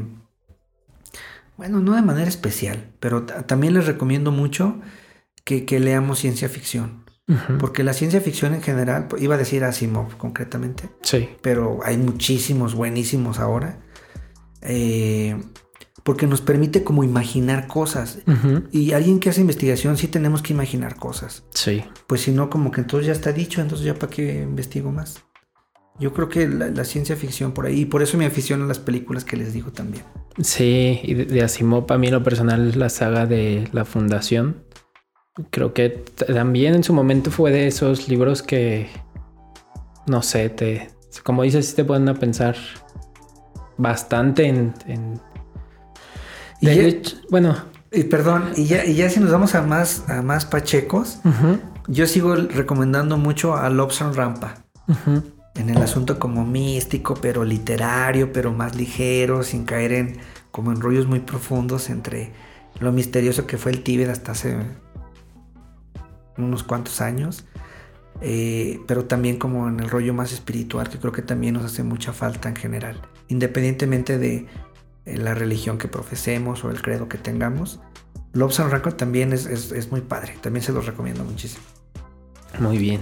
bueno, 1.57 1.81
no 1.81 1.95
de 1.95 2.03
manera 2.03 2.29
especial, 2.29 2.93
pero 3.01 3.25
ta- 3.25 3.47
también 3.47 3.75
les 3.75 3.87
recomiendo 3.87 4.31
mucho 4.33 4.81
que, 5.45 5.65
que 5.65 5.81
leamos 5.81 6.19
ciencia 6.19 6.49
ficción. 6.49 7.05
Porque 7.61 7.85
la 7.85 7.93
ciencia 7.93 8.21
ficción 8.21 8.55
en 8.55 8.61
general, 8.63 9.07
pues, 9.07 9.23
iba 9.23 9.37
a 9.37 9.39
decir 9.39 9.63
Asimov 9.63 10.17
concretamente, 10.17 10.89
Sí. 11.03 11.29
pero 11.43 11.79
hay 11.85 11.97
muchísimos 11.97 12.75
buenísimos 12.75 13.39
ahora. 13.39 13.79
eh, 14.63 15.41
porque 16.03 16.27
nos 16.27 16.41
permite 16.41 16.83
como 16.85 17.05
imaginar 17.05 17.67
cosas. 17.67 18.19
Ujú. 18.27 18.65
Y 18.73 18.93
alguien 18.93 19.21
que 19.21 19.31
hace 19.31 19.41
investigación 19.41 19.97
sí 19.97 20.09
tenemos 20.09 20.43
que 20.43 20.53
imaginar 20.53 20.97
cosas. 20.97 21.45
Sí. 21.55 21.85
Pues 22.07 22.23
si 22.23 22.33
no, 22.33 22.51
como 22.51 22.71
que 22.71 22.81
entonces 22.81 23.07
ya 23.07 23.13
está 23.13 23.33
dicho, 23.33 23.61
entonces 23.61 23.87
ya 23.87 23.95
para 23.95 24.11
qué 24.11 24.43
investigo 24.43 24.91
más. 24.93 25.23
Yo 25.99 26.15
creo 26.15 26.31
que 26.31 26.49
la, 26.49 26.69
la 26.69 26.85
ciencia 26.85 27.15
ficción 27.17 27.53
por 27.53 27.67
ahí, 27.67 27.81
y 27.81 27.85
por 27.85 28.03
eso 28.03 28.17
me 28.17 28.25
aficiono 28.25 28.65
a 28.65 28.69
las 28.69 28.79
películas 28.79 29.25
que 29.25 29.37
les 29.37 29.53
digo 29.53 29.71
también. 29.71 30.05
Sí, 30.41 30.99
y 31.03 31.13
de, 31.13 31.25
de 31.27 31.43
Asimov, 31.43 31.93
a 31.93 31.99
mí 31.99 32.07
en 32.07 32.15
lo 32.15 32.23
personal, 32.23 32.79
la 32.79 32.89
saga 32.89 33.27
de 33.27 33.69
la 33.73 33.85
Fundación. 33.85 34.65
Creo 35.51 35.75
que 35.75 35.91
también 35.91 36.75
en 36.75 36.85
su 36.85 36.95
momento 36.95 37.31
fue 37.31 37.51
de 37.51 37.67
esos 37.67 38.09
libros 38.09 38.43
que, 38.43 38.89
no 40.07 40.23
sé, 40.23 40.49
te, 40.49 40.91
como 41.23 41.43
dices, 41.43 41.67
sí 41.67 41.77
te 41.77 41.85
ponen 41.85 42.09
a 42.09 42.15
pensar 42.15 42.57
bastante 43.77 44.47
en... 44.47 44.73
en- 44.87 45.21
Y 46.61 46.67
de 46.67 46.77
ya- 46.77 46.83
hecho, 46.83 47.17
bueno, 47.31 47.57
Y 47.93 48.05
perdón, 48.05 48.53
y 48.57 48.67
ya, 48.67 48.85
y 48.85 48.95
ya 48.95 49.11
si 49.11 49.19
nos 49.19 49.31
vamos 49.33 49.55
a 49.57 49.63
más, 49.63 50.09
a 50.09 50.23
más 50.23 50.45
pachecos, 50.47 51.19
yo 51.89 52.07
sigo 52.07 52.37
recomendando 52.37 53.17
mucho 53.17 53.57
a 53.57 53.69
Lobson 53.71 54.15
Rampa. 54.15 54.63
En 55.57 55.69
el 55.71 55.79
asunto 55.83 56.19
como 56.21 56.45
místico, 56.47 57.15
pero 57.21 57.45
literario, 57.45 58.33
pero 58.33 58.53
más 58.53 58.77
ligero, 58.77 59.43
sin 59.43 59.65
caer 59.65 59.93
en 59.93 60.19
como 60.53 60.71
en 60.73 60.81
rollos 60.81 61.07
muy 61.07 61.21
profundos 61.21 61.91
entre 61.91 62.33
lo 62.79 62.93
misterioso 62.93 63.47
que 63.47 63.57
fue 63.59 63.73
el 63.73 63.83
Tíbet 63.83 64.09
hasta 64.09 64.33
hace 64.33 64.57
unos 66.39 66.63
cuantos 66.63 67.01
años. 67.01 67.45
eh, 68.23 68.81
pero 68.87 69.07
también 69.07 69.39
como 69.39 69.67
en 69.67 69.81
el 69.81 69.89
rollo 69.89 70.13
más 70.13 70.31
espiritual, 70.33 70.91
que 70.91 70.99
creo 70.99 71.11
que 71.13 71.23
también 71.23 71.55
nos 71.55 71.65
hace 71.65 71.83
mucha 71.83 72.13
falta 72.13 72.51
en 72.51 72.57
general. 72.57 73.01
Independientemente 73.29 74.19
de 74.19 74.47
la 75.17 75.35
religión 75.35 75.79
que 75.79 75.89
profesemos 75.89 76.65
o 76.65 76.71
el 76.71 76.81
credo 76.83 77.09
que 77.09 77.19
tengamos. 77.19 77.81
Lobson 78.33 78.71
Rampa 78.71 78.93
también 78.93 79.33
es, 79.33 79.47
es- 79.47 79.91
muy 79.91 80.01
padre. 80.01 80.37
También 80.41 80.63
se 80.63 80.73
los 80.73 80.87
recomiendo 80.87 81.25
muchísimo. 81.25 81.65
muy 82.59 82.79
bien. 82.79 83.01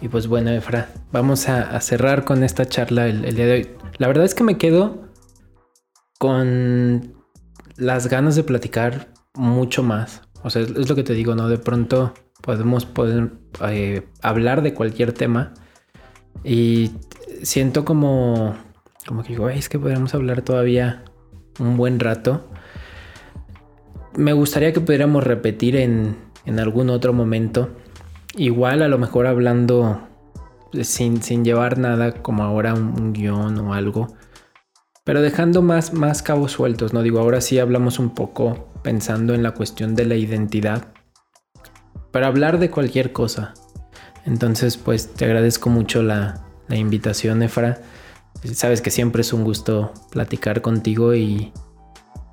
Y 0.00 0.08
pues 0.08 0.26
bueno, 0.28 0.50
Efra, 0.50 0.88
vamos 1.12 1.48
a, 1.48 1.78
cerrar 1.80 2.24
con 2.24 2.42
esta 2.42 2.64
charla 2.66 3.06
el, 3.06 3.34
día 3.34 3.46
de 3.46 3.52
hoy. 3.52 3.70
La 3.98 4.06
verdad 4.06 4.24
es 4.24 4.34
que 4.34 4.44
me 4.44 4.56
quedo 4.56 5.08
con 6.18 7.14
las 7.76 8.08
ganas 8.08 8.36
de 8.36 8.44
platicar 8.44 9.08
mucho 9.34 9.82
más. 9.82 10.22
O 10.42 10.50
sea, 10.50 10.62
es, 10.62 10.88
lo 10.88 10.94
que 10.94 11.02
te 11.02 11.12
digo, 11.12 11.34
¿no? 11.34 11.48
De 11.48 11.58
pronto 11.58 12.14
podemos 12.40 12.86
poder 12.86 13.32
eh, 13.68 14.06
hablar 14.22 14.62
de 14.62 14.72
cualquier 14.72 15.12
tema 15.12 15.52
y 16.44 16.92
siento 17.42 17.84
como, 17.84 18.56
como 19.06 19.22
que 19.22 19.30
digo, 19.30 19.46
"Ay, 19.46 19.58
es 19.58 19.68
que 19.68 19.78
podríamos 19.78 20.14
hablar 20.14 20.40
todavía 20.42 21.04
un 21.60 21.76
buen 21.76 22.00
rato. 22.00 22.48
Me 24.16 24.32
gustaría 24.32 24.72
que 24.72 24.80
pudiéramos 24.80 25.22
repetir 25.22 25.76
en, 25.76 26.16
en 26.46 26.58
algún 26.58 26.90
otro 26.90 27.12
momento. 27.12 27.70
Igual 28.36 28.82
a 28.82 28.88
lo 28.88 28.98
mejor 28.98 29.26
hablando 29.26 30.00
sin, 30.82 31.22
sin 31.22 31.44
llevar 31.44 31.78
nada 31.78 32.12
como 32.22 32.42
ahora 32.42 32.74
un, 32.74 33.00
un 33.00 33.12
guion 33.12 33.58
o 33.58 33.74
algo. 33.74 34.08
Pero 35.04 35.22
dejando 35.22 35.62
más, 35.62 35.92
más 35.92 36.22
cabos 36.22 36.52
sueltos, 36.52 36.92
¿no? 36.92 37.02
Digo, 37.02 37.20
ahora 37.20 37.40
sí 37.40 37.58
hablamos 37.58 37.98
un 37.98 38.14
poco 38.14 38.68
pensando 38.82 39.34
en 39.34 39.42
la 39.42 39.52
cuestión 39.52 39.94
de 39.94 40.06
la 40.06 40.14
identidad. 40.14 40.88
Para 42.10 42.26
hablar 42.26 42.58
de 42.58 42.70
cualquier 42.70 43.12
cosa. 43.12 43.54
Entonces, 44.26 44.76
pues 44.76 45.14
te 45.14 45.24
agradezco 45.24 45.70
mucho 45.70 46.02
la, 46.02 46.44
la 46.68 46.76
invitación, 46.76 47.42
Efra. 47.42 47.78
Sabes 48.54 48.80
que 48.80 48.90
siempre 48.90 49.22
es 49.22 49.32
un 49.32 49.44
gusto 49.44 49.92
platicar 50.10 50.62
contigo 50.62 51.14
y, 51.14 51.52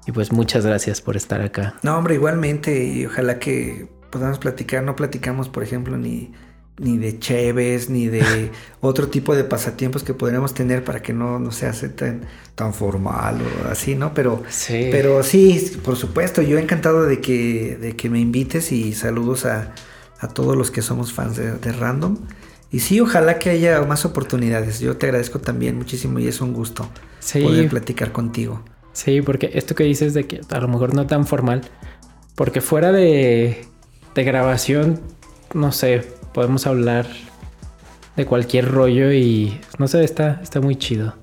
y 0.06 0.12
pues 0.14 0.32
muchas 0.32 0.66
gracias 0.66 1.02
por 1.02 1.18
estar 1.18 1.42
acá. 1.42 1.76
No, 1.84 1.98
hombre, 1.98 2.16
igualmente, 2.16 2.86
y 2.86 3.06
ojalá 3.06 3.40
que 3.40 3.88
podamos 4.10 4.40
platicar. 4.40 4.84
No 4.84 4.96
platicamos, 4.96 5.50
por 5.50 5.64
ejemplo, 5.64 5.98
ni, 5.98 6.32
ni 6.80 6.98
de 6.98 7.20
cheves, 7.20 7.90
ni 7.90 8.08
de 8.08 8.52
otro 8.82 9.10
tipo 9.10 9.36
de 9.36 9.44
pasatiempos 9.44 10.04
que 10.04 10.14
podríamos 10.14 10.54
tener 10.54 10.84
para 10.86 11.02
que 11.02 11.12
no, 11.12 11.40
no 11.40 11.52
se 11.52 11.66
hace 11.66 11.90
tan, 11.90 12.22
tan 12.56 12.74
formal 12.74 13.42
o 13.42 13.68
así, 13.70 13.96
¿no? 13.96 14.14
Pero 14.14 14.44
Sí. 14.48 14.88
pero 14.92 15.24
sí, 15.24 15.74
por 15.84 15.98
supuesto, 15.98 16.42
yo 16.42 16.58
encantado 16.58 17.04
de 17.04 17.20
que, 17.20 17.78
de 17.82 17.96
que 17.98 18.10
me 18.10 18.20
invites 18.20 18.72
y 18.72 18.94
saludos 18.94 19.46
a, 19.46 19.74
a 20.20 20.28
todos 20.30 20.56
los 20.56 20.72
que 20.72 20.82
somos 20.82 21.12
fans 21.12 21.36
de, 21.36 21.52
de 21.52 21.72
Random. 21.74 22.18
Y 22.72 22.80
sí, 22.80 23.00
ojalá 23.00 23.40
que 23.40 23.50
haya 23.50 23.82
más 23.84 24.04
oportunidades. 24.06 24.80
Yo 24.80 24.98
te 24.98 25.06
agradezco 25.06 25.40
también 25.40 25.78
muchísimo 25.78 26.20
y 26.20 26.28
es 26.28 26.42
un 26.42 26.54
gusto 26.54 26.90
Sí. 27.20 27.42
poder 27.42 27.70
platicar 27.70 28.12
contigo. 28.12 28.62
Sí, 28.94 29.22
porque 29.22 29.52
esto 29.54 29.76
que 29.76 29.84
dices 29.84 30.14
de 30.14 30.28
que 30.28 30.42
a 30.50 30.60
lo 30.60 30.68
mejor 30.68 30.94
no 30.94 31.06
tan 31.08 31.26
formal, 31.28 31.62
porque 32.36 32.62
fuera 32.62 32.92
de, 32.92 33.66
de 34.16 34.24
grabación, 34.24 35.00
no 35.54 35.72
sé, 35.72 36.04
podemos 36.34 36.68
hablar 36.68 37.06
de 38.16 38.26
cualquier 38.26 38.70
rollo 38.72 39.12
y 39.14 39.60
no 39.78 39.88
sé, 39.88 40.04
está, 40.04 40.40
está 40.42 40.60
muy 40.60 40.76
chido. 40.76 41.14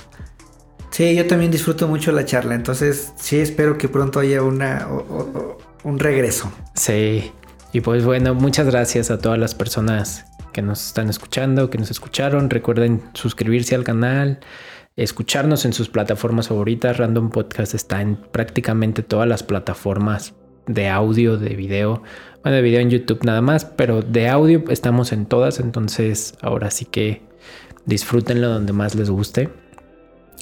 Sí, 0.90 1.14
yo 1.16 1.26
también 1.26 1.50
disfruto 1.50 1.88
mucho 1.88 2.12
la 2.12 2.24
charla, 2.24 2.54
entonces 2.54 3.12
sí 3.16 3.38
espero 3.38 3.76
que 3.76 3.88
pronto 3.88 4.20
haya 4.20 4.42
una, 4.42 4.86
o- 4.88 4.98
o- 4.98 5.38
o- 5.38 5.58
un 5.82 5.98
regreso. 5.98 6.52
Sí, 6.76 7.32
y 7.72 7.80
pues 7.80 8.04
bueno, 8.04 8.34
muchas 8.34 8.66
gracias 8.66 9.10
a 9.10 9.18
todas 9.18 9.38
las 9.38 9.54
personas 9.56 10.24
que 10.54 10.62
nos 10.62 10.86
están 10.86 11.10
escuchando, 11.10 11.68
que 11.68 11.76
nos 11.76 11.90
escucharon. 11.90 12.48
Recuerden 12.48 13.02
suscribirse 13.12 13.74
al 13.74 13.84
canal, 13.84 14.40
escucharnos 14.96 15.66
en 15.66 15.74
sus 15.74 15.90
plataformas 15.90 16.48
favoritas. 16.48 16.96
Random 16.96 17.28
Podcast 17.28 17.74
está 17.74 18.00
en 18.00 18.16
prácticamente 18.16 19.02
todas 19.02 19.28
las 19.28 19.42
plataformas 19.42 20.32
de 20.66 20.88
audio, 20.88 21.36
de 21.36 21.56
video. 21.56 22.02
Bueno, 22.42 22.56
de 22.56 22.62
video 22.62 22.80
en 22.80 22.88
YouTube 22.88 23.24
nada 23.24 23.42
más, 23.42 23.66
pero 23.66 24.00
de 24.00 24.28
audio 24.28 24.64
estamos 24.70 25.12
en 25.12 25.26
todas. 25.26 25.60
Entonces, 25.60 26.34
ahora 26.40 26.70
sí 26.70 26.86
que 26.86 27.20
disfrútenlo 27.84 28.48
donde 28.48 28.72
más 28.72 28.94
les 28.94 29.10
guste. 29.10 29.50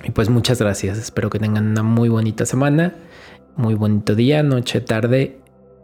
Y 0.05 0.11
pues 0.11 0.29
muchas 0.29 0.61
gracias. 0.61 0.99
Espero 0.99 1.31
que 1.31 1.39
tengan 1.39 1.67
una 1.67 1.83
muy 1.83 2.09
bonita 2.09 2.47
semana, 2.47 2.95
muy 3.57 3.75
bonito 3.75 4.15
día, 4.15 4.43
noche, 4.43 4.81
tarde 4.81 5.41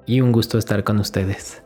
y 0.07 0.21
un 0.21 0.33
gusto 0.33 0.59
estar 0.59 0.85
con 0.85 0.99
ustedes. 0.99 1.63